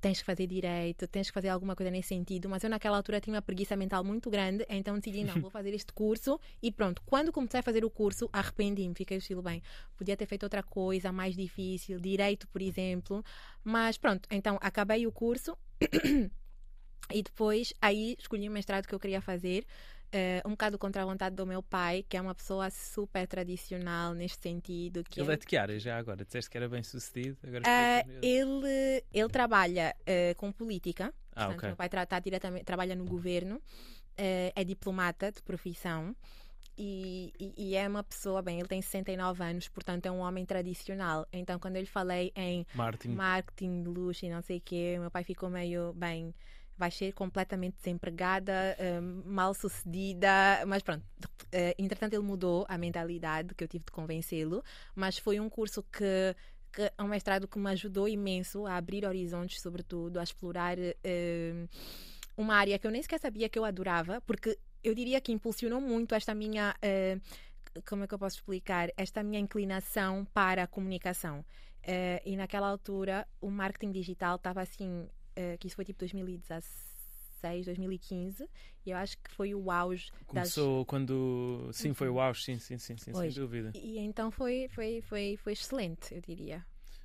tens 0.05 0.19
que 0.19 0.27
fazer 0.27 0.47
direito, 0.47 1.09
tens 1.09 1.29
que 1.29 1.33
fazer 1.33 1.49
alguma 1.49 1.75
coisa 1.75 1.91
nesse 1.91 2.09
sentido. 2.09 2.47
Mas 2.47 2.63
eu, 2.63 2.69
naquela 2.69 2.99
altura, 2.99 3.23
tinha 3.23 3.35
uma 3.35 3.41
preguiça 3.41 3.75
mental 3.75 4.05
muito 4.05 4.29
grande, 4.29 4.67
então 4.69 4.99
decidi, 4.99 5.25
não, 5.25 5.41
vou 5.41 5.49
fazer 5.49 5.73
este 5.73 5.95
curso 5.95 6.39
e 6.63 6.71
pronto. 6.71 7.01
Quando 7.07 7.33
comecei 7.33 7.61
a 7.61 7.63
fazer 7.63 7.87
o 7.87 7.89
curso, 7.91 8.29
arrependi-me, 8.31 8.95
fiquei 8.95 9.17
estilo 9.17 9.41
bem. 9.41 9.63
Podia 9.97 10.15
ter 10.15 10.27
feito 10.27 10.43
outra 10.43 10.63
coisa 10.63 11.11
mais 11.11 11.35
difícil, 11.35 11.99
direito, 11.99 12.47
por 12.49 12.61
exemplo. 12.61 13.25
Mas 13.65 13.97
pronto, 13.97 14.29
então 14.31 14.59
acabei 14.61 15.07
o 15.07 15.13
curso. 15.13 15.57
e 17.11 17.23
depois 17.23 17.73
aí 17.81 18.15
escolhi 18.19 18.47
o 18.47 18.53
mestrado 18.53 18.87
que 18.87 18.95
eu 18.95 19.01
queria 19.01 19.23
fazer 19.23 19.65
uh, 20.15 20.49
um 20.49 20.53
bocado 20.53 20.79
contra 20.79 21.03
a 21.03 21.05
vontade 21.05 21.35
do 21.35 21.47
meu 21.47 21.63
pai, 21.63 22.05
que 22.09 22.17
é 22.17 22.21
uma 22.21 22.35
pessoa 22.35 22.71
super 22.71 23.27
tradicional 23.27 24.15
neste 24.15 24.43
sentido. 24.43 25.03
Que 25.05 25.21
ele 25.21 25.33
é 25.33 25.37
de 25.37 25.47
que 25.47 25.57
área 25.57 25.79
já 25.79 25.99
agora? 25.99 26.25
Disseste 26.25 26.51
que 26.51 26.57
era 26.57 26.69
bem 26.69 26.83
sucedido? 26.83 27.37
Agora 27.47 27.63
uh, 27.63 28.11
ele, 28.23 29.05
ele 29.13 29.29
trabalha 29.29 29.95
uh, 30.01 30.35
com 30.37 30.53
política. 30.53 31.13
Ah, 31.35 31.47
portanto, 31.47 31.59
okay. 31.59 31.69
meu 31.71 31.77
pai 31.77 31.89
tra 31.89 32.07
tá 32.07 32.19
diretamente, 32.21 32.65
trabalha 32.65 32.95
no 32.95 33.05
governo, 33.05 33.61
é 34.17 34.63
diplomata 34.63 35.33
de 35.33 35.43
profissão. 35.43 36.15
E, 36.77 37.33
e, 37.39 37.55
e, 37.57 37.77
é 37.77 37.87
uma 37.87 38.03
pessoa, 38.03 38.43
bem, 38.43 38.59
ele 38.59 38.67
tem 38.67 38.83
69 38.83 39.45
anos, 39.45 39.69
portanto 39.69 40.07
é 40.07 40.11
um 40.11 40.19
homem 40.19 40.45
tradicional. 40.45 41.27
Então, 41.33 41.59
quando 41.59 41.77
eu 41.77 41.83
lhe 41.83 41.89
falei 41.89 42.33
em 42.35 42.67
marketing, 42.75 43.15
marketing 43.15 43.83
luxo 43.85 44.27
e 44.27 44.31
não 44.31 44.43
sei 44.43 44.59
o 44.59 44.61
quê, 44.61 44.97
meu 44.99 45.11
pai 45.11 45.23
ficou 45.23 45.49
meio, 45.49 45.93
bem, 45.93 46.35
vai 46.77 46.91
ser 46.91 47.13
completamente 47.13 47.77
desempregada, 47.77 48.77
um, 49.01 49.23
mal 49.27 49.55
sucedida, 49.55 50.65
mas 50.67 50.83
pronto. 50.83 51.05
Uh, 51.25 51.75
entretanto, 51.79 52.15
ele 52.15 52.23
mudou 52.23 52.67
a 52.69 52.77
mentalidade 52.77 53.55
que 53.55 53.63
eu 53.63 53.69
tive 53.69 53.85
de 53.85 53.93
convencê-lo, 53.93 54.63
mas 54.95 55.19
foi 55.19 55.39
um 55.39 55.49
curso 55.49 55.83
que 55.83 56.35
que 56.75 56.83
é 56.83 57.03
um 57.03 57.07
mestrado 57.07 57.47
que 57.47 57.57
me 57.57 57.71
ajudou 57.71 58.09
imenso 58.09 58.67
a 58.67 58.77
abrir 58.77 59.07
horizontes, 59.07 59.61
sobretudo, 59.61 60.19
a 60.19 60.25
explorar 60.25 60.77
uh, 60.77 61.69
uma 62.37 62.57
área 62.57 62.79
que 62.79 62.87
eu 62.87 62.91
nem 62.91 63.01
sequer 63.01 63.21
sabia 63.21 63.49
que 63.49 63.59
eu 63.59 63.65
adorava, 63.65 64.21
porque 64.23 64.59
eu 64.83 64.95
diria 64.95 65.21
que 65.21 65.33
impulsionou 65.33 65.81
muito 65.81 66.15
esta 66.15 66.35
minha. 66.35 66.75
Uh, 66.83 67.21
como 67.87 68.05
é 68.05 68.07
que 68.07 68.15
eu 68.15 68.19
posso 68.19 68.37
explicar? 68.37 68.89
Esta 68.97 69.23
minha 69.23 69.41
inclinação 69.41 70.25
para 70.33 70.65
a 70.65 70.67
comunicação. 70.67 71.41
Uh, 71.41 72.21
e 72.25 72.37
naquela 72.37 72.69
altura, 72.69 73.27
o 73.41 73.51
marketing 73.51 73.93
digital 73.93 74.37
estava 74.37 74.61
assim 74.61 75.09
uh, 75.37 75.59
que 75.59 75.67
isso 75.67 75.77
foi 75.77 75.85
tipo 75.85 75.99
2016, 75.99 77.67
2015, 77.67 78.49
e 78.87 78.91
eu 78.91 78.97
acho 78.97 79.19
que 79.19 79.31
foi 79.31 79.55
o 79.55 79.71
auge. 79.71 80.11
Começou 80.27 80.81
das... 80.81 80.89
quando. 80.89 81.69
Sim, 81.73 81.95
foi 81.95 82.09
o 82.09 82.21
auge, 82.21 82.43
sim, 82.45 82.59
sim, 82.59 82.79
sim, 82.79 82.97
sim 82.97 83.13
sem 83.13 83.31
dúvida. 83.31 83.73
E, 83.75 83.97
e 83.97 83.99
então 83.99 84.31
foi, 84.31 84.69
foi, 84.69 85.01
foi, 85.03 85.37
foi 85.37 85.53
excelente, 85.53 86.15
eu 86.15 86.21
diria. 86.21 86.65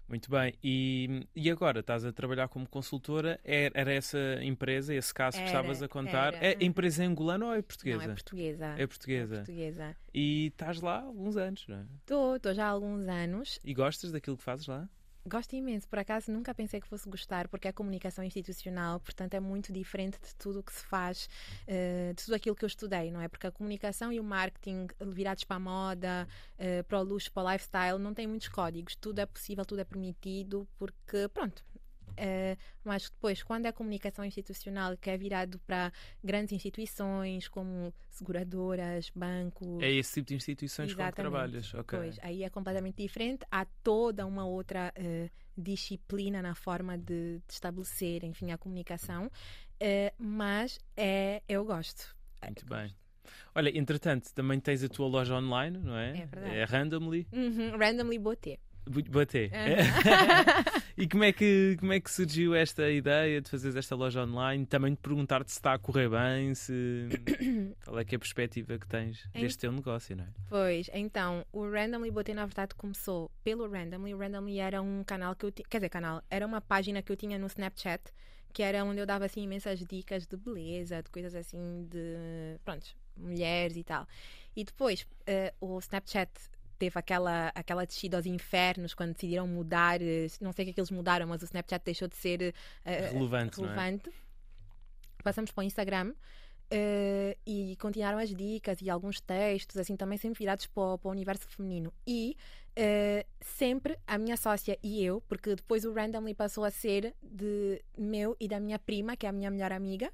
Muito 0.10 0.32
bem. 0.32 0.56
E, 0.64 1.28
e 1.36 1.52
agora 1.52 1.82
estás 1.82 2.04
a 2.04 2.12
trabalhar 2.12 2.48
como 2.48 2.68
consultora? 2.68 3.40
Era, 3.44 3.78
é, 3.78 3.82
era 3.82 3.94
essa 3.94 4.18
empresa, 4.42 4.94
esse 4.94 5.14
caso 5.14 5.38
que 5.38 5.46
estavas 5.46 5.84
a 5.84 5.88
contar? 5.88 6.34
Era. 6.34 6.48
É 6.48 6.58
empresa 6.66 7.04
angolana 7.04 7.46
ou 7.46 7.54
é 7.54 7.62
portuguesa? 7.62 7.98
Não, 7.98 8.12
é 8.12 8.16
portuguesa. 8.16 8.66
É 8.76 8.88
portuguesa. 8.88 9.36
É 9.36 9.38
portuguesa. 9.38 9.98
E 10.12 10.48
estás 10.48 10.82
lá 10.82 10.98
há 10.98 11.04
alguns 11.04 11.38
anos, 11.38 11.68
não 11.68 11.78
é? 11.78 11.86
Estou, 12.00 12.36
estou 12.38 12.54
já 12.56 12.66
há 12.66 12.70
alguns 12.70 13.08
anos. 13.08 13.60
E 13.64 13.72
gostas 13.72 14.12
daquilo 14.12 14.36
que 14.36 14.44
fazes 14.44 14.66
lá? 14.66 14.90
Gosto 15.30 15.56
imenso, 15.56 15.88
por 15.88 16.00
acaso 16.00 16.32
nunca 16.32 16.56
pensei 16.56 16.82
que 16.82 16.88
fosse 16.88 17.08
gostar, 17.08 17.48
porque 17.48 17.68
é 17.68 17.72
comunicação 17.72 18.24
institucional, 18.24 19.00
portanto 19.00 19.36
é 19.36 19.40
muito 19.40 19.72
diferente 19.72 20.18
de 20.20 20.34
tudo 20.34 20.60
o 20.60 20.64
que 20.64 20.74
se 20.74 20.84
faz, 20.84 21.30
uh, 21.68 22.16
de 22.16 22.24
tudo 22.26 22.34
aquilo 22.34 22.56
que 22.56 22.66
eu 22.66 22.68
estudei, 22.68 23.12
não 23.12 23.22
é? 23.22 23.28
Porque 23.28 23.46
a 23.46 23.52
comunicação 23.52 24.12
e 24.12 24.20
o 24.20 24.24
marketing 24.24 24.88
virados 25.00 25.44
para 25.44 25.58
a 25.58 25.60
moda, 25.60 26.28
uh, 26.58 26.84
para 26.86 27.00
o 27.00 27.04
luxo, 27.04 27.32
para 27.32 27.44
o 27.44 27.52
lifestyle, 27.52 28.00
não 28.00 28.12
tem 28.12 28.26
muitos 28.26 28.48
códigos, 28.48 28.96
tudo 28.96 29.20
é 29.20 29.26
possível, 29.28 29.64
tudo 29.64 29.82
é 29.82 29.84
permitido, 29.84 30.68
porque, 30.80 31.28
pronto, 31.32 31.64
Uh, 32.20 32.58
mas 32.84 33.10
depois, 33.10 33.42
quando 33.42 33.66
é 33.66 33.72
comunicação 33.72 34.26
institucional, 34.26 34.98
que 34.98 35.10
é 35.10 35.18
virado 35.18 35.58
para 35.60 35.92
grandes 36.24 36.52
instituições 36.52 37.48
como 37.48 37.94
seguradoras, 38.10 39.10
bancos. 39.16 39.82
É 39.82 39.92
esse 39.92 40.16
tipo 40.16 40.28
de 40.28 40.36
instituições 40.36 40.94
com 40.94 41.06
que 41.06 41.12
trabalhas, 41.14 41.74
ok. 41.74 41.98
Pois, 41.98 42.20
aí 42.22 42.44
é 42.44 42.50
completamente 42.50 42.98
diferente. 42.98 43.46
Há 43.50 43.66
toda 43.84 44.26
uma 44.26 44.46
outra 44.46 44.94
uh, 44.98 45.30
disciplina 45.58 46.42
na 46.42 46.56
forma 46.56 46.98
de, 46.98 47.40
de, 47.48 47.54
estabelecer, 47.54 48.24
enfim, 48.24 48.52
a 48.52 48.58
comunicação. 48.58 49.28
Uh, 49.28 50.14
mas 50.18 50.78
é, 50.98 51.42
eu 51.48 51.64
gosto. 51.64 52.16
Muito 52.44 52.66
bem. 52.66 52.94
Olha, 53.54 53.76
entretanto, 53.78 54.34
também 54.34 54.60
tens 54.60 54.84
a 54.84 54.90
tua 54.90 55.08
loja 55.08 55.36
online, 55.36 55.78
não 55.78 55.96
é? 55.96 56.10
É 56.10 56.26
verdade. 56.26 56.56
É 56.56 56.64
Randomly. 56.64 57.28
Uhum, 57.32 57.78
randomly 57.78 58.20
Boté. 58.20 58.60
Bater. 58.90 59.52
e 60.98 61.08
como 61.08 61.24
é, 61.24 61.32
que, 61.32 61.78
como 61.80 61.94
é 61.94 62.00
que 62.00 62.10
surgiu 62.10 62.56
esta 62.56 62.90
ideia 62.90 63.40
de 63.40 63.50
fazer 63.50 63.78
esta 63.78 63.96
loja 63.96 64.24
online? 64.24 64.66
Também 64.66 64.94
de 64.94 64.98
perguntar-te 64.98 65.52
se 65.52 65.58
está 65.58 65.74
a 65.74 65.80
correr 65.80 66.10
bem, 66.10 66.56
se... 66.56 67.08
qual 67.86 68.00
é 68.00 68.04
que 68.04 68.16
é 68.16 68.18
a 68.18 68.20
perspectiva 68.20 68.78
que 68.78 68.88
tens 68.88 69.28
deste 69.34 69.60
teu 69.60 69.72
negócio, 69.72 70.16
não 70.16 70.24
é? 70.24 70.28
Pois, 70.50 70.90
então, 70.94 71.46
o 71.54 71.70
Randomly 71.70 72.10
Botei 72.10 72.34
na 72.34 72.46
verdade 72.46 72.74
começou 72.76 73.30
pelo 73.44 73.70
Randomly. 73.70 74.14
O 74.14 74.18
Randomly 74.18 74.60
era 74.60 74.82
um 74.82 75.04
canal 75.04 75.36
que 75.36 75.46
eu 75.46 75.52
tinha, 75.52 75.68
quer 75.70 75.78
dizer, 75.78 75.90
canal, 75.90 76.24
era 76.30 76.46
uma 76.46 76.62
página 76.62 77.02
que 77.02 77.12
eu 77.12 77.16
tinha 77.16 77.38
no 77.38 77.48
Snapchat, 77.48 78.04
que 78.52 78.64
era 78.64 78.84
onde 78.84 79.00
eu 79.00 79.06
dava 79.06 79.26
assim 79.26 79.44
imensas 79.44 79.80
dicas 79.80 80.26
de 80.26 80.36
beleza, 80.36 81.04
de 81.04 81.10
coisas 81.12 81.36
assim 81.36 81.88
de, 81.90 82.58
pronto, 82.66 82.96
mulheres 83.16 83.78
e 83.78 83.84
tal. 83.84 84.08
E 84.56 84.64
depois, 84.64 85.02
uh, 85.02 85.76
o 85.76 85.80
Snapchat 85.80 86.32
teve 86.80 86.98
aquela, 86.98 87.52
aquela 87.54 87.86
descida 87.86 88.18
aos 88.18 88.26
infernos 88.26 88.94
quando 88.94 89.14
decidiram 89.14 89.46
mudar, 89.46 90.02
eh, 90.02 90.28
não 90.40 90.54
sei 90.54 90.64
o 90.64 90.66
que 90.66 90.72
é 90.72 90.74
que 90.74 90.80
eles 90.80 90.90
mudaram, 90.90 91.28
mas 91.28 91.42
o 91.42 91.46
Snapchat 91.46 91.84
deixou 91.84 92.08
de 92.08 92.16
ser 92.16 92.56
uh, 92.86 93.14
relevante. 93.14 93.60
relevante. 93.60 94.10
passamos 95.22 95.52
para 95.52 95.62
o 95.62 95.66
Instagram. 95.66 96.14
Uh, 96.72 97.34
e 97.48 97.76
continuaram 97.78 98.20
as 98.20 98.30
dicas 98.30 98.80
e 98.80 98.92
alguns 98.92 99.20
textos, 99.20 99.76
assim, 99.78 99.96
também 99.96 100.20
sempre 100.20 100.38
virados 100.38 100.68
para, 100.68 101.00
para 101.00 101.10
o 101.10 101.12
universo 101.12 101.48
feminino. 101.50 101.92
E 102.06 102.38
uh, 102.78 103.28
sempre 103.42 103.98
a 104.06 104.20
minha 104.20 104.38
sócia 104.38 104.78
e 104.84 105.04
eu, 105.04 105.20
porque 105.22 105.56
depois 105.56 105.84
o 105.84 105.92
Randomly 105.92 106.36
passou 106.36 106.64
a 106.64 106.70
ser 106.70 107.16
de 107.24 107.84
meu 107.98 108.38
e 108.40 108.48
da 108.48 108.60
minha 108.60 108.78
prima, 108.78 109.18
que 109.18 109.26
é 109.26 109.30
a 109.30 109.32
minha 109.32 109.50
melhor 109.50 109.72
amiga, 109.72 110.12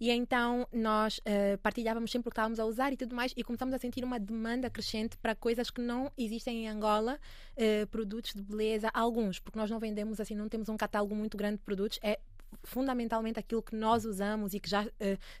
e 0.00 0.10
então 0.10 0.66
nós 0.72 1.18
uh, 1.18 1.58
partilhávamos 1.62 2.10
sempre 2.10 2.28
o 2.28 2.30
que 2.30 2.34
estávamos 2.34 2.60
a 2.60 2.64
usar 2.64 2.92
e 2.92 2.96
tudo 2.96 3.14
mais, 3.14 3.32
e 3.36 3.42
começamos 3.42 3.74
a 3.74 3.78
sentir 3.78 4.04
uma 4.04 4.18
demanda 4.18 4.68
crescente 4.70 5.16
para 5.16 5.34
coisas 5.34 5.70
que 5.70 5.80
não 5.80 6.10
existem 6.16 6.64
em 6.64 6.68
Angola, 6.68 7.18
uh, 7.56 7.86
produtos 7.88 8.34
de 8.34 8.42
beleza, 8.42 8.90
alguns, 8.92 9.38
porque 9.38 9.58
nós 9.58 9.70
não 9.70 9.78
vendemos 9.78 10.20
assim, 10.20 10.34
não 10.34 10.48
temos 10.48 10.68
um 10.68 10.76
catálogo 10.76 11.14
muito 11.14 11.36
grande 11.36 11.56
de 11.56 11.62
produtos, 11.62 11.98
é 12.02 12.18
fundamentalmente 12.64 13.38
aquilo 13.38 13.62
que 13.62 13.74
nós 13.74 14.04
usamos 14.04 14.54
e 14.54 14.60
que 14.60 14.68
já 14.68 14.84
uh, 14.84 14.90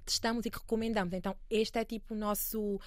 testamos 0.04 0.46
e 0.46 0.50
que 0.50 0.58
recomendamos. 0.58 1.12
Então, 1.14 1.36
este 1.50 1.78
é 1.78 1.84
tipo 1.84 2.14
o 2.14 2.16
nosso, 2.16 2.76
uh, 2.76 2.80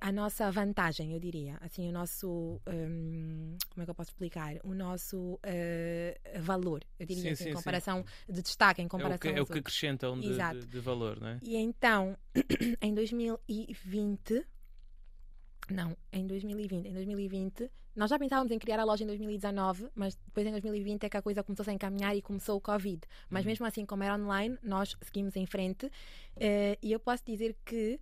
a 0.00 0.12
nossa 0.12 0.50
vantagem, 0.50 1.12
eu 1.12 1.20
diria. 1.20 1.58
Assim, 1.60 1.88
o 1.88 1.92
nosso. 1.92 2.60
Um, 2.66 3.56
como 3.70 3.82
é 3.82 3.84
que 3.84 3.90
eu 3.90 3.94
posso 3.94 4.10
explicar? 4.10 4.56
O 4.64 4.74
nosso 4.74 5.34
uh, 5.34 6.40
valor, 6.40 6.84
eu 6.98 7.06
diria, 7.06 7.22
sim, 7.22 7.30
assim, 7.30 7.44
sim, 7.44 7.50
em 7.50 7.54
comparação 7.54 8.04
sim. 8.26 8.32
de 8.32 8.42
destaque, 8.42 8.82
em 8.82 8.88
comparação. 8.88 9.30
É 9.30 9.32
o 9.32 9.34
que, 9.34 9.38
é 9.38 9.42
o 9.42 9.46
que 9.46 9.58
acrescentam 9.58 10.18
de, 10.18 10.36
de, 10.36 10.66
de 10.66 10.80
valor, 10.80 11.20
não 11.20 11.28
é? 11.28 11.38
E 11.42 11.56
então, 11.56 12.16
em 12.80 12.94
2020 12.94 14.46
não, 15.70 15.96
em 16.12 16.26
2020. 16.26 16.86
Em 16.86 16.92
2020, 16.92 17.70
nós 17.94 18.10
já 18.10 18.18
pensávamos 18.18 18.50
em 18.50 18.58
criar 18.58 18.80
a 18.80 18.84
loja 18.84 19.04
em 19.04 19.06
2019, 19.06 19.88
mas 19.94 20.14
depois 20.14 20.46
em 20.46 20.50
2020 20.50 21.04
é 21.04 21.08
que 21.08 21.16
a 21.16 21.22
coisa 21.22 21.42
começou 21.42 21.64
a 21.68 21.72
encaminhar 21.72 22.16
e 22.16 22.22
começou 22.22 22.56
o 22.56 22.60
Covid. 22.60 23.00
Mas 23.28 23.44
uhum. 23.44 23.50
mesmo 23.50 23.66
assim, 23.66 23.84
como 23.84 24.02
era 24.02 24.16
online, 24.16 24.58
nós 24.62 24.96
seguimos 25.02 25.36
em 25.36 25.46
frente. 25.46 25.86
Uh, 25.86 26.78
e 26.82 26.90
eu 26.92 26.98
posso 26.98 27.22
dizer 27.24 27.56
que 27.64 28.00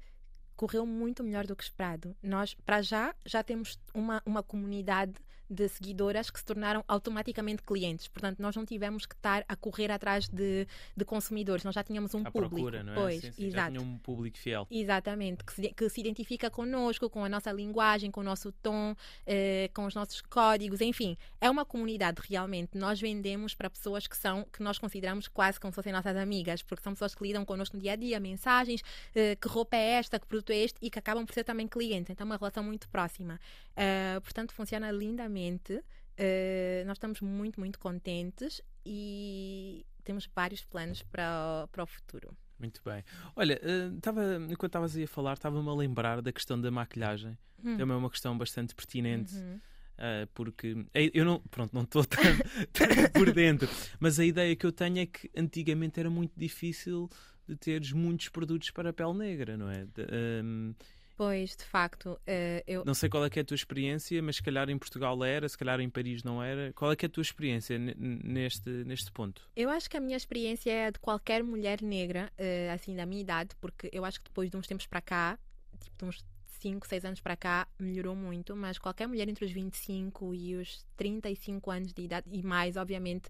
correu 0.57 0.87
muito 0.87 1.25
melhor 1.25 1.47
do 1.47 1.57
que 1.57 1.65
esperado. 1.65 2.15
Nós, 2.23 2.55
para 2.55 2.83
já, 2.83 3.15
já 3.25 3.43
temos 3.43 3.79
uma, 3.95 4.23
uma 4.25 4.43
comunidade 4.43 5.15
de 5.51 5.69
seguidoras 5.69 6.31
que 6.31 6.39
se 6.39 6.45
tornaram 6.45 6.85
automaticamente 6.87 7.63
clientes. 7.63 8.07
Portanto, 8.09 8.39
nós 8.39 8.55
não 8.55 8.65
tivemos 8.65 9.05
que 9.05 9.15
estar 9.15 9.45
a 9.49 9.57
correr 9.57 9.91
atrás 9.91 10.29
de, 10.29 10.67
de 10.97 11.05
consumidores, 11.05 11.65
nós 11.65 11.75
já 11.75 11.83
tínhamos 11.83 12.15
um 12.15 12.21
à 12.21 12.31
público. 12.31 12.55
Procura, 12.55 12.83
não 12.83 12.93
é? 12.93 12.97
Pois, 12.97 13.21
sim, 13.21 13.33
sim, 13.33 13.47
exato. 13.47 13.61
Já 13.61 13.81
tinha 13.81 13.81
um 13.81 13.99
público 13.99 14.39
fiel. 14.39 14.67
Exatamente, 14.71 15.45
que 15.45 15.53
se, 15.53 15.69
que 15.75 15.89
se 15.89 16.01
identifica 16.01 16.51
connosco, 16.51 17.11
com 17.11 17.25
a 17.25 17.29
nossa 17.29 17.51
linguagem, 17.51 18.11
com 18.11 18.21
o 18.21 18.25
nosso 18.25 18.53
tom, 18.53 18.95
eh, 19.27 19.71
com 19.75 19.87
os 19.87 19.95
nossos 19.95 20.21
códigos, 20.23 20.81
enfim. 20.81 21.17
É 21.41 21.51
uma 21.51 21.65
comunidade 21.65 22.21
realmente. 22.29 22.79
Nós 22.79 23.01
vendemos 23.01 23.55
para 23.55 23.69
pessoas 23.69 24.07
que 24.07 24.17
são, 24.17 24.45
que 24.53 24.63
nós 24.63 24.79
consideramos 24.79 25.27
quase 25.27 25.59
como 25.59 25.73
se 25.73 25.77
fossem 25.77 25.93
nossas 25.93 26.17
amigas, 26.17 26.63
porque 26.63 26.83
são 26.83 26.93
pessoas 26.93 27.15
que 27.15 27.23
lidam 27.23 27.45
connosco 27.45 27.77
no 27.77 27.83
dia 27.83 27.93
a 27.93 27.97
dia, 27.97 28.21
mensagens, 28.21 28.83
eh, 29.15 29.37
que 29.37 29.49
roupa 29.49 29.77
é 29.77 29.93
esta, 29.93 30.19
que 30.19 30.27
produto 30.27 30.51
é 30.51 30.57
este, 30.57 30.79
e 30.81 30.91
que 30.91 30.99
acabam 30.99 31.27
por 31.27 31.35
ser 31.35 31.45
também 31.45 31.67
clientes. 31.67 32.11
Então, 32.11 32.25
é 32.25 32.27
uma 32.27 32.37
relação 32.37 32.63
muito 32.63 32.89
próxima. 32.89 33.41
Uh, 33.71 34.21
portanto, 34.21 34.53
funciona 34.53 34.91
lindamente. 34.91 35.40
Uh, 35.49 36.85
nós 36.87 36.97
estamos 36.97 37.21
muito, 37.21 37.59
muito 37.59 37.79
contentes 37.79 38.61
e 38.85 39.87
temos 40.05 40.29
vários 40.35 40.65
planos 40.65 41.03
para, 41.03 41.67
para 41.73 41.83
o 41.83 41.87
futuro. 41.87 42.37
Muito 42.59 42.83
bem. 42.85 43.03
Olha, 43.35 43.59
uh, 43.63 44.01
tava, 44.01 44.37
enquanto 44.51 44.67
estavas 44.67 44.97
aí 44.97 45.05
a 45.05 45.09
falar, 45.09 45.33
estava-me 45.33 45.69
a 45.69 45.75
lembrar 45.75 46.21
da 46.21 46.31
questão 46.31 46.61
da 46.61 46.71
maquilhagem. 46.71 47.39
Hum. 47.65 47.77
Também 47.79 47.95
é 47.95 47.99
uma 47.99 48.11
questão 48.11 48.37
bastante 48.37 48.75
pertinente. 48.75 49.35
Uhum. 49.35 49.61
Uh, 49.97 50.27
porque 50.33 50.77
eu 51.13 51.25
não, 51.27 51.41
pronto, 51.51 51.75
não 51.75 51.83
estou 51.83 52.05
tão, 52.05 52.23
tão 52.73 52.89
por 53.13 53.33
dentro, 53.35 53.69
mas 53.99 54.19
a 54.19 54.25
ideia 54.25 54.57
que 54.57 54.65
eu 54.65 54.73
tenho 54.73 54.99
é 54.99 55.05
que 55.05 55.31
antigamente 55.37 56.01
era 56.01 56.09
muito 56.09 56.33
difícil 56.35 57.07
de 57.47 57.55
teres 57.55 57.93
muitos 57.93 58.31
produtos 58.31 58.71
para 58.71 58.91
a 58.91 58.93
pele 58.95 59.13
negra, 59.13 59.59
não 59.59 59.69
é? 59.69 59.85
De, 59.85 60.07
um, 60.43 60.75
Pois, 61.21 61.55
de 61.55 61.65
facto, 61.65 62.13
uh, 62.13 62.19
eu... 62.67 62.83
Não 62.83 62.95
sei 62.95 63.11
qual 63.11 63.23
é, 63.23 63.29
é 63.31 63.41
a 63.41 63.45
tua 63.45 63.55
experiência, 63.55 64.23
mas 64.23 64.37
se 64.37 64.43
calhar 64.43 64.71
em 64.71 64.79
Portugal 64.79 65.23
era, 65.23 65.47
se 65.47 65.59
calhar 65.59 65.79
em 65.79 65.91
Paris 65.91 66.25
não 66.25 66.43
era. 66.43 66.73
Qual 66.73 66.91
é, 66.91 66.97
é 66.99 67.05
a 67.05 67.09
tua 67.11 67.21
experiência 67.21 67.79
neste, 67.79 68.71
neste 68.71 69.13
ponto? 69.13 69.47
Eu 69.55 69.69
acho 69.69 69.91
que 69.91 69.99
a 69.99 70.01
minha 70.01 70.17
experiência 70.17 70.73
é 70.73 70.87
a 70.87 70.91
de 70.91 70.99
qualquer 70.99 71.43
mulher 71.43 71.83
negra, 71.83 72.33
uh, 72.39 72.73
assim, 72.73 72.97
da 72.97 73.05
minha 73.05 73.21
idade, 73.21 73.55
porque 73.61 73.91
eu 73.93 74.03
acho 74.07 74.19
que 74.19 74.31
depois 74.31 74.49
de 74.49 74.57
uns 74.57 74.67
tempos 74.67 74.87
para 74.87 75.03
cá, 75.03 75.39
tipo 75.79 75.95
de 75.99 76.05
uns 76.07 76.25
5, 76.59 76.89
6 76.89 77.05
anos 77.05 77.21
para 77.21 77.37
cá, 77.37 77.69
melhorou 77.79 78.17
muito, 78.17 78.57
mas 78.57 78.79
qualquer 78.79 79.07
mulher 79.07 79.29
entre 79.29 79.45
os 79.45 79.53
25 79.53 80.35
e 80.35 80.57
os 80.57 80.87
35 80.97 81.71
anos 81.71 81.93
de 81.93 82.01
idade, 82.01 82.27
e 82.33 82.43
mais, 82.43 82.79
obviamente, 82.79 83.29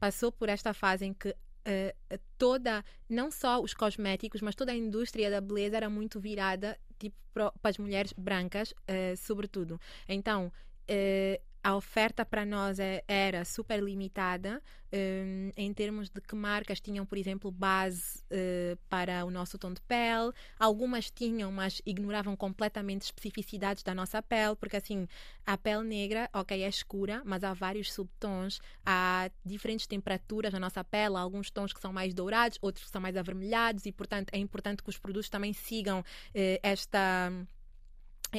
passou 0.00 0.32
por 0.32 0.48
esta 0.48 0.74
fase 0.74 1.04
em 1.04 1.14
que 1.14 1.32
Uh, 1.60 2.18
toda, 2.38 2.82
não 3.06 3.30
só 3.30 3.60
os 3.60 3.74
cosméticos, 3.74 4.40
mas 4.40 4.54
toda 4.54 4.72
a 4.72 4.74
indústria 4.74 5.30
da 5.30 5.42
beleza 5.42 5.76
era 5.76 5.90
muito 5.90 6.18
virada 6.18 6.76
tipo, 7.00 7.16
para 7.32 7.52
as 7.64 7.78
mulheres 7.78 8.12
brancas, 8.12 8.72
uh, 8.72 9.16
sobretudo. 9.16 9.80
Então, 10.06 10.52
uh, 10.88 11.49
a 11.62 11.76
oferta 11.76 12.24
para 12.24 12.44
nós 12.44 12.78
é, 12.78 13.04
era 13.06 13.44
super 13.44 13.82
limitada 13.82 14.62
um, 14.92 15.52
em 15.56 15.72
termos 15.72 16.08
de 16.08 16.20
que 16.20 16.34
marcas 16.34 16.80
tinham, 16.80 17.06
por 17.06 17.16
exemplo, 17.16 17.50
base 17.50 18.18
uh, 18.30 18.76
para 18.88 19.24
o 19.24 19.30
nosso 19.30 19.58
tom 19.58 19.72
de 19.72 19.80
pele. 19.82 20.32
Algumas 20.58 21.10
tinham, 21.10 21.52
mas 21.52 21.80
ignoravam 21.84 22.34
completamente 22.34 23.02
especificidades 23.02 23.82
da 23.82 23.94
nossa 23.94 24.22
pele, 24.22 24.56
porque 24.56 24.76
assim, 24.76 25.06
a 25.46 25.56
pele 25.56 25.84
negra, 25.84 26.28
ok, 26.32 26.62
é 26.62 26.68
escura, 26.68 27.22
mas 27.24 27.44
há 27.44 27.52
vários 27.52 27.92
subtons, 27.92 28.60
há 28.84 29.30
diferentes 29.44 29.86
temperaturas 29.86 30.52
na 30.52 30.58
nossa 30.58 30.82
pele, 30.82 31.16
há 31.16 31.20
alguns 31.20 31.50
tons 31.50 31.72
que 31.72 31.80
são 31.80 31.92
mais 31.92 32.14
dourados, 32.14 32.58
outros 32.60 32.86
que 32.86 32.90
são 32.90 33.00
mais 33.00 33.16
avermelhados, 33.16 33.86
e 33.86 33.92
portanto 33.92 34.30
é 34.32 34.38
importante 34.38 34.82
que 34.82 34.90
os 34.90 34.98
produtos 34.98 35.28
também 35.28 35.52
sigam 35.52 36.00
uh, 36.00 36.04
esta 36.62 37.30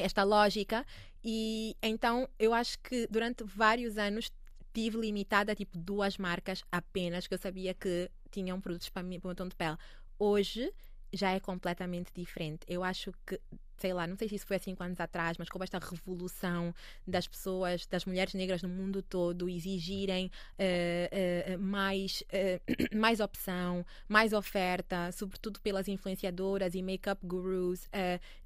esta 0.00 0.22
lógica 0.22 0.84
e 1.24 1.76
então 1.82 2.28
eu 2.38 2.52
acho 2.54 2.78
que 2.78 3.06
durante 3.10 3.44
vários 3.44 3.98
anos 3.98 4.32
tive 4.72 4.98
limitada 4.98 5.52
a 5.52 5.54
tipo 5.54 5.76
duas 5.76 6.16
marcas 6.16 6.64
apenas 6.72 7.26
que 7.26 7.34
eu 7.34 7.38
sabia 7.38 7.74
que 7.74 8.10
tinham 8.30 8.60
produtos 8.60 8.88
para, 8.88 9.02
mim, 9.02 9.20
para 9.20 9.26
o 9.26 9.30
meu 9.30 9.36
tom 9.36 9.48
de 9.48 9.54
pele. 9.54 9.76
Hoje 10.18 10.72
já 11.12 11.30
é 11.30 11.38
completamente 11.38 12.10
diferente. 12.14 12.64
Eu 12.66 12.82
acho 12.82 13.12
que 13.26 13.38
sei 13.82 13.92
lá, 13.92 14.06
não 14.06 14.16
sei 14.16 14.28
se 14.28 14.36
isso 14.36 14.46
foi 14.46 14.56
há 14.56 14.60
cinco 14.60 14.80
anos 14.84 15.00
atrás, 15.00 15.36
mas 15.36 15.48
com 15.48 15.62
esta 15.62 15.76
revolução 15.80 16.72
das 17.04 17.26
pessoas, 17.26 17.84
das 17.84 18.04
mulheres 18.04 18.32
negras 18.32 18.62
no 18.62 18.68
mundo 18.68 19.02
todo 19.02 19.48
exigirem 19.48 20.26
uh, 20.26 21.56
uh, 21.56 21.58
mais, 21.58 22.22
uh, 22.22 22.62
mais 22.96 23.18
opção, 23.18 23.84
mais 24.08 24.32
oferta, 24.32 25.10
sobretudo 25.10 25.60
pelas 25.60 25.88
influenciadoras 25.88 26.76
e 26.76 26.82
make-up 26.82 27.26
gurus 27.26 27.88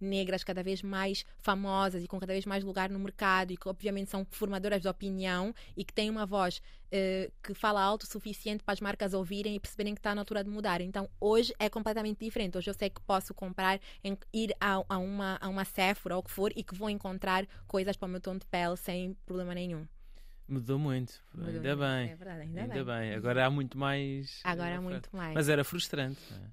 negras 0.00 0.42
cada 0.42 0.62
vez 0.62 0.82
mais 0.82 1.24
famosas 1.38 2.02
e 2.02 2.08
com 2.08 2.18
cada 2.18 2.32
vez 2.32 2.46
mais 2.46 2.64
lugar 2.64 2.88
no 2.88 2.98
mercado 2.98 3.52
e 3.52 3.56
que 3.56 3.68
obviamente 3.68 4.10
são 4.10 4.26
formadoras 4.30 4.80
de 4.80 4.88
opinião 4.88 5.54
e 5.76 5.84
que 5.84 5.92
têm 5.92 6.08
uma 6.08 6.24
voz 6.24 6.62
que 7.42 7.52
fala 7.52 7.82
alto 7.82 8.04
o 8.04 8.06
suficiente 8.06 8.62
para 8.62 8.72
as 8.72 8.80
marcas 8.80 9.12
ouvirem 9.12 9.56
e 9.56 9.60
perceberem 9.60 9.92
que 9.92 9.98
está 9.98 10.14
na 10.14 10.22
altura 10.22 10.42
de 10.42 10.48
mudar. 10.48 10.80
Então 10.80 11.10
hoje 11.20 11.52
é 11.58 11.68
completamente 11.68 12.24
diferente. 12.24 12.56
Hoje 12.56 12.70
eu 12.70 12.74
sei 12.74 12.88
que 12.88 13.00
posso 13.02 13.34
comprar, 13.34 13.78
ir 14.32 14.54
a, 14.60 14.82
a 14.88 14.98
uma 14.98 15.25
uma, 15.26 15.38
a 15.40 15.48
uma 15.48 15.64
Sephora 15.64 16.14
ou 16.14 16.20
o 16.20 16.24
que 16.24 16.30
for 16.30 16.52
e 16.54 16.62
que 16.62 16.74
vou 16.74 16.88
encontrar 16.88 17.46
coisas 17.66 17.96
para 17.96 18.06
o 18.06 18.10
meu 18.10 18.20
tom 18.20 18.36
de 18.36 18.46
pele 18.46 18.76
sem 18.76 19.14
problema 19.26 19.54
nenhum. 19.54 19.86
Mudou 20.48 20.78
muito, 20.78 21.20
Mudou 21.34 21.52
ainda 21.52 21.76
muito. 21.76 21.80
bem. 21.80 22.10
É 22.12 22.14
verdade, 22.16 22.40
ainda, 22.42 22.60
ainda 22.62 22.84
bem. 22.84 22.84
bem. 22.84 23.14
Agora 23.14 23.46
há 23.46 23.50
muito 23.50 23.76
mais. 23.76 24.40
Agora 24.44 24.76
há 24.76 24.80
muito 24.80 25.08
mais. 25.14 25.34
Mas 25.34 25.48
era 25.48 25.64
frustrante, 25.64 26.20
não 26.30 26.38
é? 26.38 26.50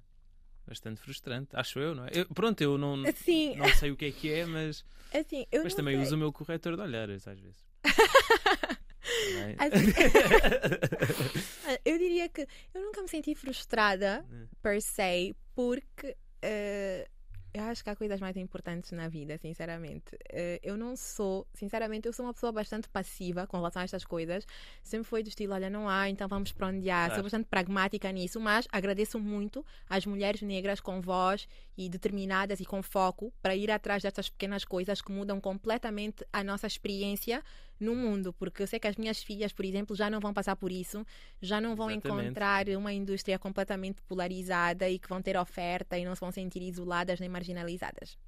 Bastante 0.66 1.00
frustrante, 1.00 1.54
acho 1.54 1.78
eu, 1.78 1.94
não 1.94 2.06
é? 2.06 2.10
Eu, 2.12 2.26
pronto, 2.26 2.60
eu 2.60 2.76
não, 2.76 2.94
assim, 3.06 3.54
não 3.54 3.68
sei 3.68 3.92
o 3.92 3.96
que 3.96 4.06
é 4.06 4.10
que 4.10 4.32
é, 4.32 4.44
mas. 4.44 4.84
Assim, 5.12 5.46
mas 5.62 5.74
também 5.74 5.94
sei. 5.94 6.02
uso 6.02 6.16
o 6.16 6.18
meu 6.18 6.32
corretor 6.32 6.74
de 6.74 6.82
olhares 6.82 7.28
às 7.28 7.38
vezes. 7.38 7.64
É? 9.06 9.56
assim, 9.66 9.92
eu 11.84 11.98
diria 11.98 12.28
que 12.28 12.48
eu 12.72 12.82
nunca 12.82 13.02
me 13.02 13.08
senti 13.08 13.34
frustrada, 13.34 14.24
é. 14.32 14.46
per 14.62 14.80
se, 14.80 15.36
porque. 15.54 16.16
Uh, 16.42 17.13
eu 17.54 17.62
acho 17.62 17.84
que 17.84 17.90
há 17.90 17.94
coisas 17.94 18.20
mais 18.20 18.36
importantes 18.36 18.90
na 18.90 19.08
vida, 19.08 19.38
sinceramente. 19.38 20.18
Eh, 20.28 20.58
eu 20.60 20.76
não 20.76 20.96
sou, 20.96 21.46
sinceramente, 21.54 22.08
eu 22.08 22.12
sou 22.12 22.26
uma 22.26 22.34
pessoa 22.34 22.50
bastante 22.50 22.88
passiva 22.88 23.46
com 23.46 23.58
relação 23.58 23.80
a 23.80 23.84
estas 23.84 24.04
coisas. 24.04 24.44
Sempre 24.82 25.08
foi 25.08 25.22
do 25.22 25.28
estilo, 25.28 25.54
olha, 25.54 25.70
não 25.70 25.88
há, 25.88 26.10
então 26.10 26.26
vamos 26.26 26.50
para 26.50 26.66
onde 26.66 26.90
há. 26.90 27.04
Claro. 27.04 27.14
Sou 27.14 27.22
bastante 27.22 27.46
pragmática 27.46 28.10
nisso, 28.10 28.40
mas 28.40 28.66
agradeço 28.72 29.20
muito 29.20 29.64
às 29.88 30.04
mulheres 30.04 30.42
negras 30.42 30.80
com 30.80 31.00
voz 31.00 31.46
e 31.78 31.88
determinadas 31.88 32.58
e 32.58 32.64
com 32.64 32.82
foco 32.82 33.32
para 33.40 33.54
ir 33.54 33.70
atrás 33.70 34.02
destas 34.02 34.28
pequenas 34.28 34.64
coisas 34.64 35.00
que 35.00 35.12
mudam 35.12 35.40
completamente 35.40 36.26
a 36.32 36.42
nossa 36.42 36.66
experiência 36.66 37.40
no 37.78 37.94
mundo, 37.94 38.32
porque 38.32 38.62
eu 38.62 38.66
sei 38.66 38.78
que 38.78 38.86
as 38.86 38.96
minhas 38.96 39.22
filhas, 39.22 39.52
por 39.52 39.64
exemplo, 39.64 39.94
já 39.96 40.08
não 40.08 40.20
vão 40.20 40.32
passar 40.32 40.56
por 40.56 40.70
isso, 40.70 41.04
já 41.40 41.60
não 41.60 41.74
vão 41.74 41.90
Exatamente. 41.90 42.28
encontrar 42.28 42.68
uma 42.70 42.92
indústria 42.92 43.38
completamente 43.38 44.00
polarizada 44.02 44.88
e 44.88 44.98
que 44.98 45.08
vão 45.08 45.20
ter 45.20 45.36
oferta 45.36 45.98
e 45.98 46.04
não 46.04 46.14
se 46.14 46.20
vão 46.20 46.30
sentir 46.30 46.62
isoladas 46.62 47.20
nem 47.20 47.28
marginalizadas. 47.28 48.18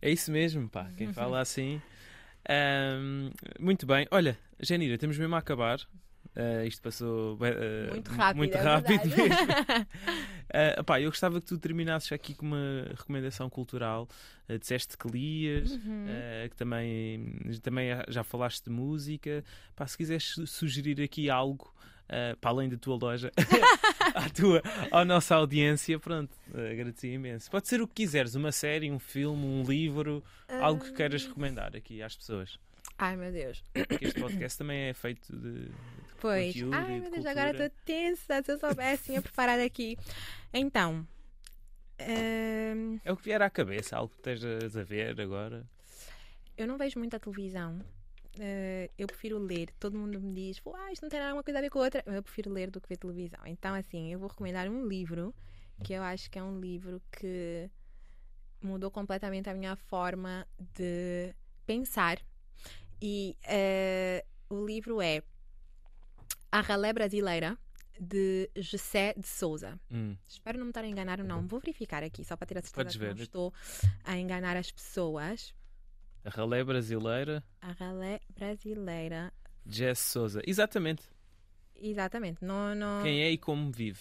É 0.00 0.10
isso 0.10 0.32
mesmo, 0.32 0.68
pá. 0.68 0.90
Quem 0.96 1.10
fala 1.14 1.40
assim. 1.40 1.80
Um, 2.50 3.30
muito 3.60 3.86
bem. 3.86 4.06
Olha, 4.10 4.36
Janira, 4.60 4.98
temos 4.98 5.16
mesmo 5.16 5.34
a 5.34 5.38
acabar. 5.38 5.80
Uh, 6.34 6.66
isto 6.66 6.80
passou 6.80 7.34
uh, 7.34 7.90
muito 7.92 8.10
rápido, 8.10 8.36
muito 8.38 8.56
é 8.56 8.60
rápido 8.62 9.04
mesmo. 9.06 9.26
uh, 10.80 10.84
pá, 10.84 10.98
eu 11.00 11.10
gostava 11.10 11.38
que 11.40 11.46
tu 11.46 11.58
terminasses 11.58 12.10
aqui 12.10 12.34
com 12.34 12.46
uma 12.46 12.86
recomendação 12.96 13.50
cultural. 13.50 14.08
Uh, 14.48 14.58
disseste 14.58 14.96
que 14.96 15.08
lias, 15.08 15.70
Uhum. 15.72 16.06
que 16.50 16.56
também, 16.56 17.38
também 17.62 17.88
já 18.08 18.24
falaste 18.24 18.64
de 18.64 18.70
música. 18.70 19.44
Pá, 19.76 19.86
se 19.86 19.96
quiseres 19.96 20.34
sugerir 20.46 21.02
aqui 21.02 21.28
algo. 21.28 21.72
para 22.40 22.50
além 22.50 22.68
da 22.68 22.76
tua 22.76 22.96
loja, 22.96 23.30
à, 24.14 24.28
tua, 24.30 24.62
à 24.90 25.04
nossa 25.04 25.34
audiência, 25.34 25.98
pronto, 25.98 26.34
agradecia 26.54 27.12
imenso. 27.12 27.50
Pode 27.50 27.68
ser 27.68 27.80
o 27.80 27.86
que 27.88 27.94
quiseres, 27.94 28.34
uma 28.34 28.52
série, 28.52 28.90
um 28.90 28.98
filme, 28.98 29.44
um 29.44 29.62
livro, 29.62 30.22
algo 30.60 30.84
que 30.84 30.92
queiras 30.92 31.26
recomendar 31.26 31.74
aqui 31.76 32.02
às 32.02 32.14
pessoas. 32.16 32.58
Ai 32.98 33.16
meu 33.16 33.32
Deus. 33.32 33.64
Porque 33.88 34.04
este 34.06 34.20
podcast 34.20 34.58
também 34.58 34.88
é 34.88 34.94
feito 34.94 35.34
de. 35.34 35.70
Pois. 36.22 36.54
Conteúdo 36.54 36.74
Ai 36.76 37.00
meu 37.00 37.10
de 37.10 37.10
Deus, 37.10 37.26
agora 37.26 37.50
estou 37.50 37.68
tensa. 37.84 38.40
Se 38.44 38.52
eu 38.52 38.58
soubesse, 38.58 39.04
tinha 39.06 39.20
preparado 39.20 39.58
aqui. 39.60 39.98
Então. 40.54 41.04
hum, 42.00 43.00
É 43.04 43.10
o 43.12 43.16
que 43.16 43.24
vier 43.24 43.42
à 43.42 43.50
cabeça, 43.50 43.96
algo 43.96 44.08
que 44.12 44.18
estejas 44.18 44.76
a 44.76 44.84
ver 44.84 45.20
agora. 45.20 45.66
eu 46.56 46.66
não 46.68 46.78
vejo 46.78 46.96
muita 47.00 47.18
televisão. 47.18 47.80
Eh, 48.38 48.88
eu 48.96 49.08
prefiro 49.08 49.36
ler. 49.36 49.70
Todo 49.80 49.98
mundo 49.98 50.20
me 50.20 50.32
diz, 50.32 50.62
ah, 50.72 50.92
isto 50.92 51.02
não 51.02 51.10
tem 51.10 51.18
nada 51.18 51.34
uma 51.34 51.42
coisa 51.42 51.58
a 51.58 51.62
ver 51.62 51.70
com 51.70 51.80
a 51.80 51.82
outra. 51.82 52.04
Eu 52.06 52.22
prefiro 52.22 52.50
ler 52.52 52.70
do 52.70 52.80
que 52.80 52.88
ver 52.88 52.98
televisão. 52.98 53.40
Então, 53.46 53.74
assim, 53.74 54.12
eu 54.12 54.18
vou 54.20 54.28
recomendar 54.28 54.68
um 54.68 54.86
livro 54.86 55.34
que 55.82 55.92
eu 55.92 56.02
acho 56.04 56.30
que 56.30 56.38
é 56.38 56.42
um 56.42 56.60
livro 56.60 57.02
que 57.10 57.68
mudou 58.62 58.92
completamente 58.92 59.50
a 59.50 59.54
minha 59.54 59.74
forma 59.74 60.46
de 60.76 61.34
pensar. 61.66 62.18
E 63.00 63.36
eh, 63.42 64.24
o 64.48 64.64
livro 64.64 65.02
é 65.02 65.20
A 66.52 66.60
Ralé 66.60 66.92
Brasileira, 66.92 67.56
de 67.98 68.50
José 68.56 69.14
de 69.16 69.26
Souza. 69.26 69.80
Hum. 69.90 70.14
Espero 70.28 70.58
não 70.58 70.66
me 70.66 70.70
estar 70.70 70.84
a 70.84 70.86
enganar 70.86 71.18
ou 71.20 71.26
não. 71.26 71.46
Vou 71.46 71.58
verificar 71.58 72.02
aqui, 72.02 72.24
só 72.24 72.36
para 72.36 72.46
ter 72.46 72.58
a 72.58 72.62
certeza 72.62 72.74
Podes 72.84 72.96
que 72.96 73.06
não 73.06 73.14
ver. 73.14 73.22
estou 73.22 73.54
a 74.04 74.18
enganar 74.18 74.56
as 74.56 74.70
pessoas. 74.70 75.54
A 76.24 76.28
ralé 76.30 76.62
brasileira, 76.62 77.42
A 77.60 77.72
ralé 77.72 78.20
brasileira. 78.36 79.32
Jess 79.66 79.98
Souza. 80.00 80.42
Exatamente. 80.46 81.02
Exatamente. 81.74 82.44
Não, 82.44 82.74
não... 82.74 83.02
Quem 83.02 83.22
é 83.22 83.30
e 83.30 83.38
como 83.38 83.72
vive. 83.72 84.00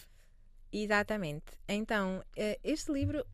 Exatamente. 0.71 1.45
Então, 1.67 2.23
eh, 2.35 2.59
este 2.63 2.91
livro 2.91 3.25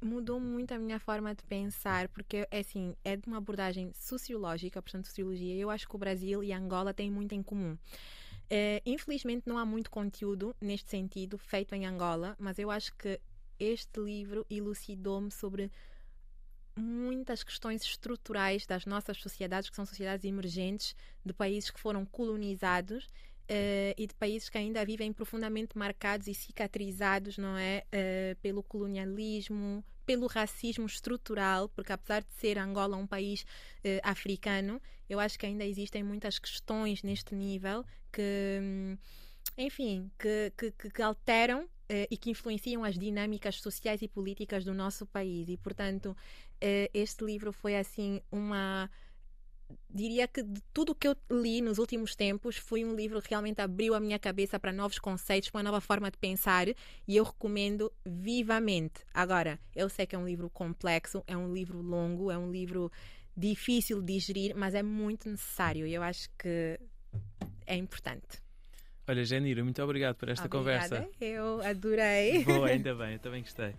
mudou 0.00 0.38
muito 0.38 0.72
a 0.72 0.78
minha 0.78 0.98
forma 0.98 1.34
de 1.34 1.42
pensar, 1.44 2.08
porque 2.08 2.46
é 2.50 2.58
assim, 2.60 2.94
é 3.04 3.16
de 3.16 3.26
uma 3.26 3.38
abordagem 3.38 3.92
sociológica, 3.94 4.80
portanto, 4.80 5.06
sociologia. 5.06 5.54
Eu 5.56 5.70
acho 5.70 5.88
que 5.88 5.94
o 5.96 5.98
Brasil 5.98 6.42
e 6.42 6.52
a 6.52 6.58
Angola 6.58 6.94
têm 6.94 7.10
muito 7.10 7.34
em 7.34 7.42
comum. 7.42 7.76
Eh, 8.50 8.82
infelizmente, 8.84 9.48
não 9.48 9.58
há 9.58 9.64
muito 9.64 9.90
conteúdo 9.90 10.54
neste 10.60 10.90
sentido 10.90 11.38
feito 11.38 11.74
em 11.74 11.86
Angola, 11.86 12.36
mas 12.38 12.58
eu 12.58 12.70
acho 12.70 12.94
que 12.94 13.20
este 13.58 14.00
livro 14.00 14.44
elucidou-me 14.50 15.30
sobre 15.30 15.70
muitas 16.76 17.42
questões 17.42 17.82
estruturais 17.82 18.66
das 18.66 18.84
nossas 18.84 19.16
sociedades, 19.18 19.70
que 19.70 19.76
são 19.76 19.86
sociedades 19.86 20.24
emergentes, 20.24 20.94
de 21.24 21.32
países 21.32 21.70
que 21.70 21.80
foram 21.80 22.04
colonizados 22.04 23.08
eh, 23.48 23.94
e 23.96 24.06
de 24.06 24.14
países 24.14 24.48
que 24.48 24.58
ainda 24.58 24.84
vivem 24.84 25.12
profundamente 25.12 25.76
marcados 25.78 26.26
e 26.26 26.34
cicatrizados, 26.34 27.38
não 27.38 27.56
é? 27.56 27.84
Eh, 27.92 28.36
pelo 28.42 28.62
colonialismo, 28.62 29.84
pelo 30.06 30.26
racismo 30.26 30.86
estrutural, 30.86 31.68
porque 31.70 31.92
apesar 31.92 32.22
de 32.22 32.32
ser 32.34 32.58
Angola 32.58 32.96
um 32.96 33.06
país 33.06 33.44
eh, 33.82 34.00
africano, 34.02 34.80
eu 35.08 35.18
acho 35.20 35.38
que 35.38 35.46
ainda 35.46 35.64
existem 35.64 36.02
muitas 36.02 36.38
questões 36.38 37.02
neste 37.02 37.34
nível 37.34 37.84
que, 38.12 38.58
hum, 38.62 38.96
enfim, 39.56 40.10
que, 40.18 40.52
que, 40.56 40.90
que- 40.90 41.02
alteram 41.02 41.68
eh, 41.88 42.06
e 42.10 42.16
que 42.16 42.30
influenciam 42.30 42.84
as 42.84 42.98
dinâmicas 42.98 43.56
sociais 43.60 44.02
e 44.02 44.08
políticas 44.08 44.64
do 44.64 44.74
nosso 44.74 45.06
país. 45.06 45.48
E, 45.48 45.56
portanto, 45.56 46.16
eh, 46.60 46.90
este 46.94 47.24
livro 47.24 47.52
foi 47.52 47.76
assim 47.76 48.20
uma 48.30 48.90
diria 49.88 50.28
que 50.28 50.42
de 50.42 50.60
tudo 50.72 50.92
o 50.92 50.94
que 50.94 51.08
eu 51.08 51.16
li 51.30 51.60
nos 51.60 51.78
últimos 51.78 52.14
tempos 52.14 52.56
foi 52.56 52.84
um 52.84 52.94
livro 52.94 53.20
que 53.20 53.30
realmente 53.30 53.60
abriu 53.60 53.94
a 53.94 54.00
minha 54.00 54.18
cabeça 54.18 54.58
para 54.58 54.72
novos 54.72 54.98
conceitos, 54.98 55.50
para 55.50 55.58
uma 55.58 55.64
nova 55.64 55.80
forma 55.80 56.10
de 56.10 56.18
pensar 56.18 56.68
e 56.68 56.76
eu 57.08 57.24
recomendo 57.24 57.92
vivamente. 58.04 59.04
Agora, 59.12 59.58
eu 59.74 59.88
sei 59.88 60.06
que 60.06 60.14
é 60.14 60.18
um 60.18 60.26
livro 60.26 60.50
complexo, 60.50 61.22
é 61.26 61.36
um 61.36 61.52
livro 61.52 61.80
longo, 61.80 62.30
é 62.30 62.38
um 62.38 62.50
livro 62.50 62.90
difícil 63.36 64.00
de 64.00 64.14
digerir, 64.14 64.54
mas 64.56 64.74
é 64.74 64.82
muito 64.82 65.28
necessário 65.28 65.86
e 65.86 65.94
eu 65.94 66.02
acho 66.02 66.28
que 66.38 66.78
é 67.66 67.76
importante. 67.76 68.43
Olha, 69.06 69.24
Janira, 69.24 69.62
muito 69.62 69.82
obrigado 69.82 70.16
por 70.16 70.30
esta 70.30 70.46
Obrigada, 70.46 70.88
conversa. 70.88 71.08
Eu 71.20 71.60
adorei. 71.62 72.42
Boa, 72.44 72.68
ainda 72.68 72.94
bem, 72.94 73.12
eu 73.12 73.18
também 73.18 73.42
gostei. 73.42 73.74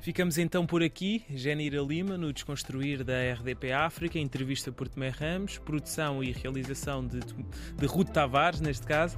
Ficamos 0.00 0.38
então 0.38 0.64
por 0.64 0.82
aqui. 0.82 1.24
Janira 1.30 1.80
Lima, 1.82 2.16
no 2.16 2.32
Desconstruir 2.32 3.02
da 3.02 3.32
RDP 3.32 3.72
África, 3.72 4.18
entrevista 4.18 4.70
por 4.70 4.88
Tomé 4.88 5.08
Ramos, 5.08 5.58
produção 5.58 6.22
e 6.22 6.30
realização 6.30 7.04
de, 7.04 7.18
de 7.18 7.86
Ruth 7.86 8.10
Tavares, 8.10 8.60
neste 8.60 8.86
caso. 8.86 9.16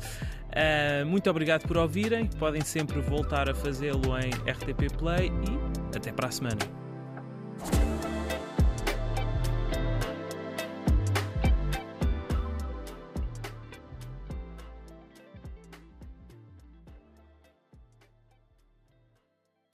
Ah, 0.52 1.04
muito 1.04 1.28
obrigado 1.28 1.66
por 1.66 1.76
ouvirem. 1.76 2.26
Podem 2.26 2.62
sempre 2.62 3.00
voltar 3.00 3.48
a 3.48 3.54
fazê-lo 3.54 4.18
em 4.18 4.30
RTP 4.30 4.96
Play 4.98 5.28
e 5.28 5.96
até 5.96 6.12
para 6.12 6.28
a 6.28 6.30
semana. 6.30 6.82